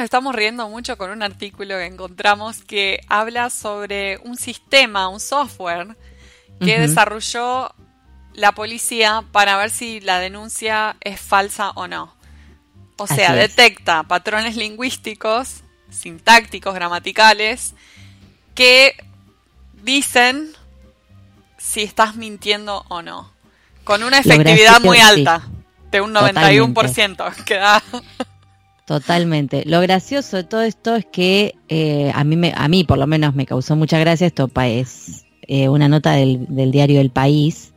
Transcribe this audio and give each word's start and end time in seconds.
nos 0.00 0.06
estamos 0.06 0.34
riendo 0.34 0.66
mucho 0.70 0.96
con 0.96 1.10
un 1.10 1.22
artículo 1.22 1.76
que 1.76 1.84
encontramos 1.84 2.64
que 2.64 3.02
habla 3.06 3.50
sobre 3.50 4.16
un 4.24 4.38
sistema, 4.38 5.08
un 5.08 5.20
software 5.20 5.94
que 6.58 6.80
desarrolló 6.80 7.74
la 8.32 8.52
policía 8.52 9.24
para 9.30 9.58
ver 9.58 9.68
si 9.68 10.00
la 10.00 10.18
denuncia 10.18 10.96
es 11.02 11.20
falsa 11.20 11.72
o 11.72 11.86
no. 11.86 12.14
O 12.96 13.06
sea, 13.06 13.34
detecta 13.34 14.04
patrones 14.04 14.56
lingüísticos, 14.56 15.64
sintácticos, 15.90 16.74
gramaticales, 16.74 17.74
que 18.54 18.96
dicen 19.82 20.54
si 21.58 21.82
estás 21.82 22.16
mintiendo 22.16 22.86
o 22.88 23.02
no. 23.02 23.30
Con 23.84 24.02
una 24.02 24.20
efectividad 24.20 24.80
muy 24.80 24.98
alta, 24.98 25.42
de 25.90 26.00
un 26.00 26.14
91% 26.14 27.44
que 27.44 27.56
da. 27.56 27.82
Totalmente. 28.90 29.62
Lo 29.66 29.80
gracioso 29.80 30.38
de 30.38 30.42
todo 30.42 30.62
esto 30.62 30.96
es 30.96 31.06
que 31.06 31.54
eh, 31.68 32.10
a, 32.12 32.24
mí 32.24 32.50
a 32.52 32.66
mí 32.66 32.82
por 32.82 32.98
lo 32.98 33.06
menos 33.06 33.36
me 33.36 33.46
causó 33.46 33.76
mucha 33.76 34.00
gracia. 34.00 34.26
Esto 34.26 34.50
es 34.56 35.24
eh, 35.42 35.68
una 35.68 35.88
nota 35.88 36.14
del 36.14 36.72
diario 36.72 37.00
El 37.00 37.10
País 37.10 37.72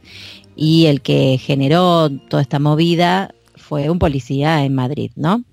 y 0.56 0.88
el 0.88 1.04
que 1.04 1.38
generó 1.38 2.10
toda 2.10 2.42
esta 2.42 2.58
movida 2.58 3.36
fue 3.56 3.92
un 3.92 4.00
policía 4.00 4.66
en 4.66 4.74
Madrid, 4.74 5.12
¿no? 5.16 5.44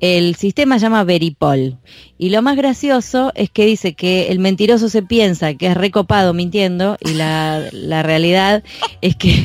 El 0.00 0.34
sistema 0.34 0.78
se 0.78 0.82
llama 0.82 1.04
Veripol 1.04 1.78
y 2.18 2.30
lo 2.30 2.42
más 2.42 2.56
gracioso 2.56 3.32
es 3.34 3.50
que 3.50 3.66
dice 3.66 3.94
que 3.94 4.28
el 4.28 4.38
mentiroso 4.38 4.88
se 4.88 5.02
piensa 5.02 5.54
que 5.54 5.66
es 5.66 5.76
recopado 5.76 6.32
mintiendo 6.34 6.96
y 7.00 7.14
la, 7.14 7.68
realidad 8.02 8.62
es 9.02 9.16
que 9.16 9.44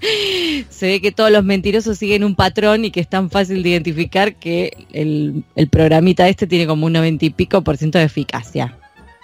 se 0.70 0.86
ve 0.86 1.00
que 1.00 1.12
todos 1.12 1.30
los 1.30 1.44
mentirosos 1.44 1.98
siguen 1.98 2.24
un 2.24 2.34
patrón 2.34 2.84
y 2.84 2.90
que 2.90 3.00
es 3.00 3.08
tan 3.08 3.30
fácil 3.30 3.62
de 3.62 3.70
identificar 3.70 4.34
que 4.36 4.86
el, 4.92 5.44
el 5.54 5.68
programita 5.68 6.28
este 6.28 6.46
tiene 6.46 6.66
como 6.66 6.86
un 6.86 6.92
noventa 6.92 7.24
y 7.24 7.30
pico 7.30 7.62
por 7.62 7.76
ciento 7.76 7.98
de 7.98 8.04
eficacia 8.04 8.76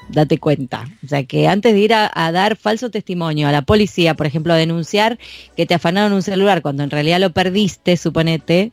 date 0.08 0.39
cuenta. 0.39 0.84
O 1.05 1.08
sea, 1.08 1.24
que 1.24 1.48
antes 1.48 1.72
de 1.72 1.80
ir 1.80 1.94
a, 1.94 2.11
dar 2.33 2.56
falso 2.56 2.91
testimonio 2.91 3.48
a 3.48 3.52
la 3.52 3.62
policía, 3.62 4.14
por 4.14 4.27
ejemplo, 4.27 4.52
a 4.52 4.56
denunciar 4.56 5.18
que 5.56 5.66
te 5.66 5.74
afanaron 5.74 6.12
un 6.12 6.22
celular 6.22 6.62
cuando 6.62 6.83
en 6.83 6.91
realidad 6.91 7.20
lo 7.20 7.33
perdiste, 7.33 7.96
suponete, 7.96 8.72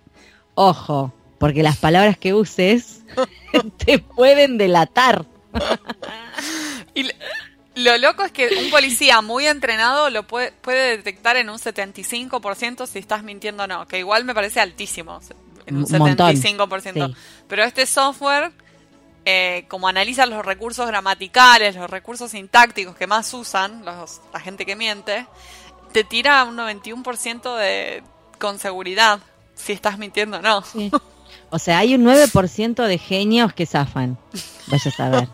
ojo, 0.55 1.13
porque 1.39 1.63
las 1.63 1.77
palabras 1.77 2.17
que 2.17 2.33
uses 2.33 3.01
te 3.85 3.99
pueden 3.99 4.57
delatar. 4.57 5.25
y 6.93 7.09
lo 7.75 7.97
loco 7.97 8.23
es 8.23 8.31
que 8.31 8.49
un 8.63 8.69
policía 8.69 9.21
muy 9.21 9.47
entrenado 9.47 10.09
lo 10.09 10.27
puede, 10.27 10.51
puede 10.51 10.97
detectar 10.97 11.37
en 11.37 11.49
un 11.49 11.57
75% 11.57 12.85
si 12.87 12.99
estás 12.99 13.23
mintiendo 13.23 13.63
o 13.63 13.67
no, 13.67 13.87
que 13.87 13.99
igual 13.99 14.25
me 14.25 14.35
parece 14.35 14.59
altísimo, 14.59 15.19
en 15.65 15.77
un, 15.77 15.85
75%. 15.85 17.15
Pero 17.47 17.63
este 17.63 17.85
software 17.85 18.51
eh, 19.25 19.65
como 19.67 19.87
analizan 19.87 20.29
los 20.29 20.45
recursos 20.45 20.87
gramaticales, 20.87 21.75
los 21.75 21.89
recursos 21.89 22.31
sintácticos 22.31 22.95
que 22.95 23.05
más 23.05 23.33
usan 23.33 23.85
los, 23.85 24.21
la 24.33 24.39
gente 24.39 24.65
que 24.65 24.75
miente, 24.75 25.27
te 25.91 26.03
tira 26.03 26.43
un 26.45 26.57
91% 26.57 27.57
de, 27.57 28.01
con 28.39 28.59
seguridad 28.59 29.19
si 29.55 29.73
estás 29.73 29.97
mintiendo 29.97 30.37
o 30.37 30.41
no. 30.41 30.63
O 31.51 31.59
sea, 31.59 31.79
hay 31.79 31.95
un 31.95 32.03
9% 32.03 32.85
de 32.85 32.97
genios 32.97 33.53
que 33.53 33.65
zafan. 33.65 34.17
Vaya 34.67 34.91
a 34.91 34.93
saber. 34.93 35.27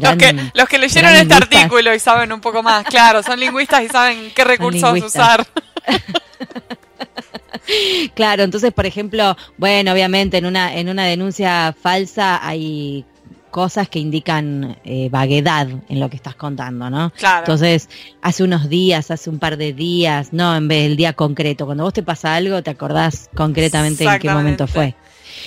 los, 0.00 0.16
que, 0.16 0.50
los 0.54 0.68
que 0.68 0.78
leyeron 0.78 1.12
este 1.12 1.34
artículo 1.34 1.94
y 1.94 1.98
saben 1.98 2.32
un 2.32 2.40
poco 2.40 2.62
más, 2.62 2.84
claro, 2.84 3.22
son 3.22 3.40
lingüistas 3.40 3.82
y 3.82 3.88
saben 3.88 4.30
qué 4.34 4.44
recursos 4.44 5.02
usar. 5.02 5.46
Claro, 8.14 8.44
entonces, 8.44 8.72
por 8.72 8.86
ejemplo, 8.86 9.36
bueno, 9.56 9.92
obviamente 9.92 10.36
en 10.36 10.46
una 10.46 10.76
en 10.76 10.88
una 10.88 11.04
denuncia 11.04 11.74
falsa 11.80 12.46
hay 12.46 13.04
cosas 13.50 13.88
que 13.88 13.98
indican 13.98 14.76
eh, 14.84 15.08
vaguedad 15.10 15.66
en 15.88 15.98
lo 15.98 16.10
que 16.10 16.16
estás 16.16 16.34
contando, 16.34 16.90
¿no? 16.90 17.10
Claro. 17.16 17.38
Entonces, 17.38 17.88
hace 18.20 18.44
unos 18.44 18.68
días, 18.68 19.10
hace 19.10 19.30
un 19.30 19.38
par 19.38 19.56
de 19.56 19.72
días, 19.72 20.32
no 20.32 20.54
en 20.54 20.68
vez 20.68 20.82
del 20.84 20.96
día 20.96 21.14
concreto. 21.14 21.64
Cuando 21.64 21.84
vos 21.84 21.94
te 21.94 22.02
pasa 22.02 22.34
algo, 22.34 22.62
te 22.62 22.70
acordás 22.70 23.30
concretamente 23.34 24.04
en 24.04 24.18
qué 24.18 24.30
momento 24.30 24.66
fue. 24.66 24.94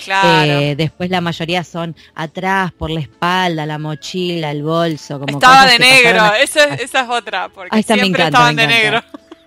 Claro. 0.04 0.52
Eh, 0.52 0.76
después 0.76 1.10
la 1.10 1.20
mayoría 1.20 1.64
son 1.64 1.96
atrás, 2.14 2.72
por 2.72 2.90
la 2.90 3.00
espalda, 3.00 3.66
la 3.66 3.78
mochila, 3.78 4.50
el 4.50 4.62
bolso. 4.62 5.20
Como 5.20 5.38
Estaba 5.38 5.66
de 5.66 5.78
negro, 5.78 6.34
esa, 6.34 6.74
es 6.74 6.92
otra, 7.08 7.48
porque 7.48 7.82
siempre 7.82 8.24
estaban 8.24 8.56
de 8.56 8.66
negro. 8.66 9.02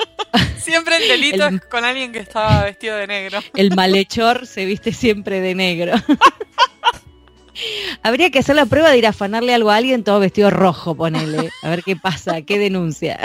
siempre 0.57 0.97
el 0.97 1.07
delito 1.07 1.47
es 1.47 1.61
con 1.65 1.85
alguien 1.85 2.11
que 2.11 2.19
estaba 2.19 2.63
vestido 2.63 2.97
de 2.97 3.07
negro. 3.07 3.39
El 3.55 3.75
malhechor 3.75 4.47
se 4.47 4.65
viste 4.65 4.93
siempre 4.93 5.41
de 5.41 5.55
negro. 5.55 5.93
Habría 8.01 8.31
que 8.31 8.39
hacer 8.39 8.55
la 8.55 8.65
prueba 8.65 8.89
de 8.89 8.97
ir 8.97 9.05
a 9.05 9.09
afanarle 9.09 9.53
algo 9.53 9.69
a 9.69 9.75
alguien 9.75 10.03
todo 10.03 10.19
vestido 10.19 10.49
rojo, 10.49 10.95
ponele. 10.95 11.49
A 11.61 11.69
ver 11.69 11.83
qué 11.83 11.95
pasa, 11.95 12.41
qué 12.41 12.57
denuncia. 12.57 13.19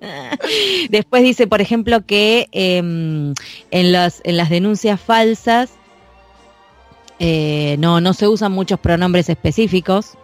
Después 0.90 1.22
dice, 1.22 1.46
por 1.46 1.60
ejemplo, 1.60 2.04
que 2.04 2.48
em, 2.52 3.32
en, 3.70 3.92
las, 3.92 4.20
en 4.24 4.36
las 4.36 4.50
denuncias 4.50 5.00
falsas 5.00 5.70
eh, 7.26 7.76
no, 7.78 8.02
no 8.02 8.12
se 8.12 8.28
usan 8.28 8.52
muchos 8.52 8.78
pronombres 8.78 9.30
específicos. 9.30 10.18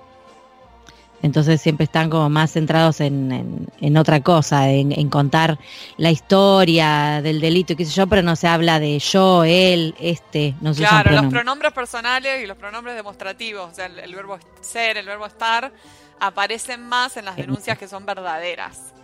Entonces 1.22 1.58
siempre 1.58 1.84
están 1.84 2.10
como 2.10 2.28
más 2.28 2.52
centrados 2.52 3.00
en, 3.00 3.68
en, 3.80 3.96
otra 3.96 4.20
cosa, 4.20 4.68
en, 4.68 5.08
contar 5.08 5.58
la 5.96 6.10
historia 6.10 7.22
del 7.22 7.40
delito 7.40 7.74
qué 7.74 7.86
sé 7.86 7.92
yo, 7.92 8.06
pero 8.06 8.22
no 8.22 8.36
se 8.36 8.48
habla 8.48 8.80
de 8.80 8.98
yo, 8.98 9.44
él, 9.44 9.94
este, 9.98 10.54
no 10.60 10.74
se 10.74 10.80
Claro, 10.82 11.12
los 11.12 11.26
pronombres 11.26 11.72
personales 11.72 12.42
y 12.42 12.46
los 12.46 12.56
pronombres 12.58 12.96
demostrativos, 12.96 13.70
o 13.70 13.74
sea, 13.74 13.86
el 13.86 14.14
verbo 14.14 14.38
ser, 14.60 14.98
el 14.98 15.06
verbo 15.06 15.26
estar, 15.26 15.72
aparecen 16.20 16.86
más 16.86 17.16
en 17.16 17.26
las 17.26 17.36
denuncias 17.36 17.78
que 17.78 17.88
son 17.88 18.04
verdaderas. 18.04 18.94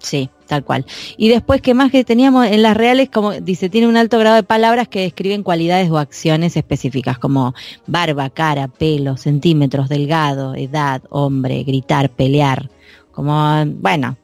Sí, 0.00 0.30
tal 0.46 0.64
cual. 0.64 0.86
Y 1.16 1.28
después, 1.28 1.60
¿qué 1.60 1.74
más 1.74 1.90
que 1.90 2.04
teníamos 2.04 2.46
en 2.46 2.62
las 2.62 2.76
reales? 2.76 3.10
Como 3.10 3.32
dice, 3.32 3.68
tiene 3.68 3.88
un 3.88 3.96
alto 3.96 4.18
grado 4.18 4.36
de 4.36 4.42
palabras 4.42 4.88
que 4.88 5.00
describen 5.00 5.42
cualidades 5.42 5.90
o 5.90 5.98
acciones 5.98 6.56
específicas, 6.56 7.18
como 7.18 7.54
barba, 7.86 8.30
cara, 8.30 8.68
pelo, 8.68 9.16
centímetros, 9.16 9.88
delgado, 9.88 10.54
edad, 10.54 11.02
hombre, 11.10 11.62
gritar, 11.64 12.10
pelear. 12.10 12.70
Como, 13.12 13.64
bueno, 13.66 14.16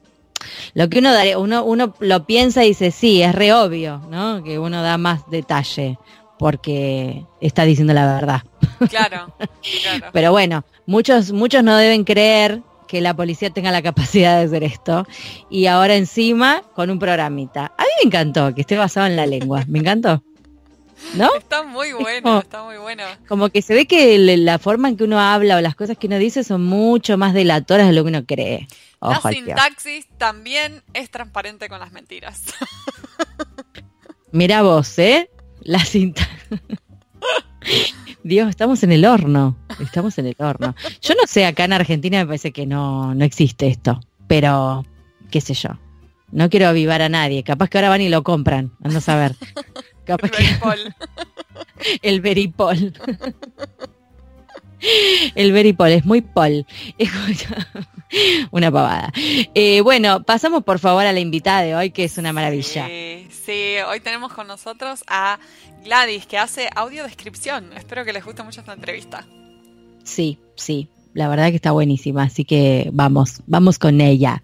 lo 0.74 0.88
que 0.88 1.00
uno 1.00 1.12
daría, 1.12 1.38
uno, 1.38 1.64
uno 1.64 1.94
lo 1.98 2.24
piensa 2.24 2.64
y 2.64 2.68
dice, 2.68 2.90
sí, 2.90 3.22
es 3.22 3.34
re 3.34 3.52
obvio, 3.52 4.00
¿no? 4.10 4.42
Que 4.44 4.58
uno 4.58 4.82
da 4.82 4.98
más 4.98 5.28
detalle 5.30 5.98
porque 6.38 7.24
está 7.40 7.64
diciendo 7.64 7.94
la 7.94 8.06
verdad. 8.06 8.42
Claro, 8.90 9.34
claro. 9.82 10.06
Pero 10.12 10.32
bueno, 10.32 10.64
muchos, 10.86 11.32
muchos 11.32 11.62
no 11.64 11.76
deben 11.76 12.04
creer 12.04 12.62
que 12.94 13.00
la 13.00 13.16
policía 13.16 13.50
tenga 13.50 13.72
la 13.72 13.82
capacidad 13.82 14.38
de 14.38 14.44
hacer 14.44 14.62
esto. 14.62 15.04
Y 15.50 15.66
ahora 15.66 15.96
encima 15.96 16.62
con 16.74 16.90
un 16.90 17.00
programita. 17.00 17.72
A 17.76 17.82
mí 17.82 17.88
me 18.00 18.06
encantó 18.06 18.54
que 18.54 18.60
esté 18.60 18.76
basado 18.76 19.08
en 19.08 19.16
la 19.16 19.26
lengua. 19.26 19.64
Me 19.66 19.80
encantó. 19.80 20.22
¿No? 21.14 21.34
Está 21.34 21.64
muy 21.64 21.92
bueno, 21.92 22.38
está 22.38 22.62
muy 22.62 22.76
bueno. 22.76 23.02
Como 23.26 23.48
que 23.48 23.62
se 23.62 23.74
ve 23.74 23.86
que 23.86 24.16
la 24.38 24.60
forma 24.60 24.88
en 24.88 24.96
que 24.96 25.02
uno 25.02 25.18
habla 25.18 25.56
o 25.56 25.60
las 25.60 25.74
cosas 25.74 25.98
que 25.98 26.06
uno 26.06 26.18
dice 26.18 26.44
son 26.44 26.64
mucho 26.64 27.18
más 27.18 27.34
delatoras 27.34 27.88
de 27.88 27.92
lo 27.94 28.04
que 28.04 28.10
uno 28.10 28.24
cree. 28.24 28.68
la 29.00 29.20
sintaxis 29.20 30.06
también 30.16 30.84
es 30.92 31.10
transparente 31.10 31.68
con 31.68 31.80
las 31.80 31.90
mentiras. 31.90 32.44
Mira 34.30 34.62
vos, 34.62 34.96
¿eh? 35.00 35.28
La 35.62 35.80
sintaxis. 35.80 36.60
Dios, 38.24 38.48
estamos 38.48 38.82
en 38.82 38.90
el 38.90 39.04
horno. 39.04 39.54
Estamos 39.80 40.16
en 40.16 40.26
el 40.26 40.36
horno. 40.38 40.74
Yo 41.02 41.14
no 41.14 41.26
sé, 41.26 41.44
acá 41.44 41.64
en 41.64 41.74
Argentina 41.74 42.18
me 42.18 42.26
parece 42.26 42.52
que 42.52 42.64
no, 42.64 43.14
no 43.14 43.22
existe 43.22 43.66
esto. 43.66 44.00
Pero, 44.26 44.86
qué 45.30 45.42
sé 45.42 45.52
yo. 45.52 45.78
No 46.32 46.48
quiero 46.48 46.66
avivar 46.66 47.02
a 47.02 47.10
nadie. 47.10 47.44
Capaz 47.44 47.68
que 47.68 47.76
ahora 47.76 47.90
van 47.90 48.00
y 48.00 48.08
lo 48.08 48.22
compran. 48.22 48.72
Ando 48.82 48.98
a 48.98 49.02
saber. 49.02 49.36
Capaz 50.06 50.30
el 50.38 50.40
Veripol. 50.40 50.94
el 52.02 52.20
Veripol. 52.22 52.94
El 55.34 55.52
Veripol 55.52 55.90
es 55.90 56.04
muy 56.06 56.22
pol. 56.22 56.66
Una 58.50 58.70
pavada. 58.70 59.12
Eh, 59.54 59.80
bueno, 59.80 60.22
pasamos 60.22 60.64
por 60.64 60.78
favor 60.78 61.04
a 61.04 61.12
la 61.12 61.20
invitada 61.20 61.62
de 61.62 61.74
hoy, 61.74 61.90
que 61.90 62.04
es 62.04 62.18
una 62.18 62.32
maravilla. 62.32 62.86
Sí, 62.86 63.28
sí, 63.30 63.76
hoy 63.86 64.00
tenemos 64.00 64.32
con 64.32 64.46
nosotros 64.46 65.04
a 65.06 65.38
Gladys, 65.84 66.26
que 66.26 66.38
hace 66.38 66.68
audiodescripción. 66.74 67.72
Espero 67.72 68.04
que 68.04 68.12
les 68.12 68.24
guste 68.24 68.42
mucho 68.42 68.60
esta 68.60 68.72
entrevista. 68.72 69.26
Sí, 70.02 70.38
sí, 70.56 70.88
la 71.12 71.28
verdad 71.28 71.50
que 71.50 71.56
está 71.56 71.72
buenísima, 71.72 72.24
así 72.24 72.44
que 72.44 72.90
vamos, 72.92 73.42
vamos 73.46 73.78
con 73.78 74.00
ella. 74.00 74.42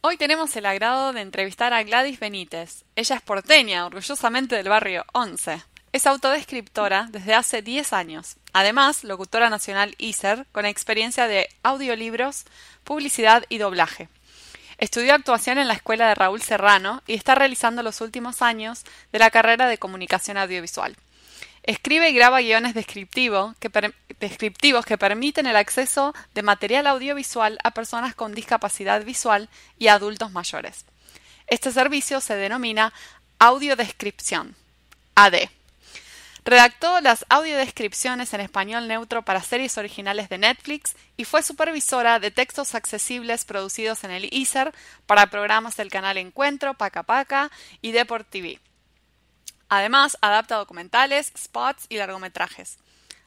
Hoy 0.00 0.16
tenemos 0.16 0.54
el 0.54 0.66
agrado 0.66 1.12
de 1.12 1.22
entrevistar 1.22 1.72
a 1.72 1.82
Gladys 1.82 2.20
Benítez. 2.20 2.84
Ella 2.94 3.16
es 3.16 3.22
porteña, 3.22 3.86
orgullosamente 3.86 4.54
del 4.54 4.68
barrio 4.68 5.04
11. 5.12 5.73
Es 5.94 6.08
autodescriptora 6.08 7.06
desde 7.12 7.34
hace 7.34 7.62
10 7.62 7.92
años. 7.92 8.34
Además, 8.52 9.04
locutora 9.04 9.48
nacional 9.48 9.94
ISER 9.98 10.44
con 10.50 10.66
experiencia 10.66 11.28
de 11.28 11.48
audiolibros, 11.62 12.46
publicidad 12.82 13.44
y 13.48 13.58
doblaje. 13.58 14.08
Estudió 14.78 15.14
actuación 15.14 15.56
en 15.58 15.68
la 15.68 15.74
escuela 15.74 16.08
de 16.08 16.16
Raúl 16.16 16.42
Serrano 16.42 17.00
y 17.06 17.14
está 17.14 17.36
realizando 17.36 17.84
los 17.84 18.00
últimos 18.00 18.42
años 18.42 18.82
de 19.12 19.20
la 19.20 19.30
carrera 19.30 19.68
de 19.68 19.78
comunicación 19.78 20.36
audiovisual. 20.36 20.96
Escribe 21.62 22.10
y 22.10 22.14
graba 22.14 22.40
guiones 22.40 22.74
descriptivos 22.74 23.54
que, 23.60 24.98
permiten 24.98 25.46
el 25.46 25.54
acceso 25.54 26.12
de 26.34 26.42
material 26.42 26.88
audiovisual 26.88 27.60
a 27.62 27.70
personas 27.70 28.16
con 28.16 28.34
discapacidad 28.34 29.04
visual 29.04 29.48
y 29.78 29.86
adultos 29.86 30.32
mayores. 30.32 30.86
Este 31.46 31.70
servicio 31.70 32.20
se 32.20 32.34
denomina 32.34 32.92
audiodescripción, 33.38 34.56
AD. 35.14 35.34
Redactó 36.46 37.00
las 37.00 37.24
audiodescripciones 37.30 38.34
en 38.34 38.42
español 38.42 38.86
neutro 38.86 39.22
para 39.22 39.42
series 39.42 39.78
originales 39.78 40.28
de 40.28 40.36
Netflix 40.36 40.94
y 41.16 41.24
fue 41.24 41.42
supervisora 41.42 42.20
de 42.20 42.30
textos 42.30 42.74
accesibles 42.74 43.46
producidos 43.46 44.04
en 44.04 44.10
el 44.10 44.28
ISER 44.30 44.74
para 45.06 45.28
programas 45.28 45.78
del 45.78 45.90
canal 45.90 46.18
Encuentro, 46.18 46.74
Paca 46.74 47.02
Paca 47.02 47.50
y 47.80 47.92
Deport 47.92 48.28
TV. 48.28 48.60
Además, 49.70 50.18
adapta 50.20 50.56
documentales, 50.56 51.32
spots 51.34 51.86
y 51.88 51.96
largometrajes. 51.96 52.76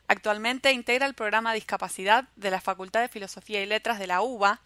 Actualmente 0.07 0.71
integra 0.71 1.07
el 1.07 1.15
programa 1.15 1.53
Discapacidad 1.53 2.25
de 2.35 2.51
la 2.51 2.61
Facultad 2.61 3.01
de 3.01 3.09
Filosofía 3.09 3.63
y 3.63 3.65
Letras 3.65 3.97
de 3.97 4.05
la 4.05 4.21
UBA, 4.21 4.61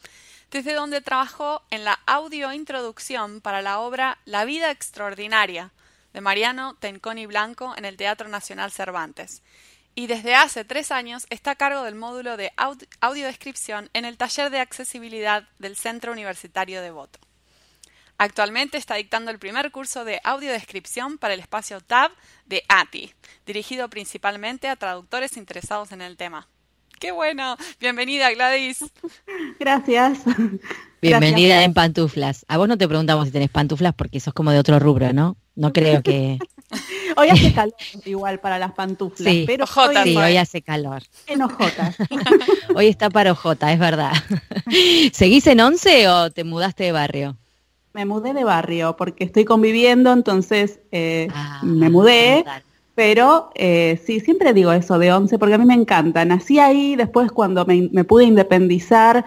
desde 0.51 0.73
donde 0.73 0.99
trabajó 0.99 1.63
en 1.69 1.85
la 1.85 1.99
audiointroducción 2.05 3.39
para 3.39 3.61
la 3.61 3.79
obra 3.79 4.17
La 4.25 4.43
vida 4.43 4.71
extraordinaria, 4.71 5.71
de 6.13 6.21
Mariano 6.21 6.75
Tenconi 6.75 7.25
Blanco 7.25 7.73
en 7.77 7.85
el 7.85 7.97
Teatro 7.97 8.27
Nacional 8.27 8.71
Cervantes. 8.71 9.43
Y 9.93 10.07
desde 10.07 10.35
hace 10.35 10.63
tres 10.63 10.91
años 10.91 11.25
está 11.29 11.51
a 11.51 11.55
cargo 11.55 11.83
del 11.83 11.95
módulo 11.95 12.37
de 12.37 12.53
audiodescripción 13.01 13.89
en 13.93 14.05
el 14.05 14.17
taller 14.17 14.49
de 14.49 14.59
accesibilidad 14.59 15.49
del 15.59 15.75
Centro 15.75 16.13
Universitario 16.13 16.81
de 16.81 16.91
Voto. 16.91 17.19
Actualmente 18.17 18.77
está 18.77 18.95
dictando 18.95 19.31
el 19.31 19.39
primer 19.39 19.71
curso 19.71 20.05
de 20.05 20.21
audiodescripción 20.23 21.17
para 21.17 21.33
el 21.33 21.39
espacio 21.39 21.81
TAB 21.81 22.11
de 22.45 22.63
ATI, 22.69 23.13
dirigido 23.45 23.89
principalmente 23.89 24.67
a 24.67 24.75
traductores 24.75 25.37
interesados 25.37 25.91
en 25.91 26.01
el 26.01 26.17
tema. 26.17 26.47
¡Qué 27.01 27.11
bueno! 27.11 27.57
Bienvenida, 27.79 28.29
Gladys. 28.29 28.85
Gracias. 29.59 30.19
Bienvenida 31.01 31.63
en 31.63 31.73
pantuflas. 31.73 32.45
A 32.47 32.59
vos 32.59 32.67
no 32.67 32.77
te 32.77 32.87
preguntamos 32.87 33.25
si 33.25 33.31
tenés 33.31 33.49
pantuflas 33.49 33.95
porque 33.95 34.19
sos 34.19 34.35
como 34.35 34.51
de 34.51 34.59
otro 34.59 34.77
rubro, 34.77 35.11
¿no? 35.11 35.35
No 35.55 35.73
creo 35.73 36.03
que. 36.03 36.37
hoy 37.17 37.29
hace 37.29 37.53
calor 37.53 37.73
igual 38.05 38.39
para 38.39 38.59
las 38.59 38.73
pantuflas, 38.73 39.33
sí, 39.33 39.45
pero 39.47 39.65
hoy, 39.75 40.15
hoy 40.15 40.37
hace 40.37 40.61
calor. 40.61 41.01
En 41.25 41.41
ojota. 41.41 41.95
hoy 42.75 42.85
está 42.85 43.09
para 43.09 43.31
ojota, 43.31 43.73
es 43.73 43.79
verdad. 43.79 44.13
¿Seguís 45.11 45.47
en 45.47 45.59
once 45.59 46.07
o 46.07 46.29
te 46.29 46.43
mudaste 46.43 46.83
de 46.83 46.91
barrio? 46.91 47.35
Me 47.93 48.05
mudé 48.05 48.35
de 48.35 48.43
barrio 48.43 48.95
porque 48.95 49.23
estoy 49.23 49.43
conviviendo, 49.43 50.13
entonces 50.13 50.81
eh, 50.91 51.29
ah, 51.33 51.61
me 51.63 51.89
mudé. 51.89 52.45
Pero 52.95 53.49
eh, 53.55 54.01
sí, 54.05 54.19
siempre 54.19 54.53
digo 54.53 54.71
eso 54.71 54.99
de 54.99 55.13
once 55.13 55.39
porque 55.39 55.55
a 55.55 55.57
mí 55.57 55.65
me 55.65 55.73
encanta. 55.73 56.25
Nací 56.25 56.59
ahí, 56.59 56.95
después 56.95 57.31
cuando 57.31 57.65
me, 57.65 57.89
me 57.91 58.03
pude 58.03 58.25
independizar, 58.25 59.25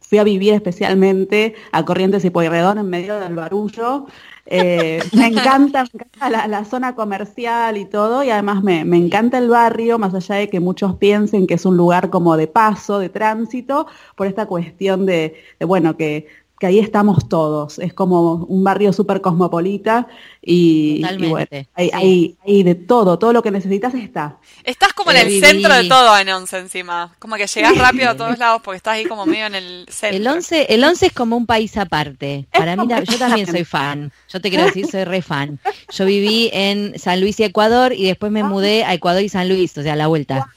fui 0.00 0.18
a 0.18 0.24
vivir 0.24 0.54
especialmente 0.54 1.54
a 1.72 1.84
Corrientes 1.84 2.24
y 2.24 2.30
Pueyrredón 2.30 2.78
en 2.78 2.88
medio 2.88 3.18
del 3.18 3.34
barullo 3.34 4.06
eh, 4.52 5.00
me 5.16 5.28
encanta, 5.28 5.84
la, 6.28 6.64
zona 6.64 6.96
comercial 6.96 7.76
y 7.76 7.84
todo, 7.84 8.24
y 8.24 8.30
además 8.30 8.62
me, 8.64 8.80
encanta 8.80 9.38
el 9.38 9.48
barrio, 9.48 9.98
más 9.98 10.12
allá 10.12 10.34
de 10.34 10.50
que 10.50 10.58
muchos 10.58 10.96
piensen 10.96 11.46
que 11.46 11.54
es 11.54 11.64
un 11.64 11.76
lugar 11.76 12.10
como 12.10 12.36
de 12.36 12.48
paso, 12.48 12.98
de 12.98 13.08
tránsito, 13.08 13.86
por 14.16 14.26
esta 14.26 14.46
cuestión 14.46 15.06
de 15.06 15.36
bueno, 15.60 15.96
que 15.96 16.26
que 16.60 16.66
ahí 16.66 16.78
estamos 16.78 17.26
todos. 17.26 17.78
Es 17.78 17.94
como 17.94 18.34
un 18.34 18.62
barrio 18.62 18.92
súper 18.92 19.22
cosmopolita 19.22 20.06
y, 20.42 21.02
bueno, 21.18 21.46
hay, 21.72 22.62
de 22.62 22.74
todo, 22.74 23.18
todo 23.18 23.32
lo 23.32 23.42
que 23.42 23.50
necesitas 23.50 23.94
está. 23.94 24.36
Estás 24.62 24.92
como 24.92 25.10
en 25.10 25.16
el 25.16 25.40
centro 25.40 25.74
de 25.74 25.88
todo 25.88 26.18
en 26.18 26.28
Once 26.28 26.58
encima, 26.58 27.16
como 27.18 27.36
que 27.36 27.46
llegas 27.46 27.78
rápido 27.78 28.10
a 28.10 28.16
todos 28.16 28.38
lados 28.38 28.60
porque 28.62 28.76
estás 28.76 28.96
ahí 28.96 29.06
como 29.06 29.24
medio 29.24 29.46
en 29.46 29.54
el 29.54 29.86
centro. 29.88 30.18
El 30.18 30.28
Once, 30.28 30.66
el 30.68 30.84
once 30.84 31.06
es 31.06 31.12
como 31.14 31.34
un 31.34 31.46
país 31.46 31.78
aparte. 31.78 32.46
Para 32.52 32.76
mí, 32.76 32.86
yo 32.86 33.18
también 33.18 33.46
soy 33.46 33.64
fan. 33.64 34.12
Yo 34.28 34.42
te 34.42 34.50
quiero 34.50 34.66
decir, 34.66 34.86
soy 34.86 35.04
re 35.04 35.22
fan. 35.22 35.58
Yo 35.90 36.04
viví 36.04 36.50
en 36.52 36.98
San 36.98 37.22
Luis 37.22 37.40
y 37.40 37.44
Ecuador 37.44 37.94
y 37.94 38.04
después 38.04 38.30
me 38.30 38.40
ah. 38.42 38.44
mudé 38.44 38.84
a 38.84 38.92
Ecuador 38.92 39.22
y 39.22 39.30
San 39.30 39.48
Luis, 39.48 39.78
o 39.78 39.82
sea, 39.82 39.94
a 39.94 39.96
la 39.96 40.08
vuelta. 40.08 40.50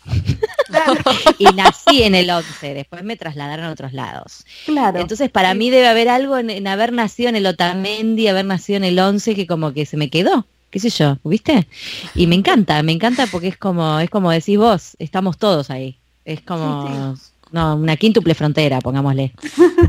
y 1.39 1.45
nací 1.45 2.03
en 2.03 2.15
el 2.15 2.29
11, 2.29 2.73
después 2.73 3.03
me 3.03 3.15
trasladaron 3.15 3.65
a 3.65 3.71
otros 3.71 3.93
lados. 3.93 4.45
Claro. 4.65 4.99
Entonces, 4.99 5.29
para 5.29 5.53
mí 5.53 5.69
debe 5.69 5.87
haber 5.87 6.09
algo 6.09 6.37
en, 6.37 6.67
haber 6.67 6.93
nacido 6.93 7.29
en 7.29 7.35
el 7.35 7.45
Otamendi, 7.45 8.27
haber 8.27 8.45
nacido 8.45 8.77
en 8.77 8.83
el 8.83 8.99
11 8.99 9.35
que 9.35 9.47
como 9.47 9.73
que 9.73 9.85
se 9.85 9.97
me 9.97 10.09
quedó, 10.09 10.45
qué 10.69 10.79
sé 10.79 10.89
yo, 10.89 11.17
¿viste? 11.23 11.67
Y 12.15 12.27
me 12.27 12.35
encanta, 12.35 12.81
me 12.83 12.91
encanta 12.91 13.27
porque 13.27 13.47
es 13.47 13.57
como 13.57 13.99
es 13.99 14.09
como 14.09 14.31
decís 14.31 14.57
vos, 14.57 14.95
estamos 14.99 15.37
todos 15.37 15.69
ahí. 15.69 15.97
Es 16.25 16.41
como 16.41 17.15
no, 17.51 17.75
una 17.75 17.95
quíntuple 17.97 18.33
frontera, 18.33 18.79
pongámosle. 18.81 19.33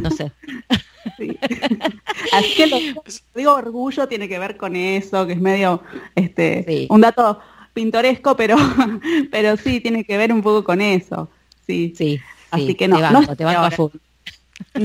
No 0.01 0.11
sé. 0.11 0.33
Así 2.33 2.55
que 2.57 2.67
lo, 2.67 2.79
digo 3.35 3.55
orgullo 3.55 4.09
tiene 4.09 4.29
que 4.29 4.39
ver 4.39 4.57
con 4.57 4.77
eso, 4.77 5.27
que 5.27 5.35
es 5.35 5.41
medio 5.41 5.83
este 6.15 6.87
un 6.91 7.01
dato 7.01 7.41
pintoresco, 7.75 8.37
pero, 8.37 8.57
pero 9.31 9.57
sí, 9.59 9.81
tiene 9.81 10.05
que 10.05 10.17
ver 10.17 10.33
un 10.33 10.43
poco 10.43 10.65
con 10.65 10.81
eso. 10.81 11.29
Sí, 11.67 11.93
sí. 11.97 12.21
Así 12.51 12.75
que 12.75 12.89
no, 12.89 12.97
te 13.27 13.37
te 13.37 13.45
a 13.45 13.71
full. 13.71 13.91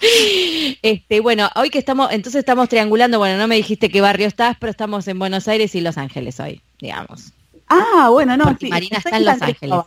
Este, 0.00 1.18
bueno, 1.18 1.50
hoy 1.56 1.70
que 1.70 1.78
estamos, 1.80 2.12
entonces 2.12 2.38
estamos 2.38 2.68
triangulando, 2.68 3.18
bueno, 3.18 3.36
no 3.36 3.48
me 3.48 3.56
dijiste 3.56 3.88
qué 3.88 4.00
barrio 4.00 4.28
estás, 4.28 4.56
pero 4.60 4.70
estamos 4.70 5.08
en 5.08 5.18
Buenos 5.18 5.48
Aires 5.48 5.74
y 5.74 5.80
Los 5.80 5.98
Ángeles 5.98 6.38
hoy, 6.38 6.62
digamos. 6.78 7.32
Ah, 7.68 8.08
bueno, 8.10 8.36
no, 8.36 8.56
sí. 8.60 8.68
Marina 8.68 8.98
está 8.98 9.16
en 9.16 9.24
Los 9.24 9.42
Ángeles. 9.42 9.80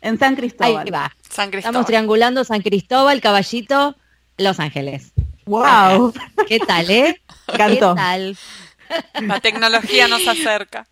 En 0.00 0.18
San 0.18 0.34
Cristóbal. 0.34 0.84
Ahí 0.84 0.90
va. 0.90 1.14
San 1.30 1.50
Cristóbal. 1.50 1.58
Estamos 1.58 1.86
triangulando 1.86 2.42
San 2.42 2.62
Cristóbal, 2.62 3.20
Caballito, 3.20 3.94
Los 4.38 4.58
Ángeles. 4.58 5.12
Wow. 5.46 6.12
¿Qué 6.48 6.58
tal, 6.58 6.90
eh? 6.90 7.20
¿Qué 7.46 7.76
tal? 7.76 8.36
La 9.22 9.40
tecnología 9.40 10.08
nos 10.08 10.26
acerca. 10.26 10.86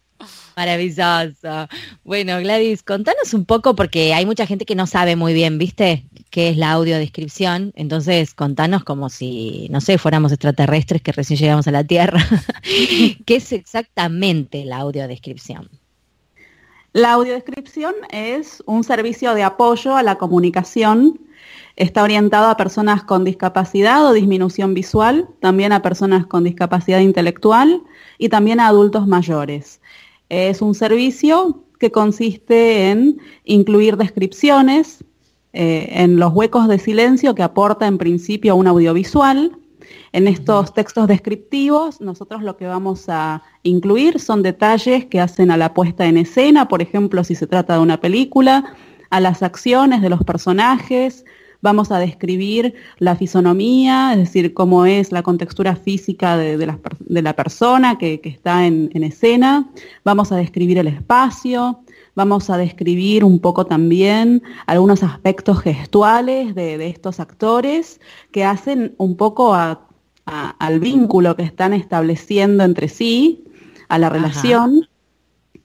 Maravilloso. 0.57 1.69
Bueno, 2.05 2.39
Gladys, 2.39 2.83
contanos 2.83 3.35
un 3.35 3.45
poco, 3.45 3.75
porque 3.75 4.15
hay 4.15 4.27
mucha 4.27 4.47
gente 4.47 4.65
que 4.65 4.75
no 4.75 4.87
sabe 4.87 5.17
muy 5.17 5.33
bien, 5.35 5.59
¿viste? 5.59 6.05
¿Qué 6.31 6.51
es 6.51 6.57
la 6.57 6.73
audiodescripción? 6.73 7.73
Entonces, 7.75 8.35
contanos 8.35 8.85
como 8.85 9.09
si, 9.09 9.69
no 9.71 9.81
sé, 9.81 9.99
fuéramos 9.99 10.33
extraterrestres 10.33 11.03
que 11.03 11.13
recién 11.13 11.39
llegamos 11.39 11.67
a 11.69 11.73
la 11.73 11.85
Tierra. 11.85 12.25
¿Qué 13.27 13.37
es 13.37 13.53
exactamente 13.53 14.65
la 14.65 14.79
audiodescripción? 14.79 15.69
La 16.93 17.13
audiodescripción 17.13 17.95
es 18.11 18.63
un 18.67 18.85
servicio 18.85 19.35
de 19.35 19.43
apoyo 19.43 19.97
a 19.97 20.03
la 20.03 20.17
comunicación. 20.17 21.19
Está 21.77 22.03
orientado 22.03 22.49
a 22.49 22.59
personas 22.59 23.03
con 23.03 23.25
discapacidad 23.25 24.05
o 24.05 24.13
disminución 24.13 24.75
visual, 24.75 25.27
también 25.41 25.73
a 25.73 25.81
personas 25.81 26.27
con 26.27 26.45
discapacidad 26.45 27.01
intelectual 27.01 27.83
y 28.19 28.29
también 28.29 28.61
a 28.61 28.67
adultos 28.67 29.07
mayores. 29.07 29.81
Es 30.33 30.63
un 30.63 30.75
servicio 30.75 31.63
que 31.79 31.93
consiste 31.93 32.89
en 32.89 33.21
incluir 33.45 33.99
descripciones 33.99 35.05
eh, 35.53 35.91
en 35.91 36.17
los 36.17 36.33
huecos 36.33 36.69
de 36.69 36.79
silencio 36.79 37.35
que 37.35 37.43
aporta 37.43 37.87
en 37.87 37.99
principio 37.99 38.57
un 38.57 38.67
audiovisual. 38.67 39.53
En 40.13 40.27
estos 40.27 40.73
textos 40.73 41.07
descriptivos 41.07 42.01
nosotros 42.01 42.43
lo 42.43 42.57
que 42.57 42.65
vamos 42.65 43.11
a 43.11 43.43
incluir 43.63 44.21
son 44.21 44.43
detalles 44.43 45.05
que 45.05 45.21
hacen 45.21 45.51
a 45.51 45.59
la 45.59 45.75
puesta 45.75 46.07
en 46.07 46.17
escena, 46.17 46.67
por 46.67 46.81
ejemplo, 46.81 47.25
si 47.25 47.35
se 47.35 47.47
trata 47.47 47.75
de 47.75 47.81
una 47.81 48.01
película, 48.01 48.75
a 49.11 49.21
las 49.21 49.43
acciones 49.43 50.01
de 50.01 50.09
los 50.09 50.25
personajes, 50.25 51.27
vamos 51.63 51.91
a 51.93 51.99
describir 51.99 52.75
la 52.99 53.17
fisonomía, 53.17 54.13
es 54.13 54.19
decir, 54.19 54.53
cómo 54.53 54.85
es 54.85 55.13
la 55.13 55.23
contextura 55.23 55.77
física 55.77 56.37
de, 56.37 56.67
la, 56.67 57.37
persona 57.37 57.97
que, 57.97 58.21
está 58.25 58.67
en, 58.67 58.91
escena, 59.03 59.71
vamos 60.05 60.33
a 60.33 60.37
describir 60.37 60.77
el 60.79 60.89
espacio, 60.89 61.81
vamos 62.15 62.51
a 62.51 62.59
describir 62.59 63.25
un 63.25 63.39
poco 63.39 63.65
también 63.65 64.43
algunos 64.67 65.03
aspectos 65.03 65.61
gestuales 65.61 66.55
de, 66.55 66.87
estos 66.87 67.21
actores 67.21 68.01
que 68.33 68.45
hacen 68.45 68.95
un 68.99 69.17
poco 69.17 69.55
al 69.55 70.81
vínculo 70.81 71.37
que 71.37 71.45
están 71.45 71.73
estableciendo 71.73 72.65
entre 72.65 72.89
sí, 72.89 73.45
a 73.89 73.99
la 73.99 74.11
relación. 74.11 74.89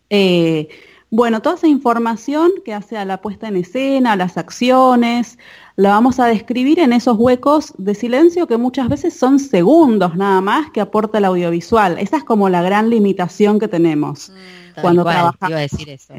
Eh, 0.09 0.69
bueno, 1.09 1.41
toda 1.41 1.55
esa 1.55 1.67
información 1.67 2.51
que 2.65 2.73
hace 2.73 2.97
a 2.97 3.05
la 3.05 3.21
puesta 3.21 3.47
en 3.47 3.55
escena, 3.55 4.13
a 4.13 4.15
las 4.15 4.37
acciones, 4.37 5.37
la 5.77 5.91
vamos 5.91 6.19
a 6.19 6.25
describir 6.25 6.79
en 6.79 6.91
esos 6.91 7.17
huecos 7.17 7.73
de 7.77 7.95
silencio 7.95 8.47
que 8.47 8.57
muchas 8.57 8.89
veces 8.89 9.17
son 9.17 9.39
segundos 9.39 10.15
nada 10.15 10.41
más 10.41 10.69
que 10.71 10.81
aporta 10.81 11.19
el 11.19 11.25
audiovisual. 11.25 11.97
Esa 11.99 12.17
es 12.17 12.23
como 12.23 12.49
la 12.49 12.61
gran 12.61 12.89
limitación 12.89 13.59
que 13.59 13.67
tenemos. 13.67 14.29
Mm, 14.29 14.67
cuando 14.81 15.03
trabajamos. 15.03 15.49
Iba 15.49 15.57
a 15.57 15.61
decir 15.61 15.89
eso. 15.89 16.13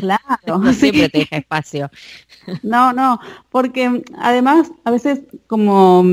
Claro. 0.00 0.58
no 0.58 0.72
siempre 0.72 1.08
te 1.08 1.18
deja 1.18 1.36
espacio. 1.36 1.90
No, 2.62 2.92
no, 2.92 3.20
porque 3.50 4.04
además 4.18 4.70
a 4.84 4.90
veces 4.90 5.22
como 5.46 6.04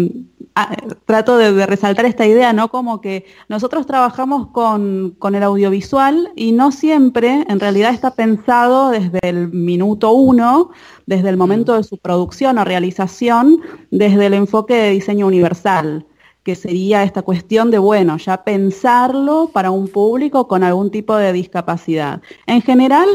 ah, 0.56 0.76
trato 1.06 1.38
de, 1.38 1.66
resaltar 1.66 2.06
esta 2.06 2.26
idea, 2.26 2.54
¿no? 2.54 2.70
Como 2.70 3.02
que 3.02 3.26
nosotros 3.50 3.86
trabajamos 3.86 4.48
con, 4.48 5.16
con, 5.20 5.36
el 5.36 5.44
audiovisual 5.44 6.32
y 6.36 6.52
no 6.52 6.72
siempre 6.72 7.46
en 7.48 7.60
realidad 7.60 7.94
está 7.94 8.16
pensado 8.16 8.90
desde 8.90 9.20
el 9.24 9.50
minuto 9.50 10.12
uno 10.12 10.72
desde 11.12 11.30
el 11.30 11.36
momento 11.36 11.76
de 11.76 11.84
su 11.84 11.98
producción 11.98 12.58
o 12.58 12.64
realización, 12.64 13.60
desde 13.90 14.28
el 14.28 14.34
enfoque 14.34 14.76
de 14.76 14.92
diseño 14.92 15.28
universal, 15.28 16.06
que 16.44 16.56
sería 16.56 17.04
esta 17.04 17.22
cuestión 17.22 17.70
de, 17.70 17.78
bueno, 17.78 18.18
ya 18.18 18.44
pensarlo 18.44 19.52
para 19.54 19.70
un 19.70 19.88
público 19.88 20.48
con 20.48 20.64
algún 20.64 20.90
tipo 20.90 21.16
de 21.16 21.34
discapacidad. 21.34 22.22
En 22.48 22.62
general, 22.62 23.08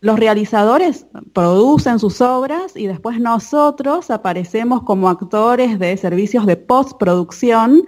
los 0.00 0.18
realizadores 0.18 1.06
producen 1.34 1.98
sus 1.98 2.20
obras 2.22 2.74
y 2.74 2.86
después 2.86 3.20
nosotros 3.20 4.10
aparecemos 4.10 4.82
como 4.84 5.10
actores 5.10 5.78
de 5.78 5.96
servicios 5.98 6.46
de 6.46 6.56
postproducción 6.56 7.84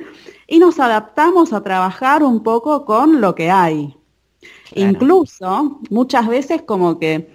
y 0.46 0.58
nos 0.58 0.78
adaptamos 0.78 1.54
a 1.54 1.62
trabajar 1.62 2.22
un 2.22 2.42
poco 2.42 2.84
con 2.84 3.22
lo 3.22 3.34
que 3.34 3.50
hay. 3.50 3.96
Incluso 4.74 5.80
muchas 5.88 6.28
veces 6.28 6.62
como 6.62 6.98
que 6.98 7.32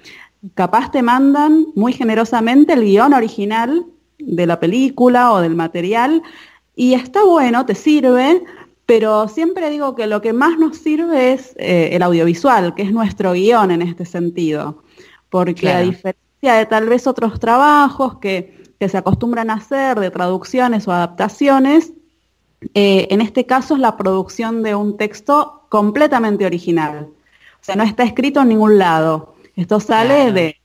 capaz 0.54 0.92
te 0.92 1.02
mandan 1.02 1.66
muy 1.76 1.94
generosamente 1.94 2.74
el 2.74 2.82
guion 2.82 3.14
original 3.14 3.86
de 4.20 4.46
la 4.46 4.60
película 4.60 5.32
o 5.34 5.40
del 5.40 5.56
material 5.56 6.22
y 6.80 6.94
está 6.94 7.26
bueno, 7.26 7.66
te 7.66 7.76
sirve, 7.76 8.42
pero 8.86 9.28
siempre 9.28 9.70
digo 9.70 9.96
que 9.96 10.08
lo 10.08 10.22
que 10.22 10.32
más 10.32 10.58
nos 10.58 10.78
sirve 10.78 11.34
es 11.34 11.54
eh, 11.58 11.90
el 11.92 12.02
audiovisual, 12.02 12.74
que 12.74 12.84
es 12.84 12.94
nuestro 12.94 13.34
guion 13.34 13.72
en 13.72 13.82
este 13.82 14.06
sentido, 14.06 14.82
porque 15.30 15.70
a 15.70 15.82
diferencia 15.82 16.54
de 16.54 16.66
tal 16.68 16.88
vez 16.88 17.06
otros 17.06 17.38
trabajos 17.38 18.20
que, 18.20 18.58
se 18.80 18.98
acostumbran 18.98 19.50
a 19.50 19.56
hacer 19.56 20.00
de 20.00 20.10
traducciones 20.10 20.88
o 20.88 20.94
adaptaciones, 20.94 21.92
eh, 22.74 23.10
en 23.12 23.20
este 23.20 23.46
caso 23.46 23.74
es 23.74 23.82
la 23.82 23.98
producción 23.98 24.64
de 24.64 24.74
un 24.74 24.96
texto 24.96 25.64
completamente 25.68 26.46
original. 26.46 27.10
O 27.10 27.60
sea, 27.60 27.76
no 27.76 27.84
está 27.84 28.04
escrito 28.04 28.40
en 28.40 28.48
ningún 28.48 28.78
lado. 28.78 29.36
Esto 29.58 29.82
sale 29.82 30.32
de, 30.32 30.56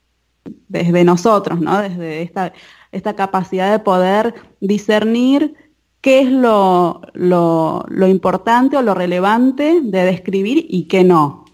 desde 0.69 1.03
nosotros, 1.03 1.59
¿no? 1.59 1.81
Desde 1.81 2.21
esta, 2.21 2.53
esta 2.93 3.17
capacidad 3.17 3.69
de 3.69 3.79
poder 3.79 4.33
discernir 4.61 5.64
qué 6.05 6.19
es 6.19 6.29
lo, 6.29 7.01
lo, 7.15 8.07
importante 8.07 8.77
o 8.77 8.83
lo 8.83 8.93
relevante 8.93 9.79
de 9.81 10.03
describir 10.03 10.63
y 10.69 10.83
qué 10.83 11.03
no. 11.03 11.45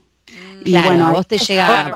y 0.65 0.73
bueno, 0.73 1.07
a 1.07 1.11
vos 1.13 1.25
te 1.25 1.37
llega 1.37 1.95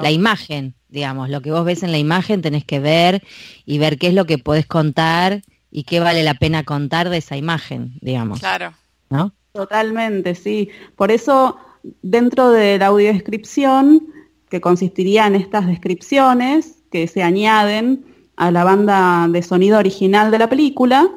la 0.00 0.10
imagen, 0.12 0.76
digamos, 0.88 1.30
lo 1.30 1.40
que 1.40 1.50
vos 1.50 1.64
ves 1.64 1.82
en 1.82 1.90
la 1.90 1.98
imagen 1.98 2.42
tenés 2.42 2.64
que 2.64 2.78
ver 2.78 3.24
y 3.66 3.78
ver 3.78 3.98
qué 3.98 4.06
es 4.06 4.14
lo 4.14 4.24
que 4.24 4.38
podés 4.38 4.66
contar 4.66 5.42
y 5.72 5.82
qué 5.82 5.98
vale 5.98 6.22
la 6.22 6.34
pena 6.34 6.62
contar 6.62 7.08
de 7.08 7.16
esa 7.16 7.36
imagen, 7.36 7.98
digamos. 8.02 8.38
Claro. 8.38 8.74
¿No? 9.10 9.32
Totalmente, 9.50 10.36
sí. 10.36 10.68
Por 10.94 11.10
eso, 11.10 11.56
dentro 12.02 12.52
de 12.52 12.78
la 12.78 12.86
audiodescripción, 12.86 14.06
que 14.48 14.60
consistiría 14.60 15.26
en 15.26 15.34
estas 15.34 15.66
descripciones 15.66 16.84
que 16.92 17.08
se 17.08 17.24
añaden 17.24 18.04
a 18.36 18.52
la 18.52 18.62
banda 18.62 19.26
de 19.28 19.42
sonido 19.42 19.76
original 19.80 20.30
de 20.30 20.38
la 20.38 20.48
película, 20.48 21.10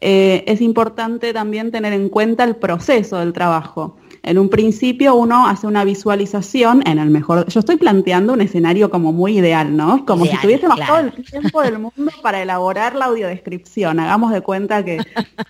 eh, 0.00 0.44
es 0.46 0.60
importante 0.60 1.32
también 1.32 1.70
tener 1.70 1.92
en 1.92 2.08
cuenta 2.08 2.44
el 2.44 2.56
proceso 2.56 3.18
del 3.18 3.32
trabajo. 3.32 3.96
En 4.22 4.38
un 4.38 4.50
principio 4.50 5.14
uno 5.14 5.46
hace 5.46 5.66
una 5.66 5.82
visualización 5.84 6.86
en 6.86 6.98
el 6.98 7.08
mejor... 7.08 7.46
Yo 7.48 7.60
estoy 7.60 7.76
planteando 7.76 8.34
un 8.34 8.42
escenario 8.42 8.90
como 8.90 9.12
muy 9.12 9.38
ideal, 9.38 9.74
¿no? 9.74 10.04
Como 10.04 10.26
si 10.26 10.36
tuviésemos 10.36 10.78
todo 10.86 10.98
el 10.98 11.12
tiempo 11.24 11.62
del 11.62 11.78
mundo 11.78 12.12
para 12.22 12.42
elaborar 12.42 12.94
la 12.94 13.06
audiodescripción. 13.06 13.98
Hagamos 13.98 14.32
de 14.32 14.42
cuenta 14.42 14.84
que... 14.84 14.98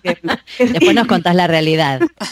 Después 0.57 0.95
nos 0.95 1.07
contás 1.07 1.35
la 1.35 1.47
realidad. 1.47 1.99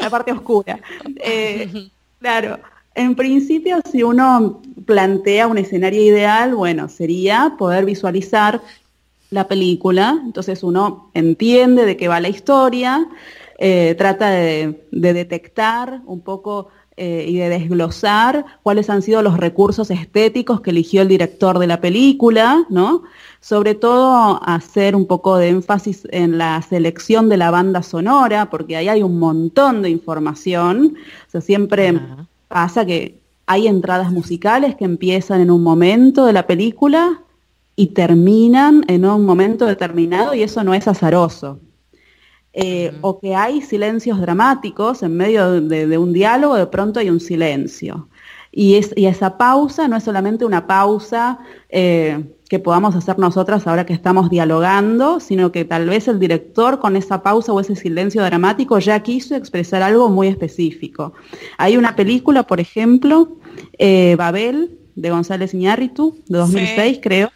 la 0.00 0.10
parte 0.10 0.30
oscura. 0.30 0.78
Eh, 1.16 1.90
claro. 2.20 2.60
En 2.94 3.16
principio, 3.16 3.80
si 3.90 4.04
uno 4.04 4.62
plantea 4.86 5.48
un 5.48 5.58
escenario 5.58 6.02
ideal, 6.02 6.54
bueno, 6.54 6.88
sería 6.88 7.56
poder 7.58 7.84
visualizar 7.84 8.62
la 9.30 9.48
película, 9.48 10.20
entonces 10.24 10.62
uno 10.62 11.10
entiende 11.14 11.84
de 11.84 11.96
qué 11.96 12.08
va 12.08 12.20
la 12.20 12.28
historia, 12.28 13.08
eh, 13.58 13.94
trata 13.96 14.30
de, 14.30 14.86
detectar 14.90 16.02
un 16.06 16.20
poco 16.20 16.68
eh, 16.96 17.26
y 17.28 17.36
de 17.36 17.48
desglosar 17.48 18.44
cuáles 18.62 18.90
han 18.90 19.02
sido 19.02 19.22
los 19.22 19.36
recursos 19.38 19.90
estéticos 19.90 20.60
que 20.60 20.70
eligió 20.70 21.02
el 21.02 21.08
director 21.08 21.58
de 21.58 21.66
la 21.66 21.80
película, 21.80 22.64
¿no? 22.68 23.02
Sobre 23.40 23.74
todo 23.74 24.40
hacer 24.44 24.94
un 24.94 25.06
poco 25.06 25.36
de 25.36 25.48
énfasis 25.48 26.06
en 26.10 26.38
la 26.38 26.60
selección 26.62 27.28
de 27.28 27.36
la 27.36 27.50
banda 27.50 27.82
sonora, 27.82 28.50
porque 28.50 28.76
ahí 28.76 28.88
hay 28.88 29.02
un 29.02 29.18
montón 29.18 29.82
de 29.82 29.90
información, 29.90 30.96
o 31.26 31.30
sea, 31.30 31.40
siempre 31.40 31.98
pasa 32.48 32.84
que 32.84 33.20
hay 33.46 33.68
entradas 33.68 34.10
musicales 34.10 34.74
que 34.74 34.84
empiezan 34.84 35.40
en 35.40 35.50
un 35.50 35.62
momento 35.62 36.26
de 36.26 36.32
la 36.32 36.46
película 36.46 37.22
y 37.76 37.88
terminan 37.88 38.84
en 38.88 39.04
un 39.04 39.24
momento 39.24 39.66
determinado 39.66 40.34
y 40.34 40.42
eso 40.42 40.64
no 40.64 40.74
es 40.74 40.88
azaroso. 40.88 41.60
Eh, 42.58 42.96
o 43.02 43.20
que 43.20 43.34
hay 43.34 43.60
silencios 43.60 44.18
dramáticos 44.18 45.02
en 45.02 45.14
medio 45.14 45.60
de, 45.60 45.98
un 45.98 46.14
diálogo, 46.14 46.56
de 46.56 46.66
pronto 46.66 46.98
hay 46.98 47.10
un 47.10 47.20
silencio. 47.20 48.08
Y, 48.50 48.76
es, 48.76 48.94
esa 48.96 49.36
pausa 49.36 49.86
no 49.88 49.96
es 49.96 50.04
solamente 50.04 50.46
una 50.46 50.66
pausa 50.66 51.38
eh, 51.68 52.24
que 52.48 52.58
podamos 52.58 52.96
hacer 52.96 53.18
nosotras 53.18 53.66
ahora 53.66 53.84
que 53.84 53.92
estamos 53.92 54.30
dialogando, 54.30 55.20
sino 55.20 55.52
que 55.52 55.66
tal 55.66 55.86
vez 55.86 56.08
el 56.08 56.18
director 56.18 56.78
con 56.78 56.96
esa 56.96 57.22
pausa 57.22 57.52
o 57.52 57.60
ese 57.60 57.76
silencio 57.76 58.22
dramático 58.22 58.78
ya 58.78 59.00
quiso 59.00 59.34
expresar 59.34 59.82
algo 59.82 60.08
muy 60.08 60.28
específico. 60.28 61.12
Hay 61.58 61.76
una 61.76 61.94
película, 61.94 62.44
por 62.44 62.58
ejemplo, 62.58 63.36
eh, 63.76 64.14
Babel, 64.16 64.78
de 64.94 65.10
González 65.10 65.52
Iñárritu, 65.52 66.16
de 66.26 66.38
2006 66.38 67.00
creo, 67.02 67.30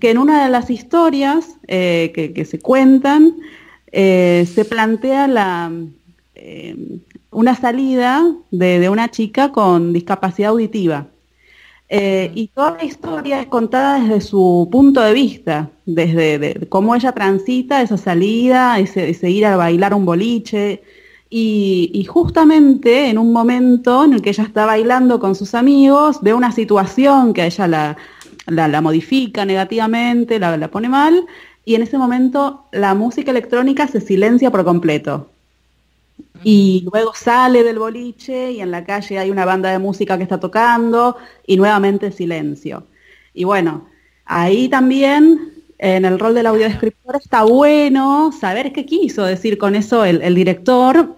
que 0.00 0.10
en 0.10 0.18
una 0.18 0.44
de 0.44 0.50
las 0.50 0.70
historias 0.70 1.56
eh, 1.66 2.12
que, 2.34 2.44
se 2.44 2.58
cuentan, 2.58 3.36
eh, 3.92 4.46
se 4.52 4.64
plantea 4.64 5.28
la, 5.28 5.72
una 7.30 7.54
salida 7.54 8.24
de 8.50 8.88
una 8.88 9.10
chica 9.10 9.52
con 9.52 9.92
discapacidad 9.92 10.50
auditiva. 10.50 11.08
Eh, 11.88 12.32
y 12.34 12.48
toda 12.48 12.72
la 12.72 12.84
historia 12.84 13.40
es 13.40 13.46
contada 13.46 14.00
desde 14.00 14.20
su 14.20 14.68
punto 14.72 15.00
de 15.02 15.12
vista, 15.12 15.70
desde 15.84 16.66
cómo 16.68 16.94
ella 16.94 17.12
transita 17.12 17.82
esa 17.82 17.96
salida, 17.98 18.78
ese, 18.78 19.30
ir 19.30 19.46
a 19.46 19.56
bailar 19.56 19.94
un 19.94 20.04
boliche. 20.04 20.82
Y, 21.30 22.04
justamente 22.08 23.08
en 23.10 23.18
un 23.18 23.32
momento 23.32 24.04
en 24.04 24.12
el 24.12 24.22
que 24.22 24.30
ella 24.30 24.44
está 24.44 24.66
bailando 24.66 25.18
con 25.18 25.34
sus 25.34 25.54
amigos, 25.54 26.18
ve 26.22 26.32
una 26.32 26.52
situación 26.52 27.32
que 27.32 27.42
a 27.42 27.46
ella 27.46 27.66
la, 27.66 27.96
la, 28.46 28.80
modifica 28.80 29.44
negativamente, 29.44 30.38
la, 30.38 30.56
la 30.56 30.68
pone 30.68 30.88
mal, 30.88 31.26
y 31.64 31.74
en 31.74 31.82
ese 31.82 31.98
momento 31.98 32.66
la 32.72 32.94
música 32.94 33.30
electrónica 33.30 33.88
se 33.88 34.00
silencia 34.00 34.50
por 34.50 34.64
completo. 34.64 35.30
Y 36.42 36.86
luego 36.92 37.12
sale 37.14 37.62
del 37.64 37.78
boliche 37.78 38.52
y 38.52 38.60
en 38.60 38.70
la 38.70 38.84
calle 38.84 39.18
hay 39.18 39.30
una 39.30 39.44
banda 39.44 39.70
de 39.70 39.78
música 39.78 40.16
que 40.18 40.24
está 40.24 40.38
tocando 40.38 41.16
y 41.46 41.56
nuevamente 41.56 42.12
silencio. 42.12 42.86
Y 43.32 43.44
bueno, 43.44 43.88
ahí 44.26 44.68
también 44.68 45.52
en 45.78 46.04
el 46.04 46.18
rol 46.18 46.34
del 46.34 46.46
audiodescriptor 46.46 47.16
está 47.16 47.44
bueno 47.44 48.30
saber 48.32 48.72
qué 48.72 48.84
quiso 48.84 49.24
decir 49.24 49.58
con 49.58 49.74
eso 49.74 50.04
el, 50.04 50.34
director. 50.34 51.16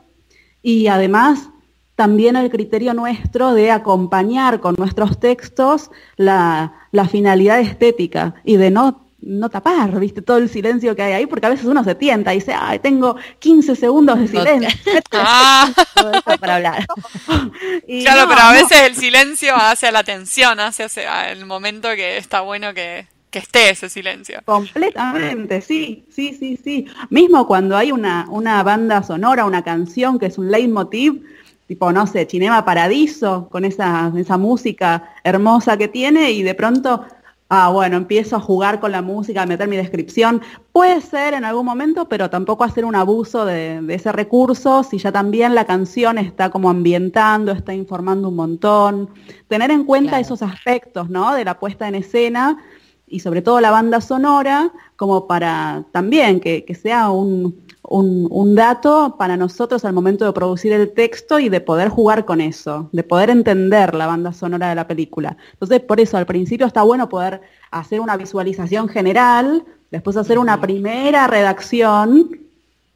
Y 0.62 0.87
además 0.87 1.50
también 1.97 2.37
el 2.37 2.50
criterio 2.50 2.95
nuestro 2.95 3.55
de 3.55 3.71
acompañar 3.71 4.61
con 4.61 4.76
nuestros 4.79 5.19
textos 5.19 5.91
la, 6.17 6.75
la 6.93 7.09
finalidad 7.09 7.59
estética 7.59 8.35
y 8.45 8.57
de 8.57 8.71
no 8.71 9.07
no 9.26 9.49
tapar, 9.49 9.99
viste, 9.99 10.23
todo 10.23 10.37
el 10.37 10.49
silencio 10.49 10.95
que 10.95 11.03
hay 11.03 11.12
ahí, 11.15 11.26
porque 11.26 11.47
a 11.47 11.49
veces 11.49 11.67
uno 11.67 11.83
se 11.83 11.97
tienta 11.97 12.33
y 12.33 12.38
dice, 12.38 12.55
ay, 12.55 12.79
tengo 12.79 13.17
15 13.41 13.75
segundos 13.75 14.19
de 14.19 14.29
silencio. 14.29 14.69
Ah. 15.12 15.73
para 16.41 16.57
hablar. 16.57 16.87
claro, 17.26 18.29
pero 18.29 18.41
a 18.41 18.53
veces 18.53 18.83
el 18.83 18.95
silencio 18.95 19.55
hace 19.57 19.87
a 19.87 19.93
la 19.93 20.05
tensión, 20.05 20.61
hace, 20.61 20.85
hace 20.85 21.07
el 21.31 21.47
momento 21.47 21.88
que 21.97 22.19
está 22.19 22.43
bueno 22.43 22.75
que, 22.75 23.07
que 23.31 23.38
esté 23.38 23.71
ese 23.71 23.88
silencio. 23.88 24.41
Completamente, 24.45 25.62
sí, 25.62 26.05
sí, 26.11 26.37
sí, 26.38 26.59
sí. 26.62 26.87
Mismo 27.09 27.47
cuando 27.47 27.76
hay 27.76 27.93
una, 27.93 28.26
una 28.29 28.62
banda 28.62 29.03
sonora, 29.03 29.45
una 29.47 29.62
canción 29.62 30.19
que 30.19 30.26
es 30.26 30.38
un 30.38 30.50
leitmotiv, 30.50 31.25
tipo, 31.67 31.93
no 31.93 32.07
sé, 32.07 32.27
Cinema 32.31 32.65
Paradiso, 32.65 33.49
con 33.51 33.65
esa, 33.65 34.13
esa 34.17 34.39
música 34.39 35.15
hermosa 35.25 35.77
que 35.77 35.89
tiene 35.89 36.31
y 36.31 36.43
de 36.43 36.55
pronto 36.55 37.05
ah, 37.49 37.71
bueno, 37.71 37.97
empiezo 37.97 38.37
a 38.37 38.41
jugar 38.41 38.81
con 38.81 38.93
la 38.93 39.03
música, 39.03 39.43
a 39.43 39.47
meter 39.47 39.69
mi 39.69 39.77
descripción. 39.77 40.43
Puede 40.73 41.01
ser 41.01 41.35
en 41.35 41.45
algún 41.45 41.67
momento, 41.67 42.09
pero 42.09 42.31
tampoco 42.31 42.65
hacer 42.65 42.85
un 42.85 42.95
abuso 42.95 43.45
de, 43.45 43.83
ese 43.89 44.13
recurso 44.13 44.83
si 44.83 44.99
ya 44.99 45.13
también 45.13 45.55
la 45.55 45.65
canción 45.65 46.19
está 46.19 46.51
como 46.51 46.71
ambientando, 46.71 47.53
está 47.53 47.75
informando 47.75 48.29
un 48.29 48.37
montón. 48.37 49.11
Tener 49.49 49.71
en 49.71 49.85
cuenta 49.85 50.21
esos 50.21 50.43
aspectos, 50.43 51.09
¿no? 51.09 51.35
De 51.35 51.45
la 51.45 51.59
puesta 51.59 51.89
en 51.89 51.95
escena 51.95 52.59
y 53.07 53.21
sobre 53.21 53.43
todo 53.43 53.61
la 53.61 53.71
banda 53.71 54.01
sonora, 54.01 54.73
como 54.97 55.29
para 55.29 55.85
también 55.93 56.41
que 56.41 56.75
sea 56.75 57.11
un, 57.11 57.66
un, 57.88 58.55
dato 58.55 59.16
para 59.19 59.37
nosotros 59.37 59.85
al 59.85 59.93
momento 59.93 60.25
de 60.25 60.33
producir 60.33 60.73
el 60.73 60.93
texto 60.93 61.38
y 61.38 61.49
de 61.49 61.61
poder 61.61 61.88
jugar 61.88 62.25
con 62.25 62.40
eso, 62.40 62.88
de 62.93 63.02
poder 63.02 63.31
entender 63.31 63.95
la 63.95 64.07
banda 64.07 64.33
sonora 64.33 64.69
de 64.69 64.75
la 64.75 64.87
película. 64.87 65.37
Entonces, 65.52 65.81
por 65.81 66.00
eso 66.00 66.16
al 66.16 66.26
principio 66.26 66.66
está 66.66 66.83
bueno 66.83 67.09
poder 67.09 67.40
hacer 67.71 68.00
una 68.00 68.16
visualización 68.16 68.88
general, 68.88 69.64
después 69.90 70.16
hacer 70.16 70.38
una 70.38 70.61
primera 70.61 71.26
redacción 71.26 72.40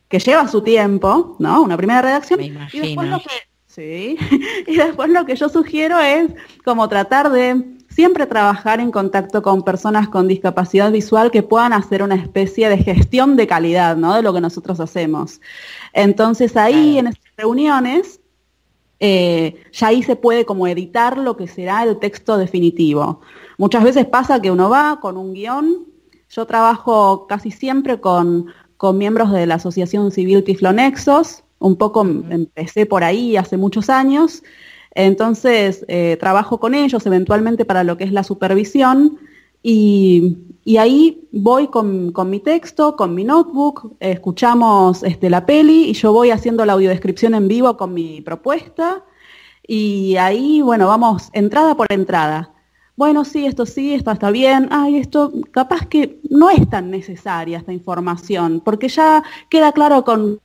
que 0.09 0.19
lleva 0.19 0.49
su 0.49 0.63
tiempo, 0.63 1.37
¿no? 1.39 1.63
Una 1.63 1.77
primera 1.77 2.03
redacción. 2.03 2.41
Y 2.41 2.81
después 2.81 3.09
lo 3.09 3.19
que, 3.19 3.31
sí, 3.67 4.17
y 4.67 4.77
después 4.77 5.11
lo 5.11 5.25
que 5.25 5.37
yo 5.37 5.49
sugiero 5.49 6.01
es 6.01 6.31
como 6.65 6.89
tratar 6.89 7.31
de 7.31 7.80
siempre 7.91 8.27
trabajar 8.27 8.81
en 8.81 8.91
contacto 8.91 9.43
con 9.43 9.63
personas 9.63 10.09
con 10.09 10.29
discapacidad 10.29 10.91
visual 10.91 11.31
que 11.31 11.43
puedan 11.43 11.73
hacer 11.73 12.03
una 12.03 12.15
especie 12.15 12.69
de 12.69 12.79
gestión 12.79 13.37
de 13.37 13.47
calidad, 13.47 13.97
¿no? 13.97 14.15
De 14.15 14.23
lo 14.23 14.33
que 14.33 14.41
nosotros 14.41 14.81
hacemos. 14.81 15.41
Entonces 15.93 16.57
ahí 16.57 16.99
en 16.99 17.09
estas 17.09 17.33
reuniones, 17.37 18.21
eh, 19.01 19.63
ya 19.73 19.89
ahí 19.89 20.03
se 20.03 20.17
puede 20.17 20.45
como 20.45 20.67
editar 20.67 21.19
lo 21.19 21.37
que 21.37 21.49
será 21.49 21.83
el 21.83 21.99
texto 21.99 22.39
definitivo. 22.39 23.21
Muchas 23.59 23.83
veces 23.83 24.07
pasa 24.07 24.41
que 24.41 24.51
uno 24.51 24.71
va 24.71 25.01
con 25.01 25.17
un 25.17 25.35
guion, 25.35 25.87
yo 26.31 26.47
trabajo 26.47 27.27
casi 27.27 27.51
siempre 27.51 28.01
con, 28.01 28.47
con 28.77 28.97
miembros 28.99 29.33
de 29.33 29.47
la 29.47 29.57
Asociación 29.57 30.13
Civil 30.13 30.45
Tiflonexos, 30.45 31.43
un 31.59 31.77
poco 31.77 32.03
empecé 32.03 32.87
por 32.87 33.05
ahí 33.05 33.37
hace 33.37 33.57
muchos 33.57 33.91
años, 33.91 34.43
entonces, 34.95 35.85
eh, 35.89 36.17
trabajo 36.19 36.59
con 36.59 36.75
ellos 36.75 37.05
eventualmente 37.07 37.65
para 37.65 37.85
lo 37.85 37.97
que 37.97 38.05
es 38.05 38.13
la 38.13 38.25
supervisión 38.25 39.19
y, 39.63 40.39
ahí 40.79 41.29
voy 41.33 41.69
con, 41.69 42.13
mi 42.31 42.41
texto, 42.41 42.97
con 42.97 43.15
mi 43.15 43.25
notebook, 43.25 43.97
escuchamos 44.01 45.03
este, 45.03 45.29
la 45.29 45.45
peli 45.45 45.91
y 45.91 45.93
yo 45.95 46.13
voy 46.13 46.31
haciendo 46.31 46.65
la 46.65 46.75
audiodescripción 46.75 47.35
en 47.35 47.49
vivo 47.49 47.77
con 47.77 47.93
mi 47.93 48.21
propuesta 48.21 49.05
y 49.67 50.17
ahí, 50.17 50.63
bueno, 50.63 50.87
vamos 50.87 51.29
entrada 51.33 51.77
por 51.77 51.87
entrada. 51.93 52.53
Bueno, 52.97 53.25
sí, 53.25 53.47
esto 53.47 53.67
sí, 53.67 53.95
esto 53.95 54.11
está 54.11 54.31
bien. 54.31 54.69
Ay, 54.71 54.97
esto 54.97 55.33
capaz 55.53 55.87
que 55.87 56.21
no 56.29 56.51
es 56.51 56.69
tan 56.69 56.91
necesaria 56.91 57.59
esta 57.59 57.73
información, 57.73 58.61
porque 58.65 58.89
ya 58.89 59.23
queda 59.49 59.73
claro 59.73 60.05
con 60.05 60.41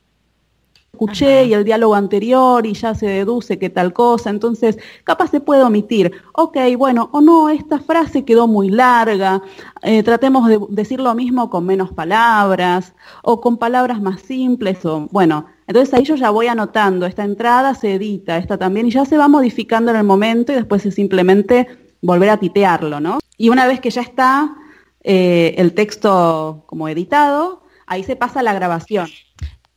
escuché 0.96 1.44
y 1.44 1.52
el 1.52 1.64
diálogo 1.64 1.94
anterior 1.94 2.64
y 2.66 2.72
ya 2.72 2.94
se 2.94 3.06
deduce 3.06 3.58
que 3.58 3.68
tal 3.68 3.92
cosa, 3.92 4.30
entonces 4.30 4.78
capaz 5.04 5.30
se 5.30 5.40
puede 5.40 5.62
omitir. 5.62 6.10
Ok, 6.32 6.56
bueno, 6.78 7.10
o 7.12 7.20
no, 7.20 7.50
esta 7.50 7.78
frase 7.78 8.24
quedó 8.24 8.48
muy 8.48 8.70
larga, 8.70 9.42
eh, 9.82 10.02
tratemos 10.02 10.48
de 10.48 10.58
decir 10.70 11.00
lo 11.00 11.14
mismo 11.14 11.50
con 11.50 11.66
menos 11.66 11.92
palabras 11.92 12.94
o 13.22 13.40
con 13.40 13.58
palabras 13.58 14.00
más 14.00 14.22
simples 14.22 14.84
o 14.86 15.06
bueno. 15.12 15.46
Entonces 15.66 15.92
ahí 15.94 16.04
yo 16.04 16.14
ya 16.14 16.30
voy 16.30 16.46
anotando, 16.46 17.06
esta 17.06 17.24
entrada 17.24 17.74
se 17.74 17.94
edita, 17.94 18.38
esta 18.38 18.56
también, 18.56 18.86
y 18.86 18.90
ya 18.90 19.04
se 19.04 19.18
va 19.18 19.28
modificando 19.28 19.90
en 19.90 19.98
el 19.98 20.04
momento 20.04 20.52
y 20.52 20.54
después 20.54 20.86
es 20.86 20.94
simplemente 20.94 21.66
volver 22.00 22.30
a 22.30 22.36
titearlo, 22.38 23.00
¿no? 23.00 23.18
Y 23.36 23.48
una 23.50 23.66
vez 23.66 23.80
que 23.80 23.90
ya 23.90 24.00
está 24.00 24.54
eh, 25.02 25.54
el 25.58 25.74
texto 25.74 26.64
como 26.66 26.88
editado, 26.88 27.62
ahí 27.86 28.02
se 28.02 28.16
pasa 28.16 28.40
a 28.40 28.42
la 28.42 28.54
grabación. 28.54 29.08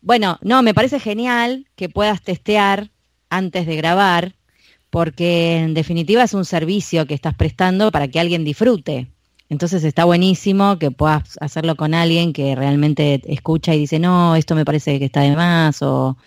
Bueno, 0.01 0.37
no, 0.41 0.63
me 0.63 0.73
parece 0.73 0.99
genial 0.99 1.67
que 1.75 1.89
puedas 1.89 2.21
testear 2.21 2.89
antes 3.29 3.65
de 3.65 3.75
grabar, 3.75 4.35
porque 4.89 5.57
en 5.57 5.73
definitiva 5.73 6.23
es 6.23 6.33
un 6.33 6.45
servicio 6.45 7.05
que 7.05 7.13
estás 7.13 7.35
prestando 7.35 7.91
para 7.91 8.07
que 8.07 8.19
alguien 8.19 8.43
disfrute. 8.43 9.07
Entonces 9.49 9.83
está 9.83 10.05
buenísimo 10.05 10.77
que 10.77 10.91
puedas 10.91 11.37
hacerlo 11.41 11.75
con 11.75 11.95
alguien 11.95 12.33
que 12.33 12.55
realmente 12.55 13.21
escucha 13.25 13.73
y 13.73 13.79
dice, 13.79 13.99
no, 13.99 14.35
esto 14.35 14.55
me 14.55 14.63
parece 14.63 14.99
que 14.99 15.05
está 15.05 15.21
de 15.21 15.35
más 15.35 15.81
o 15.81 16.17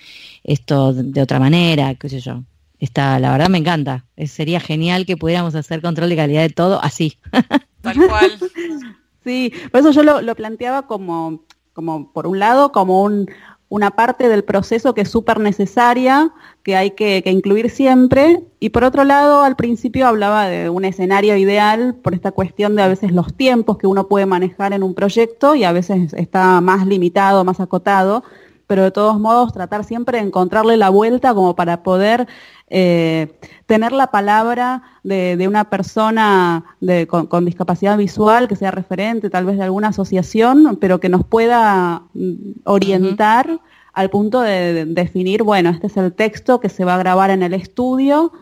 esto 0.42 0.92
de 0.92 1.22
otra 1.22 1.38
manera, 1.38 1.94
qué 1.94 2.08
sé 2.08 2.20
yo. 2.20 2.42
Está, 2.80 3.20
la 3.20 3.30
verdad 3.30 3.48
me 3.48 3.58
encanta. 3.58 4.06
sería 4.26 4.58
genial 4.58 5.06
que 5.06 5.16
pudiéramos 5.16 5.54
hacer 5.54 5.80
control 5.80 6.08
de 6.08 6.16
calidad 6.16 6.42
de 6.42 6.50
todo 6.50 6.82
así. 6.82 7.16
Tal 7.80 7.96
cual. 8.08 8.38
Sí, 9.24 9.52
por 9.70 9.78
eso 9.78 9.92
yo 9.92 10.02
lo, 10.02 10.20
lo 10.20 10.34
planteaba 10.34 10.88
como, 10.88 11.44
como, 11.74 12.12
por 12.12 12.26
un 12.26 12.40
lado, 12.40 12.72
como 12.72 13.04
un, 13.04 13.30
una 13.72 13.92
parte 13.92 14.28
del 14.28 14.44
proceso 14.44 14.92
que 14.92 15.00
es 15.00 15.08
súper 15.08 15.40
necesaria, 15.40 16.30
que 16.62 16.76
hay 16.76 16.90
que, 16.90 17.22
incluir 17.24 17.70
siempre. 17.70 18.44
Y 18.60 18.68
por 18.68 18.84
otro 18.84 19.02
lado, 19.02 19.44
al 19.44 19.56
principio 19.56 20.06
hablaba 20.06 20.46
de 20.46 20.68
un 20.68 20.84
escenario 20.84 21.38
ideal 21.38 21.94
por 21.94 22.12
esta 22.12 22.32
cuestión 22.32 22.76
de 22.76 22.82
a 22.82 22.88
veces 22.88 23.12
los 23.12 23.32
tiempos 23.32 23.78
que 23.78 23.86
uno 23.86 24.08
puede 24.08 24.26
manejar 24.26 24.74
en 24.74 24.82
un 24.82 24.92
proyecto 24.92 25.54
y 25.54 25.64
a 25.64 25.72
veces 25.72 26.12
está 26.12 26.60
más 26.60 26.86
limitado, 26.86 27.44
más 27.44 27.60
acotado. 27.60 28.24
Pero 28.66 28.82
de 28.82 28.90
todos 28.90 29.18
modos, 29.18 29.54
tratar 29.54 29.84
siempre 29.84 30.18
de 30.18 30.26
encontrarle 30.26 30.76
la 30.76 30.90
vuelta 30.90 31.32
como 31.32 31.56
para 31.56 31.82
poder 31.82 32.28
eh, 32.74 33.38
tener 33.66 33.92
la 33.92 34.06
palabra 34.06 34.82
de, 35.02 35.44
una 35.46 35.68
persona 35.68 36.64
con, 37.06 37.44
discapacidad 37.44 37.98
visual 37.98 38.48
que 38.48 38.56
sea 38.56 38.70
referente 38.70 39.28
tal 39.28 39.44
vez 39.44 39.58
de 39.58 39.64
alguna 39.64 39.88
asociación, 39.88 40.78
pero 40.80 40.98
que 40.98 41.10
nos 41.10 41.22
pueda 41.22 42.04
mm, 42.14 42.60
orientar 42.64 43.60
al 43.92 44.08
punto 44.08 44.40
de, 44.40 44.86
definir, 44.86 45.42
bueno, 45.42 45.68
este 45.68 45.88
es 45.88 45.98
el 45.98 46.14
texto 46.14 46.60
que 46.60 46.70
se 46.70 46.86
va 46.86 46.94
a 46.94 46.98
grabar 46.98 47.28
en 47.28 47.42
el 47.42 47.52
estudio 47.52 48.32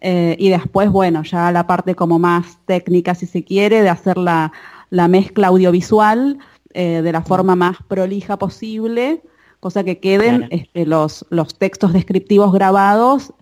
eh, 0.00 0.34
y 0.38 0.48
después, 0.48 0.90
bueno, 0.90 1.22
ya 1.22 1.52
la 1.52 1.66
parte 1.66 1.94
como 1.94 2.18
más 2.18 2.58
técnica, 2.64 3.14
si 3.14 3.26
se 3.26 3.44
quiere, 3.44 3.82
de 3.82 3.90
hacer 3.90 4.16
la, 4.16 4.50
mezcla 4.90 5.48
audiovisual 5.48 6.38
eh, 6.72 7.02
de 7.02 7.12
la 7.12 7.20
forma 7.20 7.54
más 7.54 7.76
prolija 7.86 8.38
posible 8.38 9.22
cosa 9.60 9.84
que 9.84 9.98
queden 9.98 10.46
este, 10.50 10.86
los, 10.86 11.26
los 11.30 11.58
textos 11.58 11.92
descriptivos 11.92 12.52
grabados 12.52 13.34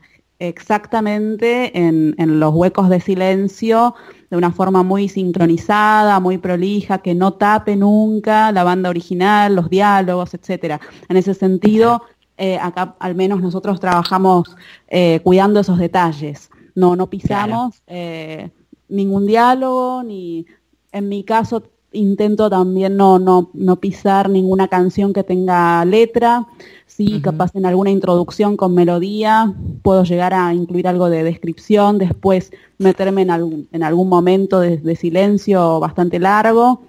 exactamente 0.49 1.79
en, 1.79 2.15
los 2.41 2.53
huecos 2.55 2.89
de 2.89 3.01
silencio 3.01 3.95
de 4.29 4.37
una 4.37 4.51
forma 4.51 4.83
muy 4.83 5.09
sincronizada, 5.09 6.19
muy 6.19 6.39
prolija, 6.39 6.99
que 6.99 7.15
no 7.15 7.35
tape 7.35 7.77
nunca 7.77 8.51
la 8.51 8.65
banda 8.65 8.91
original, 8.91 9.55
los 9.55 9.71
diálogos, 9.71 10.35
etcétera. 10.35 10.81
En 11.09 11.17
ese 11.17 11.35
sentido, 11.35 12.03
eh, 12.37 12.59
acá 12.59 12.97
al 12.99 13.15
menos 13.15 13.41
nosotros 13.41 13.79
trabajamos 13.79 14.57
eh, 14.89 15.21
cuidando 15.23 15.61
esos 15.61 15.79
detalles. 15.79 16.51
No, 16.75 16.97
no 16.97 17.09
pisamos 17.09 17.83
eh, 17.87 18.51
ningún 18.89 19.27
diálogo, 19.27 20.03
ni 20.03 20.47
en 20.91 21.09
mi 21.09 21.23
caso 21.23 21.63
intento 21.93 22.51
también 22.51 22.97
no, 22.97 23.19
no, 23.19 23.51
no 23.55 23.77
pisar 23.77 24.29
ninguna 24.29 24.69
canción 24.69 25.13
que 25.13 25.25
tenga 25.25 25.85
letra. 25.85 26.47
Sí, 26.87 27.23
capaz 27.23 27.57
en 27.57 27.65
alguna 27.65 27.91
introducción 27.91 28.59
con 28.59 28.75
melodía 28.75 29.55
puedo 29.81 30.05
llegar 30.05 30.35
a 30.35 30.53
incluir 30.53 30.87
algo 30.87 31.09
de 31.09 31.23
descripción, 31.23 31.97
después 31.97 32.53
meterme 32.77 33.23
en 33.23 33.31
algún, 33.31 33.69
en 33.73 33.83
algún 33.83 34.11
momento 34.11 34.61
de, 34.61 34.97
silencio 34.97 35.81
bastante 35.81 36.19
largo, 36.19 36.83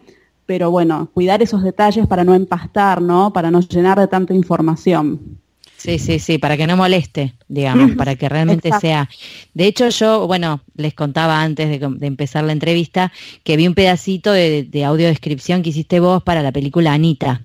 pero 0.45 0.71
bueno, 0.71 1.07
cuidar 1.13 1.41
esos 1.41 1.63
detalles 1.63 2.05
para 2.05 2.25
no 2.25 2.35
empastar, 2.35 3.01
¿no? 3.01 3.31
Para 3.31 3.49
no 3.49 3.61
llenar 3.61 3.97
de 3.97 4.07
tanta 4.07 4.33
información. 4.33 5.39
Sí, 5.83 5.99
sí, 5.99 6.17
sí, 6.17 6.37
para 6.37 6.55
que 6.55 6.65
no 6.65 6.77
moleste, 6.77 7.33
digamos, 7.49 7.91
para 7.97 8.15
que 8.15 8.29
realmente 8.29 8.69
sea. 8.79 9.09
De 9.53 9.65
hecho, 9.65 9.89
yo, 9.89 10.27
bueno, 10.27 10.61
les 10.75 10.93
contaba 10.93 11.41
antes 11.41 11.67
de, 11.67 12.07
empezar 12.07 12.45
la 12.45 12.53
entrevista 12.53 13.11
que 13.43 13.57
vi 13.57 13.67
un 13.67 13.73
pedacito 13.73 14.31
de, 14.31 14.63
de 14.63 14.85
audiodescripción 14.85 15.61
que 15.61 15.71
hiciste 15.71 15.99
vos 15.99 16.23
para 16.23 16.41
la 16.41 16.53
película 16.53 16.93
Anita. 16.93 17.41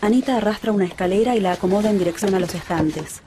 Anita 0.00 0.36
arrastra 0.36 0.72
una 0.72 0.84
escalera 0.84 1.36
y 1.36 1.40
la 1.40 1.52
acomoda 1.52 1.90
en 1.90 1.98
dirección 2.00 2.34
a 2.34 2.40
los 2.40 2.52
estantes. 2.52 3.22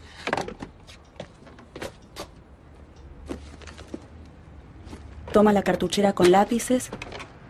Toma 5.32 5.54
la 5.54 5.62
cartuchera 5.62 6.12
con 6.12 6.32
lápices 6.32 6.90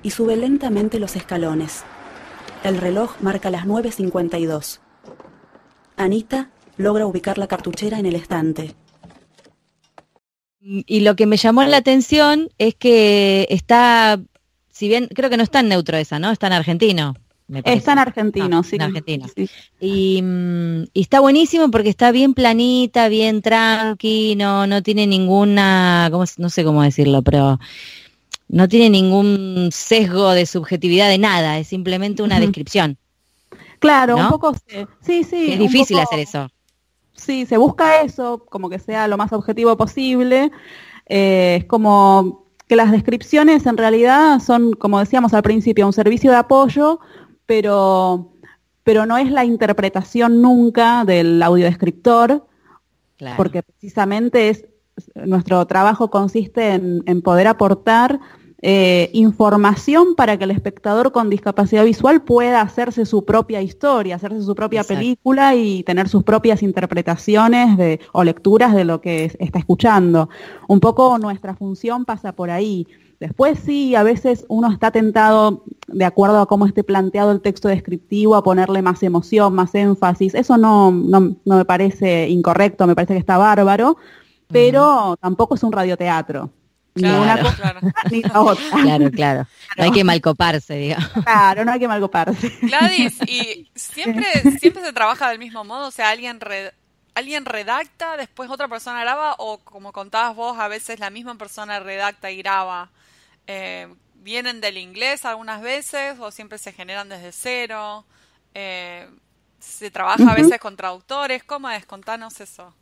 y 0.04 0.12
sube 0.12 0.36
lentamente 0.36 1.00
los 1.00 1.16
escalones. 1.16 1.82
El 2.64 2.78
reloj 2.78 3.16
marca 3.20 3.50
las 3.50 3.66
9.52. 3.66 4.80
Anita 6.04 6.50
logra 6.78 7.06
ubicar 7.06 7.38
la 7.38 7.48
cartuchera 7.48 8.00
en 8.00 8.06
el 8.06 8.16
estante. 8.16 8.74
Y 10.64 11.00
lo 11.00 11.16
que 11.16 11.26
me 11.26 11.38
llamó 11.38 11.64
la 11.64 11.78
atención 11.78 12.50
es 12.60 12.76
que 12.76 13.48
está, 13.50 14.22
si 14.70 14.88
bien 14.88 15.08
creo 15.08 15.30
que 15.30 15.38
no 15.38 15.44
está 15.44 15.62
en 15.62 15.70
neutro 15.70 15.98
esa, 15.98 16.20
¿no? 16.20 16.30
Está 16.30 16.48
en 16.48 16.54
argentino. 16.54 17.16
Está 17.66 17.94
en 17.94 18.00
argentino, 18.00 18.60
ah, 18.60 18.64
sí. 18.64 18.76
En 18.76 18.82
argentino. 18.84 19.26
Mm, 19.82 20.84
y, 20.94 21.02
está 21.02 21.20
buenísimo 21.20 21.70
porque 21.70 21.90
está 21.90 22.12
bien 22.12 22.34
planita, 22.34 23.10
bien 23.10 23.42
tranqui, 23.42 24.36
no, 24.38 24.84
tiene 24.84 25.06
ninguna, 25.08 26.10
no 26.10 26.50
sé 26.50 26.64
cómo 26.64 26.84
decirlo, 26.84 27.22
pero 27.24 27.60
no 28.48 28.68
tiene 28.70 28.90
ningún 28.90 29.70
sesgo 29.72 30.32
de 30.32 30.46
subjetividad 30.46 31.10
de 31.10 31.18
nada, 31.18 31.60
es 31.60 31.68
simplemente 31.68 32.24
una 32.24 32.40
descripción. 32.40 32.98
Claro, 33.82 34.16
un 34.16 34.30
poco, 34.30 34.54
sí, 35.02 35.24
sí. 35.24 35.54
Es 35.54 35.60
difícil 35.60 36.00
hacer 36.00 36.20
eso. 36.20 36.48
Sí, 37.14 37.48
se 37.48 37.58
busca 37.58 38.02
eso, 38.02 38.46
como 38.48 38.70
que 38.70 38.78
sea 38.78 39.08
lo 39.08 39.18
más 39.18 39.34
objetivo 39.34 39.76
posible. 39.76 40.52
Eh, 41.08 41.58
es 41.62 41.66
como 41.66 42.46
que 42.68 42.76
las 42.76 42.92
descripciones 42.92 43.66
en 43.66 43.78
realidad 43.78 44.40
son, 44.40 44.74
como 44.74 45.00
decíamos 45.00 45.34
al 45.34 45.42
principio, 45.42 45.88
un 45.88 45.94
servicio 45.94 46.30
de 46.30 46.38
apoyo, 46.38 47.00
pero, 47.48 48.34
pero 48.84 49.08
no 49.08 49.18
es 49.18 49.32
la 49.32 49.46
interpretación 49.46 50.44
nunca 50.44 51.04
del 51.04 51.42
audiodescriptor, 51.42 52.46
porque 53.36 53.64
precisamente 53.64 54.50
es, 54.50 54.66
nuestro 55.16 55.66
trabajo 55.66 56.12
consiste 56.12 56.74
en 56.74 57.22
poder 57.24 57.48
aportar 57.48 58.20
eh, 58.64 59.10
información 59.14 60.14
para 60.16 60.38
que 60.38 60.44
el 60.44 60.52
espectador 60.52 61.12
con 61.12 61.32
discapacidad 61.32 61.84
visual 61.84 62.22
pueda 62.22 62.62
hacerse 62.62 63.06
su 63.06 63.26
propia 63.26 63.62
historia, 63.62 64.16
hacerse 64.16 64.44
su 64.44 64.54
propia 64.54 64.84
película 64.84 65.56
y 65.56 65.82
tener 65.82 66.08
sus 66.08 66.24
propias 66.24 66.62
interpretaciones 66.62 67.76
de, 67.78 68.00
o 68.12 68.24
lecturas 68.24 68.76
de 68.76 68.86
lo 68.86 69.02
que 69.02 69.36
está 69.40 69.58
escuchando. 69.58 70.30
Un 70.68 70.80
poco 70.80 71.18
nuestra 71.18 71.56
función 71.56 72.06
pasa 72.06 72.34
por 72.34 72.52
ahí. 72.52 72.88
Después 73.20 73.60
sí, 73.60 73.96
a 73.96 74.04
veces 74.04 74.46
uno 74.48 74.72
está 74.72 74.92
tentado, 74.92 75.64
de 75.88 76.06
acuerdo 76.06 76.40
a 76.40 76.48
cómo 76.48 76.68
esté 76.68 76.84
planteado 76.84 77.32
el 77.32 77.42
texto 77.42 77.68
descriptivo, 77.68 78.36
a 78.36 78.44
ponerle 78.44 78.82
más 78.84 79.02
emoción, 79.02 79.56
más 79.56 79.74
énfasis. 79.74 80.36
Eso 80.36 80.58
no, 80.58 80.92
no, 80.92 81.36
me 81.46 81.66
parece 81.66 82.30
incorrecto, 82.30 82.86
me 82.86 82.96
parece 82.96 83.14
que 83.14 83.20
está 83.20 83.38
bárbaro, 83.38 83.98
pero 84.48 85.18
tampoco 85.20 85.56
es 85.56 85.64
un 85.64 85.72
radioteatro. 85.72 86.52
Claro, 86.96 87.50
claro. 87.56 87.80
Claro, 88.84 89.12
claro. 89.16 89.48
No 89.78 89.84
hay 89.86 89.92
que 89.92 90.04
malcoparse, 90.04 90.76
digamos. 90.76 91.10
Claro, 91.24 91.64
no 91.64 91.72
hay 91.72 91.80
que 91.80 91.88
malcoparse. 91.88 92.50
Gladys, 92.62 93.18
¿y 93.28 93.70
siempre, 93.76 94.26
siempre 94.60 94.84
se 94.84 94.92
trabaja 94.92 95.30
del 95.30 95.40
mismo 95.40 95.64
modo? 95.64 95.88
O 95.88 95.92
sea, 95.92 96.10
alguien, 96.10 96.40
alguien 97.16 97.46
redacta, 97.46 98.18
después 98.18 98.50
otra 98.50 98.68
persona 98.68 99.02
graba, 99.02 99.36
o 99.38 99.60
como 99.60 99.94
contabas 99.94 100.36
vos, 100.36 100.60
a 100.60 100.68
veces 100.68 101.00
la 101.00 101.10
misma 101.10 101.36
persona 101.36 101.80
redacta 101.80 102.30
y 102.30 102.38
graba. 102.38 102.90
Eh, 103.48 103.88
¿Vienen 104.16 104.62
del 104.62 104.78
inglés 104.78 105.26
algunas 105.26 105.62
veces 105.62 106.20
o 106.20 106.30
siempre 106.30 106.58
se 106.58 106.74
generan 106.74 107.10
desde 107.10 107.32
cero? 107.32 108.06
Eh, 108.54 109.10
¿Se 109.60 109.90
trabaja 109.90 110.30
a 110.30 110.36
veces 110.36 110.60
con 110.60 110.76
traductores? 110.76 111.44
¿Cómo 111.44 111.70
es? 111.70 111.86
Contanos 111.86 112.40
eso. 112.42 112.74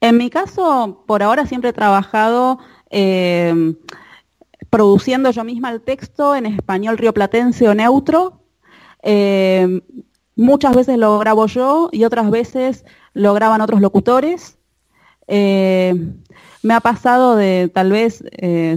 En 0.00 0.16
mi 0.16 0.30
caso, 0.30 1.02
por 1.06 1.22
ahora 1.22 1.46
siempre 1.46 1.70
he 1.70 1.72
trabajado 1.72 2.58
eh, 2.90 3.74
produciendo 4.70 5.30
yo 5.30 5.44
misma 5.44 5.70
el 5.70 5.80
texto 5.80 6.34
en 6.34 6.46
español 6.46 6.98
rioplatense 6.98 7.68
o 7.68 7.74
neutro. 7.74 8.40
Eh, 9.02 9.82
muchas 10.34 10.74
veces 10.74 10.98
lo 10.98 11.18
grabo 11.18 11.46
yo 11.46 11.88
y 11.92 12.04
otras 12.04 12.30
veces 12.30 12.84
lo 13.14 13.34
graban 13.34 13.60
otros 13.60 13.80
locutores. 13.80 14.58
Eh, 15.28 15.94
me 16.62 16.74
ha 16.74 16.80
pasado 16.80 17.36
de 17.36 17.70
tal 17.72 17.90
vez 17.90 18.24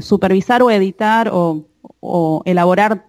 supervisar 0.01 0.61
o 0.61 0.71
editar 0.71 1.29
o, 1.31 1.65
elaborar 2.45 3.07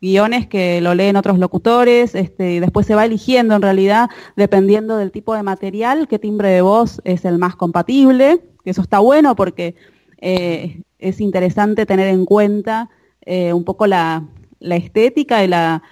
guiones 0.00 0.46
que 0.46 0.80
lo 0.80 0.94
leen 0.94 1.16
otros 1.16 1.38
locutores, 1.38 2.14
este, 2.14 2.54
y 2.54 2.60
después 2.60 2.86
se 2.86 2.94
va 2.94 3.04
eligiendo 3.04 3.54
en 3.54 3.62
realidad, 3.62 4.10
dependiendo 4.36 4.96
del 4.96 5.12
tipo 5.12 5.34
de 5.34 5.42
material, 5.42 6.08
qué 6.08 6.18
timbre 6.18 6.50
de 6.50 6.60
voz 6.60 7.00
es 7.04 7.24
el 7.24 7.38
más 7.38 7.56
compatible, 7.56 8.42
eso 8.64 8.82
está 8.82 8.98
bueno 8.98 9.34
porque 9.36 9.74
eh, 10.22 10.80
es 11.00 11.20
interesante 11.20 11.84
tener 11.84 12.06
en 12.06 12.24
cuenta 12.24 12.88
eh, 13.22 13.52
un 13.52 13.64
poco 13.64 13.88
la, 13.88 14.22
estética 14.60 15.42
y 15.42 15.48
la, 15.48 15.82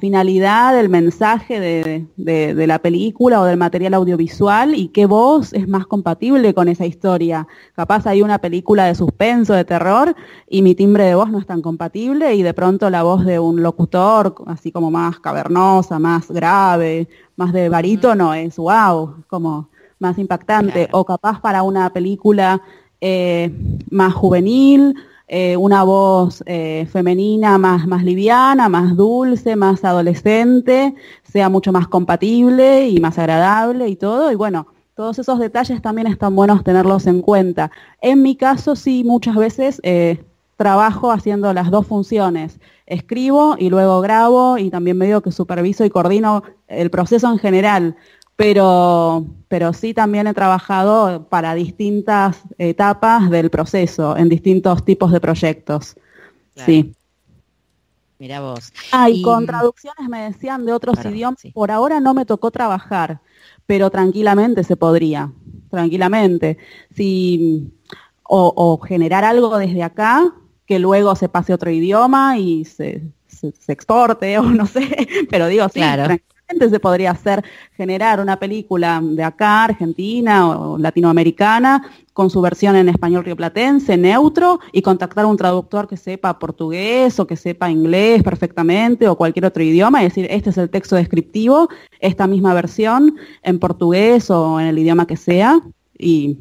finalidad 0.00 0.74
del 0.74 0.88
mensaje 0.88 1.60
de, 1.60 2.66
la 2.66 2.78
película 2.80 3.40
o 3.40 3.44
del 3.44 3.56
material 3.56 3.94
audiovisual 3.94 4.74
y 4.74 4.88
qué 4.88 5.06
voz 5.06 5.52
es 5.52 5.68
más 5.68 5.86
compatible 5.86 6.52
con 6.52 6.66
esa 6.66 6.84
historia. 6.84 7.46
Capaz 7.76 8.08
hay 8.08 8.22
una 8.22 8.38
película 8.38 8.86
de 8.86 8.96
suspenso, 8.96 9.54
de 9.54 9.64
terror, 9.64 10.16
y 10.48 10.62
mi 10.62 10.74
timbre 10.74 11.04
de 11.04 11.14
voz 11.14 11.30
no 11.30 11.38
es 11.38 11.46
tan 11.46 11.62
compatible 11.62 12.34
y 12.34 12.42
de 12.42 12.54
pronto 12.54 12.90
la 12.90 13.04
voz 13.04 13.24
de 13.24 13.38
un 13.38 13.62
locutor, 13.62 14.34
así 14.46 14.72
como 14.72 14.90
más 14.90 15.20
cavernosa, 15.20 16.00
más 16.00 16.28
grave, 16.28 17.08
más 17.36 17.52
de 17.52 17.68
barítono, 17.68 18.34
es 18.34 18.56
wow, 18.56 19.22
como 19.28 19.68
más 20.00 20.18
impactante. 20.18 20.88
O 20.90 21.04
capaz 21.04 21.40
para 21.40 21.62
una 21.62 21.90
película 21.90 22.60
eh, 23.08 23.52
más 23.88 24.14
juvenil, 24.14 24.96
eh, 25.28 25.56
una 25.56 25.84
voz 25.84 26.42
eh, 26.44 26.88
femenina 26.90 27.56
más, 27.56 27.86
más 27.86 28.02
liviana, 28.02 28.68
más 28.68 28.96
dulce, 28.96 29.54
más 29.54 29.84
adolescente, 29.84 30.92
sea 31.22 31.48
mucho 31.48 31.70
más 31.70 31.86
compatible 31.86 32.88
y 32.88 32.98
más 32.98 33.16
agradable 33.20 33.86
y 33.86 33.94
todo. 33.94 34.32
Y 34.32 34.34
bueno, 34.34 34.66
todos 34.96 35.20
esos 35.20 35.38
detalles 35.38 35.80
también 35.80 36.08
están 36.08 36.34
buenos 36.34 36.64
tenerlos 36.64 37.06
en 37.06 37.22
cuenta. 37.22 37.70
En 38.00 38.22
mi 38.22 38.34
caso, 38.34 38.74
sí, 38.74 39.04
muchas 39.04 39.36
veces 39.36 39.80
trabajo 40.56 41.12
haciendo 41.12 41.52
las 41.52 41.70
dos 41.70 41.86
funciones. 41.86 42.58
Escribo 42.86 43.54
y 43.56 43.70
luego 43.70 44.00
grabo 44.00 44.58
y 44.58 44.70
también 44.70 44.98
medio 44.98 45.20
que 45.20 45.30
superviso 45.30 45.84
y 45.84 45.90
coordino 45.90 46.42
el 46.66 46.90
proceso 46.90 47.30
en 47.30 47.38
general 47.38 47.94
pero, 48.36 49.24
pero 49.48 49.72
sí 49.72 49.94
también 49.94 50.26
he 50.26 50.34
trabajado 50.34 51.26
para 51.28 51.54
distintas 51.54 52.42
etapas 52.58 53.30
del 53.30 53.50
proceso, 53.50 54.16
en 54.16 54.28
distintos 54.28 54.84
tipos 54.84 55.10
de 55.10 55.20
proyectos. 55.20 55.96
Sí. 56.54 56.94
Mira 58.18 58.40
vos. 58.40 58.72
Ah, 58.92 59.10
y, 59.10 59.22
con 59.22 59.46
traducciones 59.46 60.08
me 60.08 60.30
decían 60.30 60.64
de 60.66 60.72
otros 60.72 61.02
idiomas. 61.04 61.40
Por 61.52 61.70
ahora 61.70 61.98
no 62.00 62.14
me 62.14 62.26
tocó 62.26 62.50
trabajar, 62.50 63.20
pero 63.66 63.90
tranquilamente 63.90 64.64
se 64.64 64.76
podría, 64.76 65.32
tranquilamente. 65.70 66.58
Si, 66.94 67.72
o, 68.22 68.78
generar 68.86 69.24
algo 69.24 69.56
desde 69.56 69.82
acá 69.82 70.34
que 70.66 70.78
luego 70.78 71.14
se 71.14 71.28
pase 71.28 71.52
a 71.52 71.54
otro 71.54 71.70
idioma 71.70 72.38
y 72.38 72.64
se, 72.64 73.02
se, 73.28 73.72
exporte, 73.72 74.38
o 74.38 74.42
no 74.42 74.66
sé, 74.66 75.08
pero 75.30 75.46
digo, 75.46 75.68
sí, 75.68 75.80
claro 75.80 76.16
se 76.48 76.80
podría 76.80 77.10
hacer 77.10 77.44
generar 77.76 78.20
una 78.20 78.38
película 78.38 79.00
de 79.02 79.22
acá, 79.22 79.64
Argentina 79.64 80.48
o 80.48 80.78
latinoamericana, 80.78 81.90
con 82.12 82.30
su 82.30 82.40
versión 82.40 82.76
en 82.76 82.88
español 82.88 83.24
rioplatense, 83.24 83.96
neutro, 83.96 84.60
y 84.72 84.82
contactar 84.82 85.24
a 85.24 85.28
un 85.28 85.36
traductor 85.36 85.88
que 85.88 85.96
sepa 85.96 86.38
portugués 86.38 87.18
o 87.18 87.26
que 87.26 87.36
sepa 87.36 87.70
inglés 87.70 88.22
perfectamente 88.22 89.08
o 89.08 89.16
cualquier 89.16 89.46
otro 89.46 89.62
idioma 89.62 90.00
y 90.00 90.04
decir, 90.04 90.26
este 90.30 90.50
es 90.50 90.58
el 90.58 90.70
texto 90.70 90.96
descriptivo, 90.96 91.68
esta 92.00 92.26
misma 92.26 92.54
versión 92.54 93.16
en 93.42 93.58
portugués 93.58 94.30
o 94.30 94.60
en 94.60 94.66
el 94.68 94.78
idioma 94.78 95.06
que 95.06 95.16
sea. 95.16 95.60
Y 95.98 96.38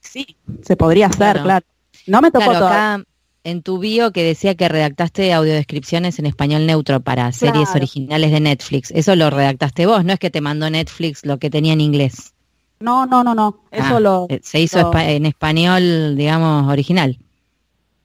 sí, 0.00 0.36
se 0.62 0.76
podría 0.76 1.06
hacer, 1.06 1.40
claro. 1.42 1.66
No 2.06 2.20
me 2.20 2.30
tocó 2.30 2.52
todo 2.52 3.04
en 3.46 3.62
tu 3.62 3.78
bio 3.78 4.10
que 4.10 4.24
decía 4.24 4.56
que 4.56 4.68
redactaste 4.68 5.32
audiodescripciones 5.32 6.18
en 6.18 6.26
español 6.26 6.66
neutro 6.66 6.98
para 7.00 7.30
series 7.30 7.72
originales 7.76 8.32
de 8.32 8.40
Netflix. 8.40 8.90
Eso 8.90 9.14
lo 9.14 9.30
redactaste 9.30 9.86
vos, 9.86 10.04
no 10.04 10.12
es 10.12 10.18
que 10.18 10.30
te 10.30 10.40
mandó 10.40 10.68
Netflix 10.68 11.24
lo 11.24 11.38
que 11.38 11.48
tenía 11.48 11.72
en 11.72 11.80
inglés. 11.80 12.34
No, 12.80 13.06
no, 13.06 13.22
no, 13.22 13.36
no. 13.36 13.60
Eso 13.70 13.96
ah, 13.96 14.00
lo. 14.00 14.26
Eh, 14.28 14.40
se 14.42 14.60
hizo 14.60 14.92
en 14.98 15.26
español, 15.26 16.16
digamos, 16.16 16.70
original. 16.70 17.18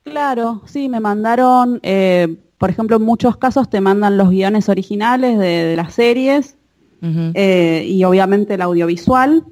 Claro, 0.04 0.62
sí, 0.66 0.90
me 0.90 1.00
mandaron, 1.00 1.80
eh, 1.82 2.38
por 2.60 2.70
ejemplo, 2.70 2.98
en 2.98 3.02
muchos 3.02 3.38
casos 3.38 3.68
te 3.68 3.82
mandan 3.82 4.18
los 4.18 4.30
guiones 4.30 4.70
originales 4.70 5.40
de, 5.40 5.76
las 5.76 5.96
series 5.96 6.56
eh, 7.02 7.84
y 7.88 8.04
obviamente 8.04 8.54
el 8.54 8.62
audiovisual. 8.62 9.44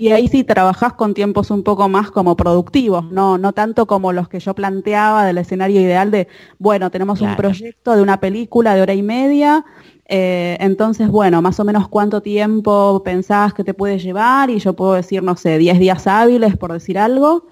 Y 0.00 0.12
ahí 0.12 0.28
sí 0.28 0.44
trabajás 0.44 0.92
con 0.92 1.12
tiempos 1.12 1.50
un 1.50 1.64
poco 1.64 1.88
más 1.88 2.12
como 2.12 2.36
productivos, 2.36 3.10
no, 3.10 3.36
no 3.36 3.52
tanto 3.52 3.86
como 3.86 4.12
los 4.12 4.28
que 4.28 4.38
yo 4.38 4.54
planteaba 4.54 5.26
del 5.26 5.38
escenario 5.38 5.80
ideal 5.80 6.12
de, 6.12 6.28
bueno, 6.60 6.90
tenemos 6.92 7.20
un 7.20 7.34
proyecto 7.34 7.96
de 7.96 8.02
una 8.02 8.20
película 8.20 8.76
de 8.76 8.82
hora 8.82 8.94
y 8.94 9.02
media, 9.02 9.64
eh, 10.06 10.56
entonces, 10.60 11.08
bueno, 11.08 11.42
más 11.42 11.58
o 11.58 11.64
menos 11.64 11.88
cuánto 11.88 12.22
tiempo 12.22 13.02
pensás 13.04 13.52
que 13.52 13.64
te 13.64 13.74
puede 13.74 13.98
llevar 13.98 14.50
y 14.50 14.60
yo 14.60 14.72
puedo 14.74 14.94
decir, 14.94 15.24
no 15.24 15.36
sé, 15.36 15.58
10 15.58 15.80
días 15.80 16.06
hábiles 16.06 16.56
por 16.56 16.72
decir 16.72 16.96
algo 16.96 17.48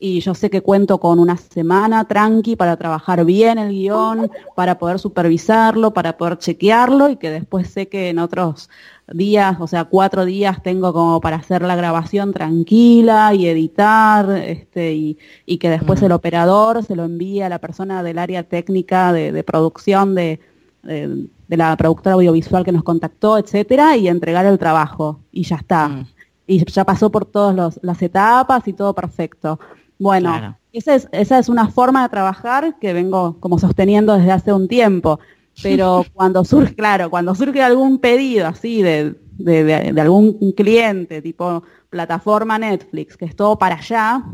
y 0.00 0.20
yo 0.20 0.34
sé 0.34 0.50
que 0.50 0.60
cuento 0.60 0.98
con 0.98 1.18
una 1.18 1.36
semana 1.36 2.06
tranqui 2.06 2.56
para 2.56 2.76
trabajar 2.76 3.24
bien 3.24 3.58
el 3.58 3.70
guion, 3.70 4.30
para 4.54 4.78
poder 4.78 4.98
supervisarlo, 4.98 5.92
para 5.92 6.16
poder 6.16 6.38
chequearlo 6.38 7.10
y 7.10 7.16
que 7.16 7.30
después 7.30 7.68
sé 7.68 7.88
que 7.88 8.10
en 8.10 8.18
otros 8.18 8.70
días, 9.12 9.56
o 9.58 9.66
sea, 9.66 9.84
cuatro 9.84 10.24
días 10.24 10.62
tengo 10.62 10.92
como 10.92 11.20
para 11.20 11.36
hacer 11.36 11.62
la 11.62 11.76
grabación 11.76 12.32
tranquila 12.32 13.34
y 13.34 13.48
editar, 13.48 14.30
este, 14.30 14.94
y, 15.46 15.58
que 15.58 15.70
después 15.70 16.02
el 16.02 16.12
operador 16.12 16.84
se 16.84 16.94
lo 16.94 17.04
envíe 17.04 17.40
a 17.42 17.48
la 17.48 17.58
persona 17.58 18.02
del 18.02 18.18
área 18.18 18.42
técnica 18.42 19.12
de, 19.12 19.42
producción 19.42 20.14
de, 20.14 20.40
la 21.48 21.76
productora 21.76 22.14
audiovisual 22.14 22.64
que 22.64 22.72
nos 22.72 22.84
contactó, 22.84 23.38
etcétera, 23.38 23.96
y 23.96 24.08
entregar 24.08 24.46
el 24.46 24.58
trabajo. 24.58 25.20
Y 25.32 25.42
ya 25.42 25.56
está. 25.56 25.88
Mm. 25.88 26.06
Y 26.46 26.64
ya 26.64 26.84
pasó 26.84 27.10
por 27.10 27.24
todas 27.24 27.78
las 27.82 28.02
etapas 28.02 28.66
y 28.68 28.72
todo 28.72 28.94
perfecto. 28.94 29.58
Bueno, 29.98 30.56
esa 30.72 30.94
es, 30.94 31.08
esa 31.12 31.38
es 31.38 31.48
una 31.48 31.68
forma 31.68 32.02
de 32.02 32.08
trabajar 32.08 32.78
que 32.78 32.92
vengo 32.92 33.38
como 33.40 33.58
sosteniendo 33.58 34.16
desde 34.16 34.32
hace 34.32 34.52
un 34.52 34.68
tiempo. 34.68 35.18
Pero 35.62 36.04
cuando 36.14 36.44
surge, 36.44 36.74
claro, 36.74 37.10
cuando 37.10 37.34
surge 37.34 37.62
algún 37.62 37.98
pedido 37.98 38.46
así 38.46 38.82
de, 38.82 39.14
de, 39.38 40.00
algún 40.00 40.52
cliente, 40.52 41.22
tipo 41.22 41.62
plataforma 41.90 42.58
Netflix, 42.58 43.16
que 43.16 43.24
es 43.24 43.34
todo 43.34 43.58
para 43.58 43.76
allá, 43.76 44.24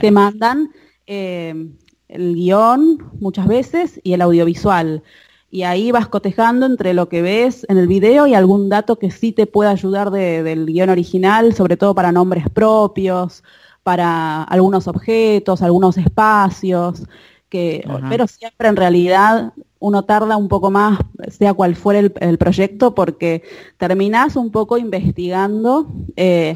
te 0.00 0.10
mandan 0.10 0.70
eh, 1.06 1.70
el 2.08 2.34
guion 2.34 3.10
muchas 3.20 3.46
veces 3.46 4.00
y 4.02 4.12
el 4.12 4.22
audiovisual. 4.22 5.02
Y 5.50 5.62
ahí 5.62 5.90
vas 5.92 6.08
cotejando 6.08 6.66
entre 6.66 6.92
lo 6.92 7.08
que 7.08 7.22
ves 7.22 7.64
en 7.70 7.78
el 7.78 7.88
video 7.88 8.26
y 8.26 8.34
algún 8.34 8.68
dato 8.68 8.98
que 8.98 9.10
sí 9.10 9.32
te 9.32 9.46
pueda 9.46 9.70
ayudar 9.70 10.10
del 10.10 10.66
guion 10.66 10.90
original, 10.90 11.54
sobre 11.54 11.78
todo 11.78 11.94
para 11.94 12.12
nombres 12.12 12.50
propios, 12.50 13.42
para 13.88 14.42
algunos 14.42 14.86
objetos, 14.86 15.62
algunos 15.62 15.96
espacios, 15.96 17.04
que, 17.48 17.82
pero 18.10 18.26
siempre 18.26 18.68
en 18.68 18.76
realidad 18.76 19.54
uno 19.78 20.04
tarda 20.04 20.36
un 20.36 20.48
poco 20.48 20.70
más, 20.70 20.98
sea 21.28 21.54
cual 21.54 21.74
fuera 21.74 22.00
el, 22.00 22.36
proyecto, 22.36 22.94
porque 22.94 23.44
terminás 23.78 24.36
un 24.36 24.50
poco 24.50 24.76
investigando 24.76 25.90
eh, 26.16 26.54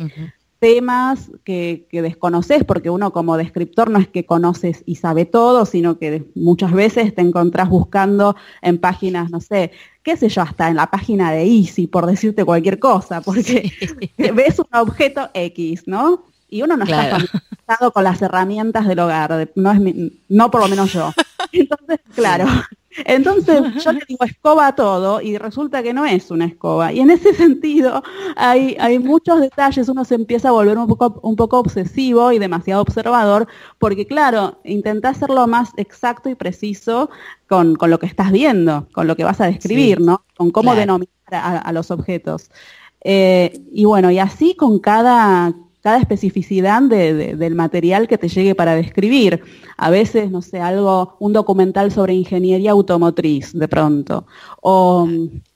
temas 0.59 1.31
que, 1.43 1.87
desconoces, 1.91 2.65
porque 2.65 2.91
uno 2.91 3.15
como 3.15 3.39
descriptor 3.39 3.89
no 3.89 3.99
es 3.99 4.09
que 4.09 4.27
conoces 4.27 4.83
y 4.85 4.97
sabe 4.97 5.25
todo, 5.25 5.65
sino 5.65 5.97
que 5.99 6.27
muchas 6.35 6.73
veces 6.73 7.15
te 7.15 7.23
encontrás 7.23 7.71
buscando 7.71 8.37
en 8.61 8.77
páginas, 8.77 9.31
no 9.31 9.41
sé, 9.41 9.71
qué 10.03 10.19
sé 10.19 10.29
yo, 10.29 10.43
hasta 10.43 10.69
en 10.69 10.77
la 10.77 10.91
página 10.91 11.33
de 11.33 11.45
Easy, 11.45 11.87
por 11.87 12.05
decirte 12.05 12.45
cualquier 12.45 12.79
cosa, 12.79 13.23
porque 13.23 13.73
ves 14.19 14.59
un 14.59 14.79
objeto 14.79 15.31
X, 15.33 15.85
¿no? 15.87 16.31
Y 16.53 16.61
uno 16.61 16.77
no 16.77 16.85
está 16.85 17.03
familiarizado 17.05 17.93
con 17.93 18.05
las 18.05 18.21
herramientas 18.21 18.87
del 18.87 18.99
hogar, 18.99 19.51
no, 19.55 19.73
es 19.73 19.81
no 20.29 20.51
por 20.51 20.61
lo 20.61 20.69
menos 20.69 20.93
yo. 20.93 21.11
Entonces, 21.53 22.01
claro, 22.15 22.47
entonces 23.07 23.63
yo 23.83 23.93
le 23.93 24.01
digo 24.07 24.25
escoba 24.25 24.67
a 24.67 24.75
todo 24.75 25.21
y 25.21 25.39
resulta 25.39 25.83
que 25.83 25.95
no 25.95 26.05
es 26.05 26.31
una 26.31 26.45
escoba. 26.45 26.93
Y 26.93 27.01
en 27.01 27.11
ese 27.11 27.35
sentido 27.35 28.03
hay, 28.37 28.77
hay 28.79 28.99
muchos 28.99 29.41
detalles, 29.41 29.89
uno 29.89 30.05
se 30.05 30.15
empieza 30.15 30.49
a 30.49 30.53
volver 30.53 30.77
un 30.77 30.87
poco, 30.87 31.21
un 31.23 31.37
poco 31.37 31.59
obsesivo 31.59 32.33
y 32.33 32.39
demasiado 32.39 32.83
observador, 32.83 33.49
porque 33.79 34.07
claro, 34.07 34.61
intenta 34.65 35.09
hacerlo 35.09 35.47
más 35.47 35.71
exacto 35.77 36.29
y 36.29 36.35
preciso 36.35 37.11
con, 37.49 37.79
lo 37.81 37.99
que 37.99 38.07
estás 38.07 38.31
viendo, 38.31 38.89
con 38.93 39.07
lo 39.07 39.17
que 39.17 39.25
vas 39.25 39.41
a 39.41 39.47
describir, 39.47 40.01
¿no? 40.01 40.25
Con 40.37 40.51
cómo 40.51 40.75
denominar 40.75 41.09
a, 41.31 41.73
los 41.73 41.91
objetos. 41.91 42.51
Eh, 43.05 43.63
y 43.73 43.85
bueno, 43.85 44.11
y 44.11 44.19
así 44.19 44.55
con 44.55 44.79
cada, 44.79 45.53
cada 45.83 45.99
especificidad 45.99 46.81
del 46.83 47.55
material 47.57 48.07
que 48.07 48.17
te 48.17 48.29
llegue 48.29 48.55
para 48.55 48.77
describir. 48.77 49.43
A 49.77 49.91
veces, 49.91 50.31
no 50.31 50.41
sé, 50.41 50.61
algo, 50.61 51.17
un 51.19 51.33
documental 51.33 51.91
sobre 51.91 52.15
ingeniería 52.15 52.71
automotriz 52.71 53.53
de 53.53 53.67
pronto, 53.67 54.27
o, 54.61 55.09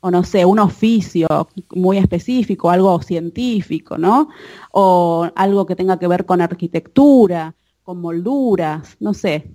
no 0.03 0.25
sé, 0.25 0.45
un 0.45 0.59
oficio 0.59 1.29
muy 1.71 1.99
específico, 1.99 2.71
algo 2.71 3.01
científico, 3.03 3.99
¿no? 3.99 4.29
O 4.73 5.31
algo 5.37 5.65
que 5.65 5.77
tenga 5.77 5.97
que 5.99 6.09
ver 6.09 6.27
con 6.27 6.41
arquitectura, 6.41 7.55
con 7.85 8.01
molduras, 8.01 8.97
no 8.99 9.15
sé. 9.15 9.49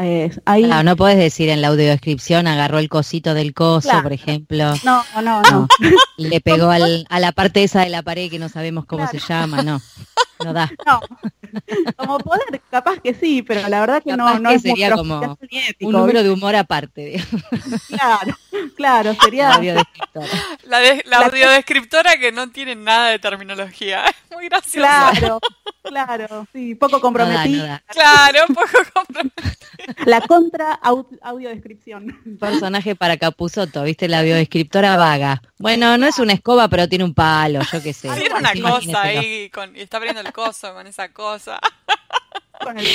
Eh, 0.00 0.30
no 0.84 0.94
puedes 0.94 1.18
decir 1.18 1.48
en 1.48 1.60
la 1.60 1.68
audiodescripción 1.68 2.46
agarró 2.46 2.78
el 2.78 2.88
cosito 2.88 3.34
del 3.34 3.52
coso, 3.52 3.90
por 4.00 4.12
ejemplo. 4.12 4.72
No, 4.84 5.02
no, 5.22 5.42
no. 5.42 5.66
Le 6.16 6.40
pegó 6.40 6.70
a 7.08 7.18
la 7.18 7.32
parte 7.32 7.64
esa 7.64 7.80
de 7.80 7.88
la 7.88 8.02
pared 8.02 8.30
que 8.30 8.38
no 8.38 8.48
sabemos 8.48 8.84
cómo 8.84 9.08
se 9.08 9.18
llama, 9.18 9.62
no. 9.62 9.80
No 10.44 10.52
da. 10.52 10.70
No. 10.86 11.00
Como 11.96 12.18
poder, 12.18 12.60
capaz 12.70 13.00
que 13.00 13.14
sí, 13.14 13.42
pero 13.42 13.66
la 13.68 13.80
verdad 13.80 14.02
que 14.02 14.16
no, 14.16 14.38
no 14.38 14.50
es 14.50 14.62
sería 14.62 14.92
como 14.92 15.38
un 15.80 15.92
número 15.92 16.22
de 16.22 16.30
humor 16.30 16.54
aparte. 16.54 17.22
Claro, 17.88 18.36
claro, 18.76 19.14
sería 19.22 19.60
la, 20.64 20.80
la, 21.04 21.16
audiodescriptora 21.26 22.18
que 22.18 22.32
no 22.32 22.50
tiene 22.50 22.74
nada 22.74 23.10
de 23.10 23.18
terminología. 23.18 24.04
Es 24.28 24.36
muy 24.36 24.48
graciosa. 24.48 25.10
Claro, 25.18 25.40
claro, 25.82 26.46
sí, 26.52 26.74
poco 26.74 27.00
comprometida. 27.00 27.82
Claro, 27.88 28.46
poco 28.48 28.78
comprometida. 28.94 29.52
La 30.04 30.20
contra 30.20 30.78
audiodescripción. 31.22 32.38
Personaje 32.38 32.94
para 32.94 33.16
Capuzoto, 33.16 33.82
¿viste? 33.82 34.06
La 34.06 34.20
audiodescriptora 34.20 34.96
vaga. 34.96 35.42
Bueno, 35.58 35.96
no 35.98 36.06
es 36.06 36.18
una 36.18 36.34
escoba, 36.34 36.68
pero 36.68 36.88
tiene 36.88 37.04
un 37.04 37.14
palo, 37.14 37.60
yo 37.72 37.82
qué 37.82 37.92
sé. 37.92 38.08
Tiene 38.10 38.34
una 38.34 38.52
cosa 38.52 39.02
ahí 39.02 39.50
con, 39.50 39.74
y 39.74 39.80
está 39.80 39.96
abriendo 39.96 40.20
el 40.20 40.32
coso 40.32 40.72
con 40.74 40.86
esa 40.86 41.12
cosa. 41.12 41.58
Con 42.60 42.78
el 42.78 42.86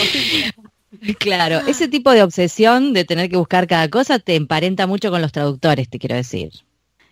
Claro, 1.19 1.59
ese 1.67 1.87
tipo 1.87 2.11
de 2.11 2.23
obsesión 2.23 2.93
de 2.93 3.05
tener 3.05 3.29
que 3.29 3.37
buscar 3.37 3.67
cada 3.67 3.89
cosa 3.89 4.19
te 4.19 4.35
emparenta 4.35 4.87
mucho 4.87 5.11
con 5.11 5.21
los 5.21 5.31
traductores, 5.31 5.89
te 5.89 5.99
quiero 5.99 6.15
decir. 6.15 6.51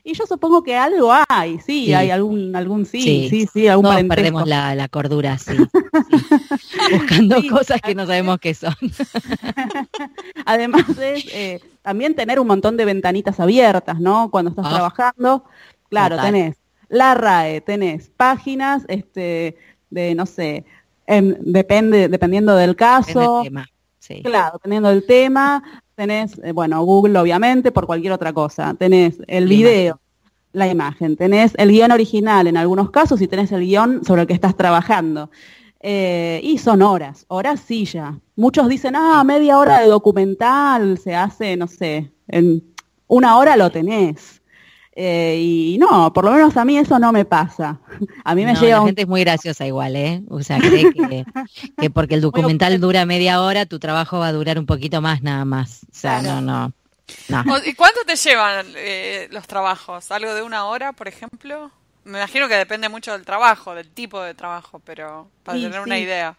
Y 0.04 0.14
yo 0.16 0.26
supongo 0.26 0.64
que 0.64 0.76
algo 0.76 1.14
hay, 1.30 1.60
sí, 1.60 1.94
hay 1.94 2.10
algún, 2.10 2.56
algún 2.56 2.88
sí, 2.88 3.28
sí, 3.30 3.48
sí, 3.52 3.68
algún 3.68 3.86
Todos 3.86 4.04
perdemos 4.06 4.48
la, 4.48 4.88
cordura, 4.90 5.38
sí. 5.38 5.54
Buscando 6.92 7.40
cosas 7.52 7.82
que 7.82 7.94
no 7.94 8.08
sabemos 8.08 8.40
qué 8.40 8.56
son. 8.56 8.74
Además 10.46 10.86
es 11.00 11.26
eh, 11.32 11.60
también 11.84 12.16
tener 12.16 12.40
un 12.40 12.48
montón 12.48 12.78
de 12.78 12.86
ventanitas 12.86 13.40
abiertas, 13.40 14.00
¿no? 14.00 14.32
Cuando 14.32 14.50
estás 14.50 14.66
ah. 14.68 14.70
trabajando, 14.70 15.44
claro, 15.90 16.20
tenés 16.20 16.56
la 16.90 17.14
RAE, 17.14 17.62
tenés 17.62 18.10
páginas, 18.10 18.84
este, 18.88 19.56
de, 19.92 20.16
no 20.16 20.26
sé, 20.26 20.66
depende, 21.08 22.08
dependiendo 22.10 22.56
del 22.56 22.76
caso. 22.76 23.44
Claro, 24.24 24.54
dependiendo 24.54 24.90
del 24.90 25.06
tema, 25.06 25.64
tenés, 25.96 26.40
eh, 26.44 26.52
bueno, 26.52 26.84
Google 26.84 27.18
obviamente, 27.20 27.72
por 27.72 27.86
cualquier 27.86 28.14
otra 28.14 28.34
cosa. 28.34 28.74
Tenés 28.78 29.20
el 29.28 29.48
video, 29.48 30.00
la 30.54 30.68
imagen, 30.68 31.16
tenés 31.16 31.54
el 31.58 31.72
guion 31.72 31.92
original 31.92 32.48
en 32.48 32.58
algunos 32.58 32.92
casos 32.92 33.22
y 33.22 33.28
tenés 33.28 33.52
el 33.52 33.62
guion 33.62 34.04
sobre 34.04 34.22
el 34.22 34.28
que 34.28 34.34
estás 34.34 34.56
trabajando. 34.56 35.30
Eh, 35.80 36.40
y 36.44 36.58
son 36.60 36.82
horas, 36.82 37.26
horas 37.28 37.60
sí 37.66 37.86
ya. 37.86 38.20
Muchos 38.36 38.70
dicen, 38.70 38.96
ah, 38.96 39.24
media 39.24 39.58
hora 39.58 39.80
de 39.80 39.88
documental 39.88 40.98
se 40.98 41.16
hace, 41.16 41.58
no 41.58 41.68
sé, 41.68 42.12
en 42.28 42.64
una 43.08 43.38
hora 43.38 43.58
lo 43.58 43.70
tenés. 43.72 44.41
Eh, 44.94 45.38
y 45.40 45.78
no, 45.78 46.12
por 46.12 46.26
lo 46.26 46.32
menos 46.32 46.58
a 46.58 46.66
mí 46.66 46.78
eso 46.78 47.00
no 47.00 47.12
me 47.12 47.24
pasa. 47.24 47.80
A 48.26 48.36
mí 48.36 48.46
me 48.46 48.56
llega. 48.56 48.80
La 48.80 48.86
gente 48.86 49.04
es 49.04 49.08
muy 49.08 49.22
graciosa 49.22 49.66
igual, 49.66 49.96
¿eh? 49.96 50.22
O 50.30 50.44
sea, 50.44 50.60
cree 50.60 50.92
que, 50.92 51.90
porque 51.94 52.16
el 52.16 52.22
documental 52.22 52.80
dura 52.80 53.06
media 53.06 53.42
hora, 53.42 53.66
tu 53.66 53.80
trabajo 53.80 54.20
va 54.20 54.28
a 54.28 54.34
durar 54.34 54.60
un 54.60 54.66
poquito 54.66 55.02
más 55.02 55.22
nada 55.22 55.46
más. 55.46 55.84
O 55.84 55.94
sea, 55.96 56.22
no, 56.22 56.42
no. 56.42 56.74
¿Y 57.66 57.74
cuánto 57.74 58.02
te 58.06 58.16
llevan 58.16 58.66
eh, 58.76 59.28
los 59.32 59.48
trabajos? 59.48 60.12
¿Algo 60.12 60.34
de 60.34 60.42
una 60.42 60.66
hora, 60.66 60.94
por 60.94 61.08
ejemplo? 61.08 61.72
Me 62.04 62.18
imagino 62.18 62.48
que 62.48 62.56
depende 62.56 62.90
mucho 62.90 63.12
del 63.12 63.26
trabajo, 63.26 63.76
del 63.76 63.90
tipo 63.90 64.22
de 64.22 64.34
trabajo, 64.34 64.82
pero 64.84 65.30
para 65.44 65.60
tener 65.60 65.80
una 65.82 66.00
idea. 66.00 66.38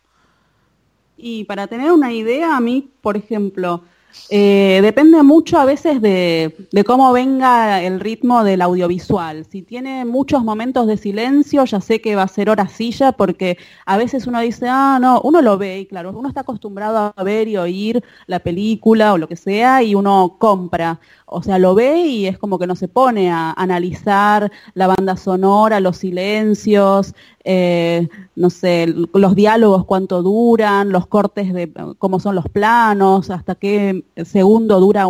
Y 1.16 1.44
para 1.44 1.66
tener 1.66 1.92
una 1.92 2.12
idea, 2.12 2.56
a 2.56 2.60
mí, 2.60 2.90
por 3.00 3.16
ejemplo, 3.16 3.84
eh, 4.28 4.80
depende 4.82 5.22
mucho 5.22 5.58
a 5.58 5.64
veces 5.64 6.00
de, 6.00 6.54
cómo 6.86 7.12
venga 7.12 7.82
el 7.82 8.00
ritmo 8.00 8.44
del 8.44 8.62
audiovisual. 8.62 9.44
Si 9.44 9.62
tiene 9.62 10.04
muchos 10.04 10.42
momentos 10.44 10.86
de 10.86 10.96
silencio, 10.96 11.64
ya 11.64 11.80
sé 11.80 12.00
que 12.00 12.16
va 12.16 12.22
a 12.22 12.28
ser 12.28 12.50
hora 12.50 12.68
silla, 12.68 13.12
porque 13.12 13.58
a 13.86 13.96
veces 13.96 14.26
uno 14.26 14.40
dice, 14.40 14.66
ah, 14.68 14.98
no, 15.00 15.20
uno 15.22 15.42
lo 15.42 15.58
ve, 15.58 15.80
y 15.80 15.86
claro, 15.86 16.10
uno 16.16 16.28
está 16.28 16.40
acostumbrado 16.40 17.12
a 17.14 17.24
ver 17.24 17.48
y 17.48 17.56
oír 17.56 18.02
la 18.26 18.38
película 18.40 19.12
o 19.12 19.18
lo 19.18 19.28
que 19.28 19.36
sea, 19.36 19.82
y 19.82 19.94
uno 19.94 20.36
compra 20.38 21.00
o 21.32 21.42
sea, 21.42 21.58
lo 21.58 21.74
ve 21.74 21.98
y 22.02 22.26
es 22.26 22.38
como 22.38 22.58
que 22.58 22.66
no 22.66 22.76
se 22.76 22.88
pone 22.88 23.30
a 23.30 23.52
analizar 23.52 24.50
la 24.74 24.86
banda 24.86 25.16
sonora, 25.16 25.80
los 25.80 25.96
silencios, 25.96 27.14
eh, 27.44 28.08
no 28.36 28.50
sé, 28.50 28.86
los 29.12 29.34
diálogos, 29.34 29.84
cuánto 29.84 30.22
duran, 30.22 30.90
los 30.90 31.06
cortes 31.06 31.52
de 31.52 31.72
cómo 31.98 32.20
son 32.20 32.34
los 32.34 32.48
planos, 32.48 33.30
hasta 33.30 33.54
qué 33.54 34.04
segundo 34.24 34.80
dura 34.80 35.06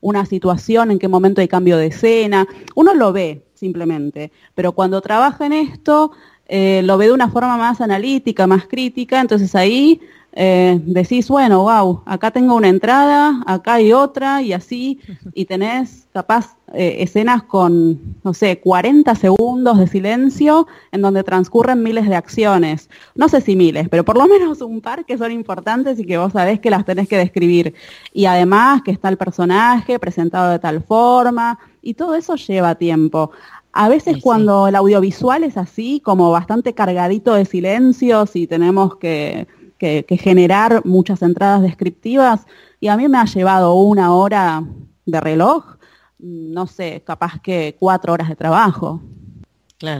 una 0.00 0.26
situación, 0.26 0.90
en 0.90 0.98
qué 0.98 1.08
momento 1.08 1.40
hay 1.40 1.48
cambio 1.48 1.76
de 1.76 1.86
escena. 1.86 2.46
Uno 2.74 2.94
lo 2.94 3.12
ve 3.12 3.44
simplemente, 3.54 4.32
pero 4.54 4.72
cuando 4.72 5.00
trabaja 5.00 5.46
en 5.46 5.52
esto, 5.52 6.12
eh, 6.46 6.82
lo 6.84 6.98
ve 6.98 7.06
de 7.06 7.12
una 7.12 7.30
forma 7.30 7.56
más 7.56 7.80
analítica, 7.80 8.46
más 8.46 8.66
crítica, 8.66 9.20
entonces 9.20 9.54
ahí 9.54 10.00
eh, 10.34 10.80
decís, 10.84 11.28
bueno, 11.28 11.62
wow, 11.62 12.02
acá 12.06 12.30
tengo 12.30 12.54
una 12.54 12.68
entrada, 12.68 13.42
acá 13.46 13.74
hay 13.74 13.92
otra 13.92 14.40
y 14.40 14.52
así, 14.52 14.98
y 15.34 15.44
tenés 15.44 16.08
capaz 16.12 16.56
eh, 16.72 16.96
escenas 17.00 17.42
con, 17.42 18.16
no 18.24 18.32
sé, 18.32 18.58
40 18.60 19.14
segundos 19.14 19.78
de 19.78 19.86
silencio 19.86 20.66
en 20.90 21.02
donde 21.02 21.22
transcurren 21.22 21.82
miles 21.82 22.08
de 22.08 22.16
acciones. 22.16 22.88
No 23.14 23.28
sé 23.28 23.42
si 23.42 23.56
miles, 23.56 23.88
pero 23.90 24.04
por 24.04 24.16
lo 24.16 24.26
menos 24.26 24.62
un 24.62 24.80
par 24.80 25.04
que 25.04 25.18
son 25.18 25.32
importantes 25.32 25.98
y 25.98 26.06
que 26.06 26.16
vos 26.16 26.32
sabés 26.32 26.60
que 26.60 26.70
las 26.70 26.86
tenés 26.86 27.08
que 27.08 27.18
describir. 27.18 27.74
Y 28.14 28.24
además 28.24 28.82
que 28.82 28.90
está 28.90 29.10
el 29.10 29.18
personaje 29.18 29.98
presentado 29.98 30.50
de 30.50 30.58
tal 30.58 30.82
forma, 30.82 31.58
y 31.82 31.94
todo 31.94 32.14
eso 32.14 32.36
lleva 32.36 32.76
tiempo. 32.76 33.32
A 33.72 33.88
veces 33.88 34.18
cuando 34.22 34.68
el 34.68 34.76
audiovisual 34.76 35.44
es 35.44 35.56
así, 35.56 36.00
como 36.00 36.30
bastante 36.30 36.74
cargadito 36.74 37.34
de 37.34 37.44
silencios 37.44 38.36
y 38.36 38.46
tenemos 38.46 38.96
que 38.96 39.46
que, 39.82 40.16
generar 40.16 40.82
muchas 40.84 41.22
entradas 41.22 41.60
descriptivas 41.60 42.46
y 42.78 42.86
a 42.86 42.96
mí 42.96 43.08
me 43.08 43.18
ha 43.18 43.24
llevado 43.24 43.74
una 43.74 44.14
hora 44.14 44.62
de 45.04 45.20
reloj, 45.20 45.76
no 46.18 46.68
sé, 46.68 47.02
capaz 47.04 47.40
que 47.40 47.76
cuatro 47.80 48.12
horas 48.12 48.28
de 48.28 48.36
trabajo 48.36 49.00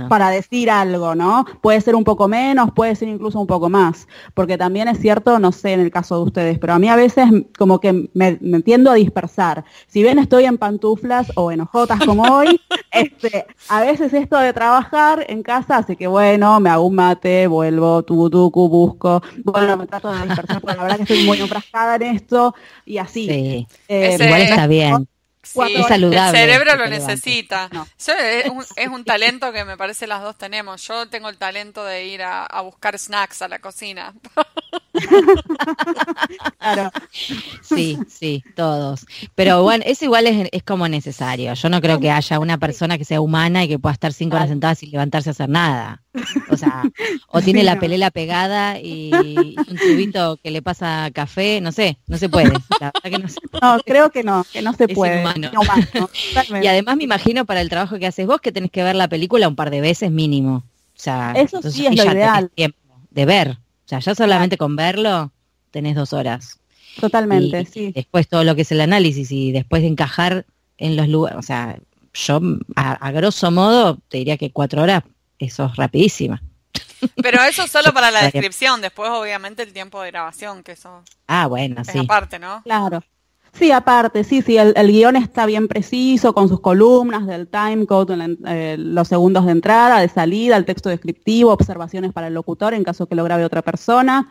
para 0.09 0.31
decir 0.31 0.71
algo, 0.71 1.15
¿no? 1.15 1.45
Puede 1.61 1.81
ser 1.81 1.95
un 1.95 2.05
poco 2.05 2.29
menos, 2.29 2.71
puede 2.73 2.95
ser 2.95 3.09
incluso 3.09 3.41
un 3.41 3.47
poco 3.47 3.69
más, 3.69 4.09
porque 4.35 4.59
también 4.59 4.89
es 4.89 4.99
cierto, 4.99 5.39
no 5.39 5.53
sé 5.53 5.73
en 5.73 5.81
el 5.81 5.91
caso 5.91 6.17
de 6.17 6.25
ustedes, 6.25 6.59
pero 6.59 6.75
a 6.75 6.79
mí 6.79 6.89
a 6.89 6.97
veces 6.97 7.27
como 7.59 7.81
que 7.81 8.09
me, 8.15 8.37
tiendo 8.63 8.91
a 8.91 8.95
dispersar. 8.95 9.65
Si 9.87 10.03
bien 10.03 10.19
estoy 10.19 10.45
en 10.45 10.59
pantuflas 10.59 11.33
o 11.35 11.53
en 11.53 11.61
ojotas 11.61 12.01
como 12.05 12.23
hoy, 12.23 12.61
este, 12.93 13.47
a 13.69 13.81
veces 13.81 14.13
esto 14.13 14.39
de 14.39 14.53
trabajar 14.53 15.25
en 15.29 15.43
casa 15.43 15.79
hace 15.79 15.97
que, 15.97 16.07
bueno, 16.07 16.61
me 16.61 16.71
hago 16.71 16.87
un 16.87 16.95
mate, 16.95 17.47
vuelvo, 17.47 18.03
tubutucu, 18.03 18.69
busco, 18.69 19.23
bueno, 19.45 19.77
me 19.77 19.87
trato 19.87 20.13
de 20.13 20.27
dispersar, 20.27 20.61
porque 20.61 20.77
la 20.77 20.83
verdad 20.83 20.97
que 20.97 21.03
estoy 21.03 21.25
muy 21.25 21.41
enfrascada 21.41 21.97
en 21.97 22.03
esto 22.03 22.55
y 22.85 22.99
así. 22.99 23.27
Sí. 23.27 23.67
Eh, 23.89 24.17
igual 24.21 24.43
está 24.43 24.67
bien. 24.67 25.09
Sí, 25.45 25.59
el 25.61 25.85
cerebro 26.31 26.77
lo 26.77 26.87
necesita. 26.87 27.69
es, 27.99 28.89
un, 28.89 29.05
talento 29.05 29.53
que 29.53 29.65
me 29.65 29.77
parece 29.77 30.07
las 30.07 30.23
dos 30.23 30.39
tenemos. 30.39 30.87
Yo 30.87 31.09
tengo 31.09 31.29
el 31.29 31.37
talento 31.37 31.85
de 31.85 32.07
ir 32.07 32.23
a, 32.23 32.61
buscar 32.63 32.97
snacks 32.97 33.43
a 33.43 33.49
la 33.49 33.59
cocina. 33.59 34.15
claro. 36.59 36.93
Sí, 37.63 37.99
sí, 38.09 38.45
todos. 38.55 39.05
Pero 39.35 39.65
bueno, 39.65 39.83
eso 39.85 40.05
igual 40.05 40.29
es, 40.29 40.63
como 40.63 40.87
necesario. 40.87 41.55
Yo 41.55 41.69
no 41.69 41.81
creo 41.81 41.99
que 41.99 42.13
haya 42.13 42.39
una 42.39 42.59
persona 42.59 42.97
que 42.97 43.05
sea 43.05 43.21
humana 43.21 43.65
y 43.65 43.69
que 43.69 43.81
pueda 43.81 43.95
estar 43.95 44.13
cinco 44.13 44.37
horas 44.37 44.49
sentada 44.49 44.77
sin 44.77 44.93
levantarse 44.93 45.31
a 45.31 45.33
hacer 45.33 45.49
nada. 45.49 46.03
O 46.51 46.57
sea, 46.57 46.85
o 47.29 47.41
tiene 47.41 47.65
la 47.65 47.81
pelela 47.81 48.11
pegada 48.13 48.79
y, 48.79 49.11
un 49.13 49.77
tubito 49.77 50.37
que 50.37 50.53
le 50.53 50.63
pasa 50.63 51.11
café, 51.13 51.61
no 51.61 51.73
sé, 51.73 51.99
no 52.07 52.17
se 52.17 52.29
puede. 52.29 52.53
no, 53.61 53.79
creo 53.85 54.11
que 54.11 54.23
no, 54.23 54.45
que 54.53 54.63
no 54.63 54.73
se 54.75 54.87
puede. 54.87 55.32
y 56.63 56.67
además 56.67 56.97
me 56.97 57.05
imagino 57.05 57.45
para 57.45 57.61
el 57.61 57.69
trabajo 57.69 57.99
que 57.99 58.07
haces 58.07 58.27
vos 58.27 58.41
que 58.41 58.53
tenés 58.53 58.71
que 58.71 58.83
ver 58.83 58.97
la 58.97 59.09
película 59.09 59.49
un 59.49 59.57
par 59.57 59.71
de 59.71 59.81
veces 59.81 60.11
mínimo. 60.11 60.57
O 60.57 61.01
sea, 61.03 61.33
eso 61.33 61.63
sí 61.63 61.87
es 61.87 61.97
lo 61.97 62.05
ideal. 62.05 62.51
Tiempo 62.55 62.79
de 63.11 63.27
ver. 63.27 63.51
O 63.51 63.89
sea, 63.89 63.99
ya 63.99 64.15
solamente 64.15 64.57
con 64.57 64.77
verlo 64.77 65.33
tenés 65.71 65.95
dos 65.95 66.13
horas. 66.13 66.59
Totalmente, 67.01 67.65
sí. 67.65 67.93
Después 67.93 68.29
todo 68.29 68.45
lo 68.45 68.55
que 68.55 68.63
es 68.63 68.73
el 68.73 68.81
análisis 68.81 69.33
y 69.33 69.53
después 69.53 69.83
de 69.83 69.89
encajar 69.89 70.47
en 70.79 70.97
los 70.97 71.09
lugares, 71.09 71.39
o 71.39 71.43
sea, 71.43 71.79
yo 72.15 72.41
a 72.77 73.11
grosso 73.13 73.51
modo 73.51 73.99
te 74.09 74.19
diría 74.19 74.37
que 74.37 74.51
cuatro 74.51 74.83
horas 74.83 75.03
eso 75.39 75.67
es 75.67 75.77
rapidísima. 75.77 76.43
Pero 77.23 77.43
eso 77.43 77.67
solo 77.67 77.93
para 77.95 78.11
la 78.11 78.23
descripción, 78.23 78.81
después 78.81 79.11
obviamente 79.11 79.63
el 79.63 79.73
tiempo 79.73 80.03
de 80.03 80.11
grabación, 80.11 80.63
que 80.63 80.73
eso 80.73 81.03
ah, 81.27 81.47
bueno, 81.47 81.85
sí. 81.85 81.99
aparte, 81.99 82.39
¿no? 82.39 82.63
Claro. 82.63 83.03
Sí, 83.53 83.71
aparte, 83.71 84.25
sí, 84.25 84.41
sí, 84.41 84.57
el, 84.57 84.75
guion 84.75 85.15
está 85.15 85.45
bien 85.45 85.69
preciso 85.69 86.33
con 86.33 86.49
sus 86.49 86.61
columnas 86.61 87.27
del 87.27 87.49
time 87.49 87.85
code, 87.85 88.37
eh, 88.47 88.77
los 88.79 89.09
segundos 89.09 89.45
de 89.45 89.53
entrada, 89.53 90.01
de 90.01 90.09
salida, 90.09 90.57
el 90.57 90.65
texto 90.65 90.89
descriptivo, 90.89 91.53
observaciones 91.53 92.15
para 92.15 92.29
el 92.29 92.35
locutor 92.35 92.73
en 92.73 92.83
caso 92.83 93.07
que 93.07 93.15
lo 93.15 93.25
grabe 93.25 93.45
otra 93.45 93.61
persona. 93.61 94.31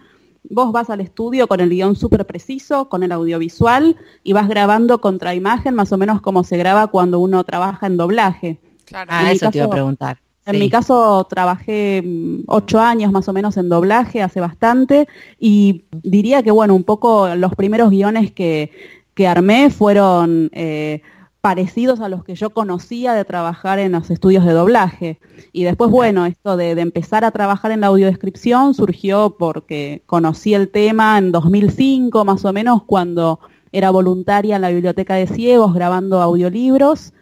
Vos 0.49 0.71
vas 0.71 0.89
al 0.89 1.01
estudio 1.01 1.47
con 1.47 1.59
el 1.59 1.69
guion 1.69 1.95
súper 1.95 2.25
preciso, 2.25 2.89
con 2.89 3.03
el 3.03 3.11
audiovisual, 3.11 3.95
y 4.23 4.33
vas 4.33 4.49
grabando 4.49 5.01
contra 5.01 5.35
imagen 5.35 5.75
más 5.75 5.91
o 5.91 5.97
menos 5.97 6.19
como 6.21 6.43
se 6.43 6.57
graba 6.57 6.87
cuando 6.87 7.19
uno 7.19 7.43
trabaja 7.43 7.85
en 7.85 7.97
doblaje. 7.97 8.59
Claro. 8.85 9.11
Ah, 9.13 9.31
eso 9.31 9.51
te 9.51 9.59
iba 9.59 9.67
a 9.67 9.69
preguntar. 9.69 10.17
En 10.47 10.57
mi 10.57 10.71
caso 10.71 11.27
trabajé 11.29 12.01
mm, 12.03 12.45
ocho 12.47 12.79
años 12.79 13.11
más 13.11 13.29
o 13.29 13.33
menos 13.33 13.55
en 13.57 13.69
doblaje, 13.69 14.23
hace 14.23 14.39
bastante, 14.39 15.07
y 15.39 15.85
diría 15.91 16.41
que 16.41 16.49
bueno, 16.49 16.73
un 16.73 16.83
poco 16.83 17.35
los 17.35 17.53
primeros 17.53 17.91
guiones 17.91 18.31
que, 18.31 18.71
que 19.13 19.27
armé 19.27 19.69
fueron 19.69 20.49
eh, 20.53 21.01
parecidos 21.41 21.99
a 21.99 22.09
los 22.09 22.23
que 22.23 22.35
yo 22.35 22.51
conocía 22.51 23.13
de 23.13 23.25
trabajar 23.25 23.79
en 23.79 23.91
los 23.93 24.09
estudios 24.09 24.45
de 24.45 24.53
doblaje. 24.53 25.19
Y 25.51 25.63
después, 25.63 25.89
bueno, 25.89 26.25
esto 26.25 26.55
de, 26.55 26.75
de, 26.75 26.81
empezar 26.81 27.25
a 27.25 27.31
trabajar 27.31 27.71
en 27.71 27.81
la 27.81 27.87
audiodescripción 27.87 28.73
surgió 28.73 29.35
porque 29.37 30.03
conocí 30.05 30.53
el 30.53 30.69
tema 30.69 31.17
en 31.17 31.31
2005 31.31 32.23
más 32.25 32.45
o 32.45 32.53
menos, 32.53 32.83
cuando 32.83 33.39
era 33.71 33.89
voluntaria 33.89 34.55
en 34.55 34.61
la 34.61 34.69
Biblioteca 34.69 35.15
de 35.15 35.27
Ciegos 35.27 35.73
grabando 35.73 36.21
audiolibros. 36.21 37.13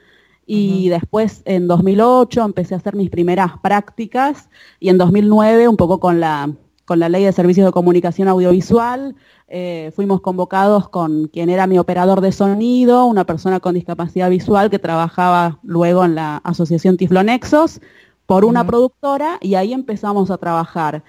Y 0.51 0.89
después 0.89 1.43
en 1.45 1.67
2008 1.67 2.43
empecé 2.43 2.73
a 2.73 2.77
hacer 2.77 2.95
mis 2.95 3.11
primeras 3.11 3.51
prácticas. 3.61 4.49
Y 4.79 4.89
en 4.89 4.97
2009 4.97 5.67
un 5.67 5.77
poco 5.77 5.99
con 5.99 6.19
la, 6.19 6.51
con 6.89 6.97
la 6.97 7.07
ley 7.07 7.23
de 7.23 7.31
servicios 7.31 7.67
de 7.67 7.71
comunicación 7.71 8.27
audiovisual 8.29 9.15
eh, 9.47 9.91
fuimos 9.95 10.21
convocados 10.21 10.89
con 10.89 11.27
quien 11.27 11.51
era 11.51 11.67
mi 11.67 11.77
operador 11.77 12.19
de 12.19 12.31
sonido, 12.31 13.05
una 13.05 13.27
persona 13.27 13.59
con 13.59 13.75
discapacidad 13.75 14.27
visual 14.27 14.71
que 14.71 14.79
trabajaba 14.79 15.59
luego 15.61 16.03
en 16.03 16.15
la 16.15 16.37
asociación 16.37 16.97
Tiflonexos 16.97 17.79
por 18.25 18.43
una 18.43 18.65
productora 18.65 19.37
y 19.39 19.53
ahí 19.53 19.71
empezamos 19.71 20.31
a 20.31 20.39
trabajar. 20.39 21.03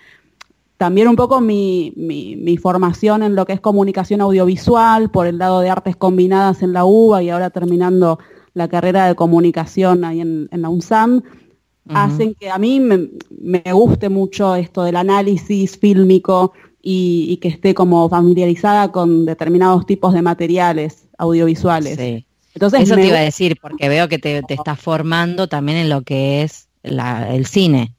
También 0.76 1.08
un 1.08 1.16
poco 1.16 1.40
mi, 1.40 1.94
mi, 1.96 2.36
mi, 2.36 2.58
formación 2.58 3.22
en 3.22 3.34
lo 3.34 3.46
que 3.46 3.54
es 3.54 3.60
comunicación 3.60 4.20
audiovisual, 4.20 5.10
por 5.10 5.26
el 5.26 5.38
lado 5.38 5.60
de 5.60 5.70
artes 5.70 5.96
combinadas 5.96 6.62
en 6.62 6.74
la 6.74 6.84
UBA 6.84 7.22
y 7.22 7.30
ahora 7.30 7.48
terminando 7.48 8.18
la 8.52 8.68
carrera 8.68 9.06
de 9.06 9.14
comunicación 9.14 10.04
ahí 10.04 10.20
en, 10.20 10.48
la 10.52 10.68
UNSAM, 10.68 11.22
hacen 11.88 12.34
que 12.34 12.50
a 12.50 12.58
mí 12.58 12.80
me, 12.80 13.72
guste 13.72 14.08
mucho 14.08 14.54
esto 14.54 14.84
del 14.84 14.96
análisis 14.96 15.78
fílmico 15.78 16.52
y, 16.82 17.38
que 17.38 17.48
esté 17.48 17.74
como 17.74 18.08
familiarizada 18.08 18.92
con 18.92 19.26
determinados 19.26 19.86
tipos 19.86 20.14
de 20.14 20.22
materiales 20.22 21.08
audiovisuales. 21.18 21.96
Sí. 21.98 22.26
Entonces 22.54 22.82
Eso 22.82 22.94
te 22.96 23.06
iba 23.06 23.18
a 23.18 23.22
decir, 23.22 23.58
porque 23.60 23.88
veo 23.88 24.08
que 24.08 24.18
te, 24.18 24.42
te 24.42 24.54
estás 24.54 24.78
formando 24.80 25.48
también 25.48 25.78
en 25.78 25.88
lo 25.88 26.02
que 26.02 26.42
es 26.42 26.68
el 26.82 27.46
cine. 27.46 27.94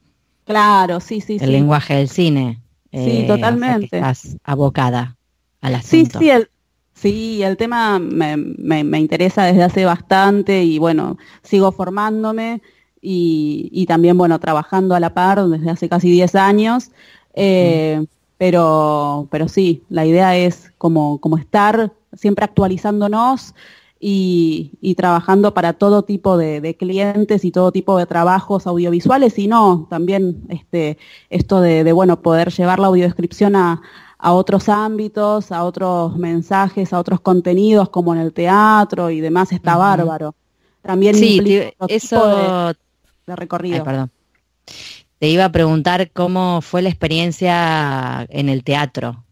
Claro, 0.45 0.99
sí, 0.99 1.21
sí, 1.21 1.37
el 1.39 1.51
lenguaje 1.51 1.95
del 1.95 2.09
cine. 2.09 2.61
Sí, 2.91 3.19
eh, 3.21 3.25
totalmente. 3.27 3.97
estás 3.97 4.35
abocada 4.43 5.15
al 5.61 5.75
asunto. 5.75 6.19
Sí, 6.19 6.25
sí, 6.25 6.29
el, 6.29 6.49
Sí, 7.01 7.41
el 7.41 7.57
tema 7.57 7.97
me, 7.97 8.37
me, 8.37 8.99
interesa 8.99 9.45
desde 9.45 9.63
hace 9.63 9.85
bastante 9.85 10.63
y 10.63 10.77
bueno, 10.77 11.17
sigo 11.41 11.71
formándome 11.71 12.61
y, 13.01 13.85
también, 13.87 14.17
bueno, 14.17 14.39
trabajando 14.39 14.95
a 14.95 14.99
la 14.99 15.13
par 15.13 15.47
desde 15.47 15.69
hace 15.69 15.89
casi 15.89 16.09
10 16.11 16.35
años. 16.35 16.91
Eh, 17.33 18.05
pero, 18.37 19.27
pero 19.29 19.47
sí, 19.47 19.83
la 19.89 20.05
idea 20.05 20.35
es 20.35 20.71
como, 20.77 21.19
como 21.19 21.37
estar 21.37 21.91
siempre 22.13 22.45
actualizándonos 22.45 23.53
y, 23.99 24.71
y, 24.81 24.95
trabajando 24.95 25.53
para 25.53 25.73
todo 25.73 26.01
tipo 26.03 26.37
de, 26.37 26.59
de, 26.59 26.75
clientes 26.75 27.45
y 27.45 27.51
todo 27.51 27.71
tipo 27.71 27.97
de 27.97 28.07
trabajos 28.07 28.65
audiovisuales 28.65 29.37
y 29.37 29.47
no, 29.47 29.85
también 29.91 30.41
este, 30.49 30.97
esto 31.29 31.61
de, 31.61 31.83
de 31.83 31.91
bueno, 31.93 32.21
poder 32.21 32.51
llevar 32.51 32.79
la 32.79 32.87
audiodescripción 32.87 33.55
a, 33.55 33.81
a 34.21 34.33
otros 34.33 34.69
ámbitos, 34.69 35.51
a 35.51 35.63
otros 35.63 36.15
mensajes, 36.15 36.93
a 36.93 36.99
otros 36.99 37.21
contenidos 37.21 37.89
como 37.89 38.13
en 38.13 38.21
el 38.21 38.33
teatro 38.33 39.09
y 39.09 39.19
demás, 39.19 39.51
está 39.51 39.77
bárbaro. 39.77 40.35
También 40.83 41.15
sí, 41.15 41.39
eso 41.87 42.27
de, 42.27 42.75
recorrido. 43.27 43.83
perdón. 43.83 44.11
Te 45.19 45.27
iba 45.29 45.45
a 45.45 45.51
preguntar 45.51 46.09
cómo 46.11 46.61
fue 46.61 46.81
la 46.81 46.89
experiencia 46.89 48.25
en 48.29 48.49
el 48.49 48.63
teatro. 48.63 49.23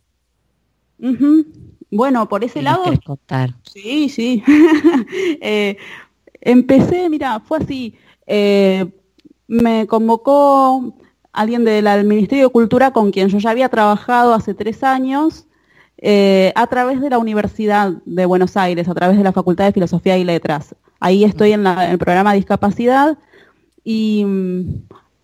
Bueno, 1.91 2.29
por 2.29 2.43
ese 2.43 2.61
lado. 2.61 2.83
contar? 3.03 3.55
Sí, 3.63 4.09
sí. 4.09 4.43
Eh, 5.41 5.77
empecé, 6.41 7.09
mira, 7.09 7.39
fue 7.39 7.57
así. 7.57 7.95
Eh, 8.27 8.85
me 9.47 9.87
convocó 9.87 10.93
alguien 11.31 11.63
del 11.65 12.05
Ministerio 12.05 12.45
de 12.45 12.51
Cultura 12.51 12.91
con 12.91 13.11
quien 13.11 13.29
yo 13.29 13.39
ya 13.39 13.49
había 13.49 13.69
trabajado 13.69 14.33
hace 14.33 14.53
tres 14.53 14.83
años 14.83 15.47
eh, 15.97 16.53
a 16.55 16.67
través 16.67 17.01
de 17.01 17.09
la 17.09 17.17
Universidad 17.17 17.93
de 18.05 18.25
Buenos 18.25 18.55
Aires, 18.57 18.87
a 18.87 18.93
través 18.93 19.17
de 19.17 19.23
la 19.23 19.31
Facultad 19.31 19.65
de 19.65 19.73
Filosofía 19.73 20.17
y 20.17 20.23
Letras. 20.23 20.75
Ahí 20.99 21.23
estoy 21.23 21.53
en, 21.53 21.65
el 21.65 21.97
programa 21.97 22.31
de 22.31 22.37
discapacidad 22.37 23.17
y, 23.89 24.25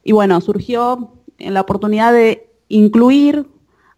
y, 0.03 0.11
bueno, 0.11 0.39
surgió 0.41 1.13
la 1.38 1.61
oportunidad 1.61 2.13
de 2.13 2.49
incluir 2.68 3.47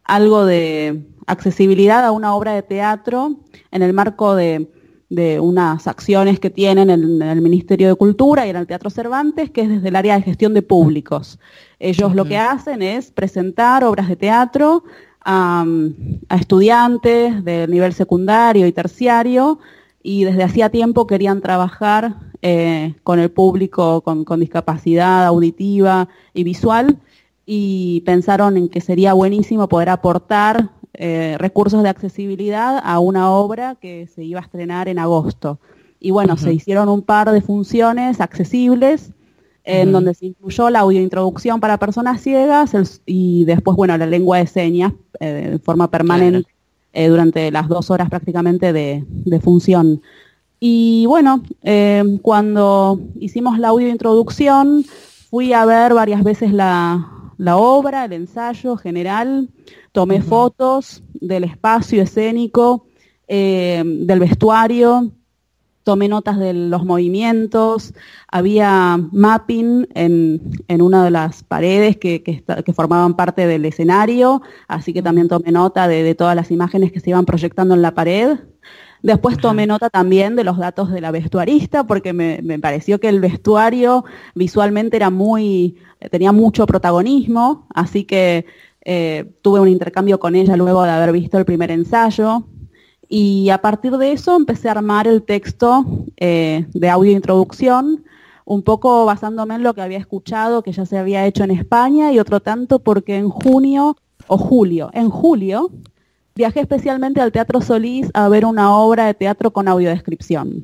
algo 0.03 0.45
de 0.45 1.05
accesibilidad 1.25 2.05
a 2.05 2.11
una 2.11 2.35
obra 2.35 2.53
de 2.53 2.63
teatro 2.63 3.37
en 3.71 3.81
el 3.81 3.93
marco 3.93 4.35
de 4.35 4.67
de 5.09 5.39
unas 5.39 5.87
acciones 5.87 6.39
que 6.39 6.49
tienen 6.49 6.89
en, 6.89 7.21
el 7.21 7.41
Ministerio 7.41 7.87
de 7.87 7.95
Cultura 7.95 8.45
y 8.45 8.49
en 8.49 8.57
el 8.57 8.67
Teatro 8.67 8.89
Cervantes, 8.89 9.49
que 9.51 9.61
es 9.61 9.69
desde 9.69 9.87
el 9.87 9.95
área 9.95 10.15
de 10.15 10.23
gestión 10.23 10.53
de 10.53 10.61
públicos. 10.61 11.39
Ellos 11.79 12.13
lo 12.13 12.25
que 12.25 12.37
hacen 12.37 12.81
es 12.81 13.11
presentar 13.11 13.83
obras 13.83 14.09
de 14.09 14.15
teatro 14.15 14.83
a, 15.23 15.65
estudiantes 16.29 17.43
de 17.43 17.67
nivel 17.67 17.93
secundario 17.93 18.67
y 18.67 18.71
terciario 18.71 19.59
y 20.07 20.23
desde 20.23 20.41
hacía 20.41 20.69
tiempo 20.69 21.05
querían 21.05 21.41
trabajar 21.41 22.15
eh, 22.41 22.95
con 23.03 23.19
el 23.19 23.29
público 23.29 23.99
con, 23.99 24.39
discapacidad 24.39 25.25
auditiva 25.25 26.07
y 26.33 26.45
visual 26.45 26.97
y 27.45 28.03
pensaron 28.05 28.55
en 28.55 28.69
que 28.69 28.79
sería 28.79 29.11
buenísimo 29.11 29.67
poder 29.67 29.89
aportar 29.89 30.69
eh, 30.93 31.35
recursos 31.39 31.83
de 31.83 31.89
accesibilidad 31.89 32.79
a 32.81 32.99
una 32.99 33.31
obra 33.31 33.75
que 33.75 34.07
se 34.07 34.23
iba 34.23 34.39
a 34.39 34.43
estrenar 34.43 34.87
en 34.87 34.97
agosto. 34.97 35.59
Y 35.99 36.11
bueno, 36.11 36.37
se 36.37 36.53
hicieron 36.53 36.87
un 36.87 37.01
par 37.01 37.29
de 37.29 37.41
funciones 37.41 38.21
accesibles 38.21 39.11
en 39.65 39.91
donde 39.91 40.13
se 40.13 40.27
incluyó 40.27 40.69
la 40.69 40.79
audiointroducción 40.79 41.59
para 41.59 41.77
personas 41.79 42.21
ciegas 42.21 42.71
y 43.05 43.43
después, 43.43 43.75
bueno, 43.75 43.97
la 43.97 44.05
lengua 44.05 44.37
de 44.37 44.47
señas 44.47 44.93
eh, 45.19 45.49
de 45.51 45.59
forma 45.59 45.91
permanente 45.91 46.56
eh, 46.93 47.07
durante 47.07 47.51
las 47.51 47.67
dos 47.67 47.89
horas 47.91 48.09
prácticamente 48.09 48.73
de, 48.73 49.05
función. 49.41 50.01
Y 50.59 51.05
bueno, 51.05 51.43
cuando 52.23 52.99
hicimos 53.19 53.59
la 53.59 53.67
audiointroducción, 53.67 54.83
fui 55.29 55.53
a 55.53 55.65
ver 55.65 55.93
varias 55.93 56.23
veces 56.23 56.51
la, 56.51 57.31
la 57.37 57.57
obra, 57.57 58.05
el 58.05 58.13
ensayo 58.13 58.75
general, 58.77 59.49
tomé 59.91 60.21
fotos 60.21 61.03
del 61.13 61.43
espacio 61.43 62.01
escénico, 62.01 62.87
eh, 63.27 63.83
del 63.85 64.19
vestuario, 64.19 65.11
tomé 65.87 66.09
notas 66.09 66.37
de 66.37 66.53
los 66.53 66.83
movimientos, 66.83 67.93
había 68.27 68.99
mapping 69.13 69.87
en, 69.95 70.81
una 70.81 71.05
de 71.05 71.11
las 71.11 71.43
paredes 71.43 71.95
que, 71.95 72.43
formaban 72.75 73.15
parte 73.15 73.47
del 73.47 73.63
escenario, 73.63 74.41
así 74.67 74.91
que 74.91 75.01
también 75.01 75.29
tomé 75.29 75.53
nota 75.53 75.87
de, 75.87 76.13
todas 76.13 76.35
las 76.35 76.51
imágenes 76.51 76.91
que 76.91 76.99
se 76.99 77.11
iban 77.11 77.23
proyectando 77.23 77.73
en 77.73 77.81
la 77.81 77.93
pared. 77.93 78.37
Después 79.01 79.37
tomé 79.37 79.65
nota 79.65 79.89
también 79.89 80.35
de 80.35 80.43
los 80.43 80.57
datos 80.57 80.91
de 80.91 80.99
la 80.99 81.11
vestuarista, 81.11 81.87
porque 81.87 82.11
me, 82.11 82.41
me, 82.43 82.59
pareció 82.59 82.99
que 82.99 83.07
el 83.07 83.21
vestuario 83.21 84.03
visualmente 84.35 84.97
era 84.97 85.09
muy, 85.09 85.77
tenía 86.11 86.33
mucho 86.33 86.65
protagonismo, 86.65 87.65
así 87.73 88.03
que 88.03 88.45
eh, 88.83 89.23
tuve 89.41 89.61
un 89.61 89.69
intercambio 89.69 90.19
con 90.19 90.35
ella 90.35 90.57
luego 90.57 90.83
de 90.83 90.89
haber 90.89 91.13
visto 91.13 91.37
el 91.37 91.45
primer 91.45 91.71
ensayo. 91.71 92.43
Y 93.09 93.49
a 93.49 93.59
partir 93.59 93.97
de 93.97 94.11
eso 94.11 94.35
empecé 94.35 94.67
a 94.67 94.73
armar 94.73 95.07
el 95.07 95.23
texto 95.23 95.85
eh, 96.17 96.65
de 96.73 96.89
audio 96.89 97.11
introducción, 97.11 98.03
un 98.45 98.63
poco 98.63 99.05
basándome 99.05 99.55
en 99.55 99.63
lo 99.63 99.73
que 99.73 99.81
había 99.81 99.97
escuchado, 99.97 100.61
que 100.61 100.71
ya 100.71 100.85
se 100.85 100.97
había 100.97 101.25
hecho 101.25 101.43
en 101.43 101.51
España, 101.51 102.11
y 102.11 102.19
otro 102.19 102.39
tanto 102.39 102.79
porque 102.79 103.17
en 103.17 103.29
junio 103.29 103.97
o 104.27 104.37
julio, 104.37 104.89
en 104.93 105.09
julio, 105.09 105.71
viajé 106.35 106.61
especialmente 106.61 107.21
al 107.21 107.31
Teatro 107.31 107.61
Solís 107.61 108.09
a 108.13 108.29
ver 108.29 108.45
una 108.45 108.75
obra 108.75 109.05
de 109.05 109.13
teatro 109.13 109.51
con 109.51 109.67
audiodescripción. 109.67 110.63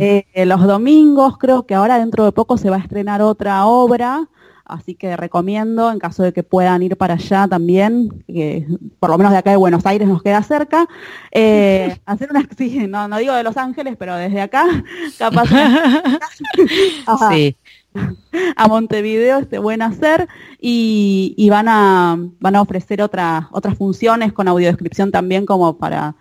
Eh, 0.00 0.24
los 0.46 0.64
domingos, 0.64 1.36
creo 1.36 1.66
que 1.66 1.74
ahora 1.74 1.98
dentro 1.98 2.24
de 2.24 2.30
poco 2.30 2.56
se 2.56 2.70
va 2.70 2.76
a 2.76 2.80
estrenar 2.80 3.20
otra 3.22 3.66
obra, 3.66 4.28
así 4.68 4.94
que 4.94 5.16
recomiendo, 5.16 5.90
en 5.90 5.98
caso 5.98 6.22
de 6.22 6.32
que 6.32 6.42
puedan 6.42 6.82
ir 6.82 6.96
para 6.96 7.14
allá 7.14 7.48
también, 7.48 8.24
que 8.26 8.66
por 9.00 9.10
lo 9.10 9.18
menos 9.18 9.32
de 9.32 9.38
acá 9.38 9.50
de 9.50 9.56
Buenos 9.56 9.84
Aires 9.86 10.06
nos 10.06 10.22
queda 10.22 10.42
cerca, 10.42 10.86
eh, 11.32 11.98
hacer 12.06 12.30
una, 12.30 12.46
sí, 12.56 12.86
no, 12.86 13.08
digo 13.16 13.34
de 13.34 13.42
Los 13.42 13.56
Ángeles, 13.56 13.96
pero 13.98 14.16
desde 14.16 14.40
acá, 14.40 14.64
capaz 15.18 15.48
a 18.56 18.68
Montevideo 18.68 19.38
este 19.38 19.58
buen 19.58 19.82
hacer 19.82 20.28
y, 20.60 21.48
van 21.50 21.66
a 21.68 22.16
van 22.38 22.54
a 22.54 22.62
ofrecer 22.62 23.02
otras 23.02 23.46
otras 23.50 23.76
funciones 23.76 24.32
con 24.32 24.46
audiodescripción 24.46 25.10
también 25.10 25.46
como 25.46 25.78
para 25.78 26.14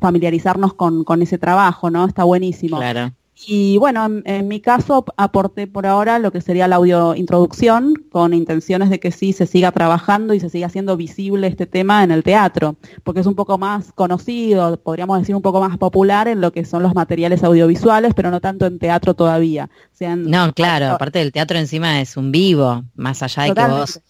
familiarizarnos 0.00 0.74
con, 0.74 1.04
con 1.04 1.22
ese 1.22 1.38
trabajo, 1.38 1.88
¿no? 1.88 2.04
Está 2.04 2.24
buenísimo. 2.24 2.76
Claro. 2.76 3.12
Y 3.46 3.78
bueno, 3.78 4.06
en, 4.24 4.48
mi 4.48 4.60
caso 4.60 5.04
aporté 5.16 5.66
por 5.66 5.86
ahora 5.86 6.18
lo 6.18 6.30
que 6.30 6.40
sería 6.40 6.68
la 6.68 6.76
audio 6.76 7.16
introducción, 7.16 7.94
con 8.10 8.32
intenciones 8.32 8.90
de 8.90 9.00
que 9.00 9.10
sí 9.10 9.32
se 9.32 9.46
siga 9.46 9.72
trabajando 9.72 10.34
y 10.34 10.40
se 10.40 10.48
siga 10.48 10.68
haciendo 10.68 10.96
visible 10.96 11.48
este 11.48 11.66
tema 11.66 12.04
en 12.04 12.12
el 12.12 12.22
teatro, 12.22 12.76
porque 13.02 13.20
es 13.20 13.26
un 13.26 13.34
poco 13.34 13.58
más 13.58 13.92
conocido, 13.92 14.80
podríamos 14.80 15.18
decir 15.18 15.34
un 15.34 15.42
poco 15.42 15.60
más 15.60 15.76
popular 15.78 16.28
en 16.28 16.40
lo 16.40 16.52
que 16.52 16.64
son 16.64 16.82
los 16.82 16.94
materiales 16.94 17.42
audiovisuales, 17.42 18.14
pero 18.14 18.30
no 18.30 18.40
tanto 18.40 18.66
en 18.66 18.78
teatro 18.78 19.14
todavía. 19.14 19.68
no, 20.00 20.52
claro, 20.52 20.92
aparte 20.92 21.18
del 21.18 21.32
teatro 21.32 21.58
encima 21.58 22.00
es 22.00 22.16
un 22.16 22.30
vivo, 22.30 22.84
más 22.94 23.22
allá 23.22 23.44
de 23.44 23.54
que 23.54 23.66
vos 23.66 24.00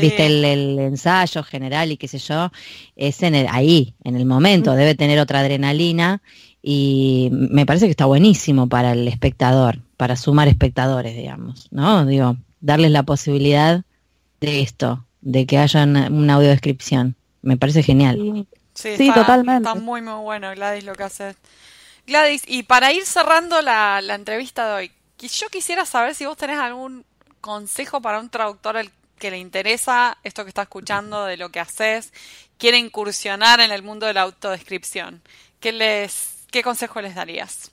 viste 0.00 0.26
el, 0.26 0.78
ensayo 0.80 1.44
general 1.44 1.92
y 1.92 1.96
qué 1.96 2.08
sé 2.08 2.18
yo, 2.18 2.50
es 2.96 3.22
en 3.22 3.36
el, 3.36 3.46
ahí, 3.48 3.94
en 4.02 4.16
el 4.16 4.26
momento, 4.26 4.72
debe 4.72 4.96
tener 4.96 5.20
otra 5.20 5.40
adrenalina 5.40 6.20
y 6.62 7.28
me 7.32 7.66
parece 7.66 7.86
que 7.86 7.90
está 7.90 8.06
buenísimo 8.06 8.68
para 8.68 8.92
el 8.92 9.08
espectador, 9.08 9.80
para 9.96 10.16
sumar 10.16 10.46
espectadores, 10.46 11.16
digamos, 11.16 11.66
¿no? 11.72 12.06
Digo, 12.06 12.36
darles 12.60 12.92
la 12.92 13.02
posibilidad 13.02 13.84
de 14.40 14.62
esto, 14.62 15.04
de 15.20 15.44
que 15.46 15.58
haya 15.58 15.82
una, 15.82 16.34
audiodescripción. 16.34 17.16
Me 17.42 17.56
parece 17.56 17.82
genial. 17.82 18.46
Sí, 18.74 19.10
totalmente. 19.12 19.68
Está 19.68 19.74
muy, 19.74 20.00
muy 20.00 20.22
bueno, 20.22 20.52
Gladys, 20.52 20.84
lo 20.84 20.94
que 20.94 21.02
hace. 21.02 21.34
Gladys, 22.06 22.44
y 22.46 22.62
para 22.62 22.92
ir 22.92 23.04
cerrando 23.04 23.60
la, 23.60 24.00
la 24.00 24.14
entrevista 24.14 24.68
de 24.68 24.74
hoy, 24.74 24.92
yo 25.18 25.48
quisiera 25.48 25.84
saber 25.84 26.14
si 26.14 26.26
vos 26.26 26.36
tenés 26.36 26.58
algún 26.58 27.04
consejo 27.40 28.00
para 28.00 28.20
un 28.20 28.30
traductor 28.30 28.76
al 28.76 28.90
que 29.18 29.30
le 29.30 29.38
interesa 29.38 30.18
esto 30.24 30.44
que 30.44 30.48
está 30.48 30.62
escuchando, 30.62 31.24
de 31.24 31.36
lo 31.36 31.50
que 31.50 31.60
haces, 31.60 32.12
quiere 32.58 32.78
incursionar 32.78 33.60
en 33.60 33.70
el 33.70 33.82
mundo 33.82 34.06
de 34.06 34.14
la 34.14 34.22
autodescripción. 34.22 35.22
¿Qué 35.60 35.70
les 35.70 36.31
¿Qué 36.52 36.62
consejo 36.62 37.00
les 37.00 37.14
darías? 37.14 37.72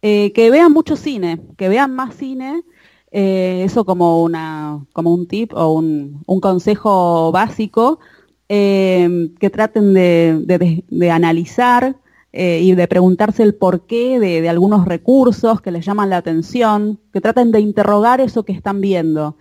Eh, 0.00 0.32
que 0.32 0.50
vean 0.50 0.72
mucho 0.72 0.96
cine, 0.96 1.40
que 1.58 1.68
vean 1.68 1.94
más 1.94 2.14
cine, 2.14 2.62
eh, 3.10 3.62
eso 3.64 3.84
como, 3.84 4.22
una, 4.22 4.80
como 4.94 5.12
un 5.12 5.28
tip 5.28 5.52
o 5.52 5.72
un, 5.74 6.24
consejo 6.40 7.30
básico, 7.32 8.00
eh, 8.48 9.28
que 9.38 9.50
traten 9.50 9.92
de, 9.92 11.10
analizar 11.12 11.96
y 12.32 12.74
de 12.74 12.88
preguntarse 12.88 13.42
el 13.42 13.54
porqué 13.54 14.18
de, 14.18 14.40
de, 14.40 14.48
algunos 14.48 14.86
recursos 14.86 15.60
que 15.60 15.70
les 15.70 15.84
llaman 15.84 16.10
la 16.10 16.16
atención, 16.16 16.98
que 17.12 17.20
traten 17.20 17.52
de 17.52 17.60
interrogar 17.60 18.22
eso 18.22 18.44
que 18.44 18.52
están 18.52 18.80
viendo 18.80 19.36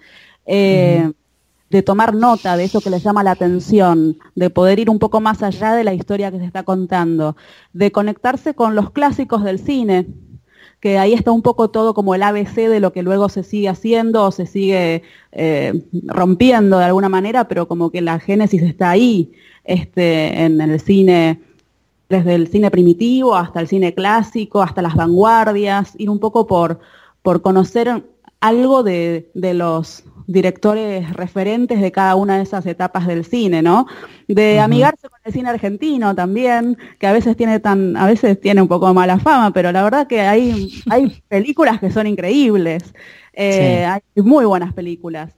de 1.73 1.81
tomar 1.81 2.13
nota 2.13 2.55
de 2.55 2.65
eso 2.65 2.81
que 2.81 2.91
les 2.91 3.01
llama 3.01 3.23
la 3.23 3.31
atención, 3.31 4.19
de 4.35 4.51
poder 4.51 4.77
ir 4.77 4.91
un 4.91 4.99
poco 4.99 5.19
más 5.21 5.41
allá 5.41 5.73
de 5.73 5.83
la 5.83 5.95
historia 5.95 6.29
que 6.29 6.37
se 6.37 6.45
está 6.45 6.61
contando, 6.61 7.35
de 7.73 7.91
conectarse 7.91 8.53
con 8.53 8.75
los 8.75 8.91
clásicos 8.91 9.43
del 9.43 9.57
cine, 9.57 10.05
que 10.79 10.99
ahí 10.99 11.13
está 11.13 11.31
un 11.31 11.41
poco 11.41 11.71
todo 11.71 11.95
como 11.95 12.13
el 12.13 12.21
ABC 12.21 12.69
de 12.69 12.79
lo 12.79 12.93
que 12.93 13.01
luego 13.01 13.27
se 13.27 13.41
sigue 13.41 13.69
haciendo 13.69 14.25
o 14.25 14.31
se 14.31 14.45
sigue 14.45 15.01
eh, 15.31 15.83
rompiendo 16.05 16.77
de 16.77 16.85
alguna 16.85 17.09
manera, 17.09 17.47
pero 17.47 17.67
como 17.67 17.89
que 17.89 18.01
la 18.01 18.19
génesis 18.19 18.61
está 18.61 18.91
ahí, 18.91 19.31
este, 19.63 20.43
en 20.43 20.61
el 20.61 20.79
cine, 20.79 21.41
desde 22.07 22.35
el 22.35 22.49
cine 22.49 22.69
primitivo 22.69 23.35
hasta 23.35 23.59
el 23.59 23.67
cine 23.67 23.95
clásico, 23.95 24.61
hasta 24.61 24.83
las 24.83 24.93
vanguardias, 24.93 25.95
ir 25.97 26.11
un 26.11 26.19
poco 26.19 26.45
por, 26.45 26.79
por 27.23 27.41
conocer 27.41 28.03
algo 28.41 28.83
de, 28.83 29.31
de 29.33 29.55
los 29.55 30.03
directores 30.27 31.11
referentes 31.13 31.81
de 31.81 31.91
cada 31.91 32.15
una 32.15 32.37
de 32.37 32.43
esas 32.43 32.65
etapas 32.65 33.07
del 33.07 33.25
cine, 33.25 33.61
¿no? 33.61 33.87
De 34.27 34.59
amigarse 34.59 35.09
con 35.09 35.19
el 35.23 35.33
cine 35.33 35.49
argentino 35.49 36.15
también, 36.15 36.77
que 36.99 37.07
a 37.07 37.11
veces 37.11 37.35
tiene 37.35 37.59
tan, 37.59 37.97
a 37.97 38.05
veces 38.05 38.39
tiene 38.39 38.61
un 38.61 38.67
poco 38.67 38.93
mala 38.93 39.19
fama, 39.19 39.51
pero 39.51 39.71
la 39.71 39.83
verdad 39.83 40.07
que 40.07 40.21
hay, 40.21 40.81
hay 40.89 41.21
películas 41.27 41.79
que 41.79 41.91
son 41.91 42.07
increíbles, 42.07 42.93
eh, 43.33 43.85
hay 43.85 44.01
muy 44.15 44.45
buenas 44.45 44.73
películas. 44.73 45.35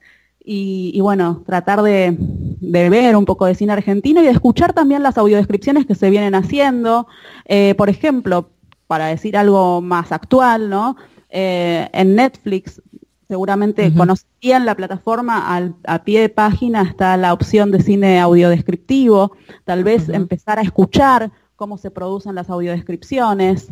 Y, 0.47 1.01
bueno, 1.01 1.41
tratar 1.47 1.81
de, 1.81 2.15
ver 2.61 3.15
un 3.15 3.25
poco 3.25 3.47
de 3.47 3.55
cine 3.55 3.73
argentino 3.73 4.21
y 4.21 4.25
de 4.25 4.29
escuchar 4.29 4.73
también 4.73 5.01
las 5.01 5.17
audiodescripciones 5.17 5.87
que 5.87 5.95
se 5.95 6.11
vienen 6.11 6.35
haciendo. 6.35 7.07
Eh, 7.45 7.73
por 7.75 7.89
ejemplo, 7.89 8.51
para 8.85 9.07
decir 9.07 9.37
algo 9.37 9.81
más 9.81 10.11
actual, 10.11 10.69
¿no? 10.69 10.97
Eh, 11.29 11.89
en 11.93 12.15
Netflix 12.15 12.79
seguramente 13.27 13.93
conocían 13.93 14.65
la 14.65 14.75
plataforma, 14.75 15.57
a 15.85 16.03
pie 16.03 16.21
de 16.21 16.29
página 16.29 16.83
está 16.83 17.17
la 17.17 17.33
opción 17.33 17.71
de 17.71 17.81
cine 17.81 18.19
audiodescriptivo, 18.19 19.35
tal 19.63 19.83
vez 19.83 20.09
empezar 20.09 20.59
a 20.59 20.61
escuchar 20.61 21.31
cómo 21.55 21.77
se 21.77 21.91
producen 21.91 22.35
las 22.35 22.49
audiodescripciones. 22.49 23.69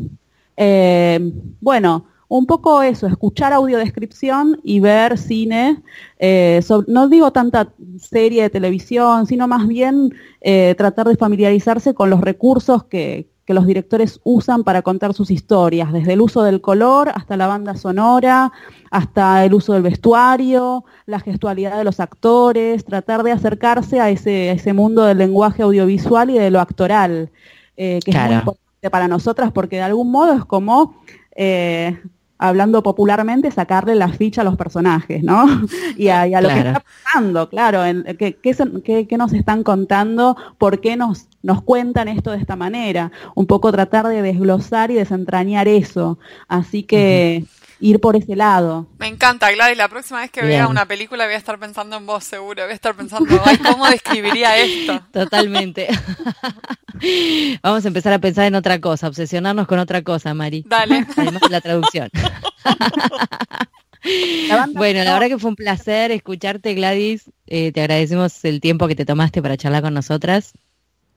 Eh, 0.58 1.20
bueno, 1.62 2.06
un 2.28 2.46
poco 2.46 2.82
eso, 2.82 3.08
escuchar 3.08 3.54
audiodescripción 3.54 4.60
y 4.64 4.80
ver 4.80 5.18
cine, 5.18 5.82
eh, 6.20 6.62
no 6.88 7.08
digo 7.08 7.32
tanta 7.32 7.70
serie 8.00 8.44
de 8.44 8.50
televisión, 8.50 9.28
sino 9.28 9.48
más 9.48 9.68
bien 9.68 10.14
eh, 10.42 10.76
tratar 10.78 11.08
de 11.08 11.16
familiarizarse 11.16 11.94
con 11.94 12.10
los 12.10 12.22
recursos 12.22 12.86
que, 12.86 13.28
que 13.46 13.54
los 13.54 13.66
directores 13.68 14.20
usan 14.24 14.64
para 14.64 14.82
contar 14.82 15.14
sus 15.14 15.30
historias, 15.30 15.92
desde 15.92 16.14
el 16.14 16.22
uso 16.22 16.44
del 16.44 16.62
color 16.62 17.12
hasta 17.14 17.36
la 17.36 17.48
banda 17.48 17.76
sonora, 17.76 18.54
hasta 18.90 19.44
el 19.44 19.54
uso 19.54 19.74
del 19.74 19.82
vestuario, 19.82 20.86
la 21.06 21.20
gestualidad 21.20 21.78
de 21.78 21.84
los 21.84 22.00
actores, 22.00 22.86
tratar 22.86 23.24
de 23.24 23.34
acercarse 23.34 24.00
a 24.00 24.10
ese, 24.10 24.52
ese 24.52 24.74
mundo 24.74 25.04
del 25.04 25.18
lenguaje 25.18 25.64
audiovisual 25.64 26.30
y 26.30 26.40
de 26.40 26.52
lo 26.52 26.62
actoral, 26.62 27.32
eh, 27.76 28.00
que 28.06 28.12
es 28.12 28.18
muy 28.18 28.36
importante 28.36 28.90
para 28.90 29.08
nosotras 29.08 29.52
porque 29.52 29.78
de 29.78 29.82
algún 29.82 30.12
modo 30.12 30.34
es 30.34 30.46
como, 30.46 31.02
eh, 31.36 32.00
hablando 32.38 32.84
popularmente, 32.84 33.52
sacarle 33.52 33.96
la 33.96 34.10
ficha 34.10 34.42
a 34.42 34.44
los 34.44 34.58
personajes, 34.58 35.24
¿no? 35.24 35.46
y 35.98 36.10
a, 36.10 36.26
lo 36.42 36.50
que 36.50 36.58
está 36.58 36.84
pasando, 37.04 37.50
claro, 37.50 37.86
en, 37.86 38.04
¿qué, 38.18 38.38
qué, 38.42 39.18
nos 39.18 39.34
están 39.34 39.64
contando? 39.64 40.36
¿Por 40.58 40.82
qué 40.82 40.98
nos, 40.98 41.28
nos 41.44 41.62
cuentan 41.62 42.08
esto 42.08 42.32
de 42.32 42.38
esta 42.38 42.56
manera? 42.56 43.12
Un 43.36 43.46
poco 43.46 43.72
tratar 43.72 44.08
de 44.08 44.22
desglosar 44.22 44.90
y 44.90 44.96
desentrañar 44.96 45.68
eso. 45.68 46.18
Así 46.48 46.84
que 46.84 47.46
ir 47.84 48.00
por 48.00 48.16
ese 48.16 48.36
lado. 48.36 48.88
Me 48.98 49.08
encanta, 49.08 49.52
Gladys. 49.52 49.78
La 49.78 49.90
próxima 49.90 50.22
vez 50.22 50.32
que 50.32 50.42
vea 50.42 50.68
una 50.68 50.86
película 50.86 51.26
voy 51.26 51.34
a 51.34 51.38
estar 51.38 51.60
pensando 51.60 51.98
en 51.98 52.06
vos, 52.06 52.24
seguro. 52.24 52.64
Voy 52.64 52.72
a 52.72 52.76
estar 52.76 52.96
pensando, 52.96 53.42
ay, 53.46 53.58
¿cómo 53.58 53.86
describiría 53.88 54.58
esto? 54.58 55.02
Totalmente. 55.12 55.90
Vamos 57.62 57.84
a 57.84 57.88
empezar 57.88 58.14
a 58.14 58.20
pensar 58.20 58.46
en 58.46 58.56
otra 58.56 58.80
cosa, 58.80 59.08
obsesionarnos 59.08 59.68
con 59.68 59.80
otra 59.80 60.02
cosa, 60.02 60.34
Mari. 60.34 60.64
Dale. 60.66 61.06
Además 61.18 61.42
de 61.42 61.50
la 61.50 61.60
traducción. 61.60 62.10
bueno, 64.74 65.04
la 65.04 65.14
verdad 65.14 65.28
que 65.28 65.40
fue 65.40 65.50
un 65.50 65.58
placer 65.58 66.12
escucharte, 66.12 66.74
Gladys. 66.76 67.30
Eh, 67.48 67.74
te 67.74 67.82
agradecemos 67.82 68.46
el 68.46 68.62
tiempo 68.62 68.88
que 68.88 68.96
te 68.96 69.06
tomaste 69.06 69.42
para 69.42 69.58
charlar 69.58 69.82
con 69.82 69.94
nosotras. 69.94 70.54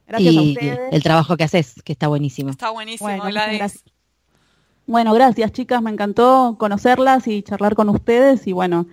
Gracias 0.06 0.34
y 0.34 0.38
a 0.38 0.42
ustedes. 0.42 0.78
el 0.92 1.02
trabajo 1.02 1.36
que 1.36 1.44
haces, 1.44 1.82
que 1.84 1.92
está 1.92 2.08
buenísimo. 2.08 2.50
Está 2.50 2.70
buenísimo, 2.70 3.22
Gladys. 3.24 3.82
Bueno, 4.86 5.12
gracias 5.14 5.50
chicas, 5.50 5.82
me 5.82 5.90
encantó 5.90 6.56
conocerlas 6.58 7.26
y 7.26 7.42
charlar 7.42 7.74
con 7.74 7.88
ustedes 7.88 8.46
y 8.46 8.52
bueno, 8.52 8.86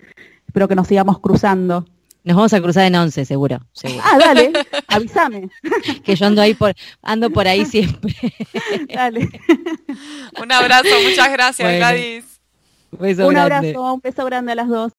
espero 0.48 0.68
que 0.68 0.76
nos 0.76 0.88
sigamos 0.88 1.20
cruzando. 1.20 1.86
Nos 2.24 2.38
vamos 2.38 2.54
a 2.54 2.62
cruzar 2.62 2.86
en 2.86 2.96
once, 2.96 3.26
seguro, 3.26 3.60
Ah, 4.02 4.18
dale, 4.18 4.54
avísame. 4.88 5.50
que 6.04 6.16
yo 6.16 6.26
ando 6.26 6.42
ahí 6.42 6.54
por, 6.54 6.74
ando 7.02 7.30
por 7.30 7.48
ahí 7.48 7.66
siempre. 7.66 8.16
dale. 8.94 9.30
Un 10.42 10.52
abrazo, 10.52 10.90
muchas 11.08 11.32
gracias, 11.32 11.76
Gladys. 11.76 12.26
Un 12.98 13.38
abrazo, 13.38 13.94
un 13.94 14.00
beso 14.00 14.26
grande 14.26 14.54
a 14.54 14.56
las 14.56 14.70
dos. 14.70 14.94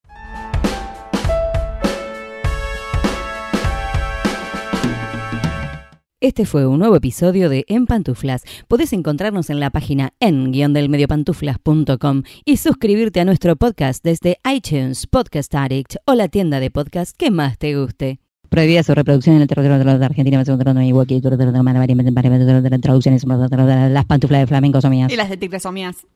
Este 6.25 6.47
fue 6.47 6.66
un 6.66 6.79
nuevo 6.79 6.97
episodio 6.97 7.51
de 7.51 7.66
En 7.68 7.85
Pantuflas. 7.85 8.45
Podés 8.66 8.95
encontrarnos 8.95 9.51
en 9.51 9.61
la 9.61 9.68
página 9.68 10.14
en-delmediopantuflas.com 10.20 12.22
y 12.47 12.57
suscribirte 12.57 13.20
a 13.20 13.27
nuestro 13.27 13.57
podcast 13.57 14.03
desde 14.03 14.39
iTunes, 14.51 15.07
Podcast 15.07 15.55
Addict 15.55 15.97
o 16.07 16.14
la 16.14 16.29
tienda 16.29 16.61
de 16.61 16.70
podcast 16.70 17.14
que 17.14 17.31
más 17.31 17.59
te 17.59 17.79
guste. 17.79 18.20
Prohibida 18.49 18.83
su 18.83 18.95
reproducción 18.95 19.37
en 19.37 19.43
el 19.43 19.49
territorio 19.49 19.77
de 19.77 19.85
la 19.85 20.07
Argentina, 20.07 20.43
traducciones, 22.81 23.25
las 23.27 24.05
pantuflas 24.07 24.41
de 24.41 24.47
flamenco 24.47 24.81
son 24.81 24.93
mías. 24.93 25.12
Y 25.12 25.16
las 25.16 25.29
de 25.29 25.37
tigre 25.37 25.61
son 25.61 25.75
mías. 25.75 26.07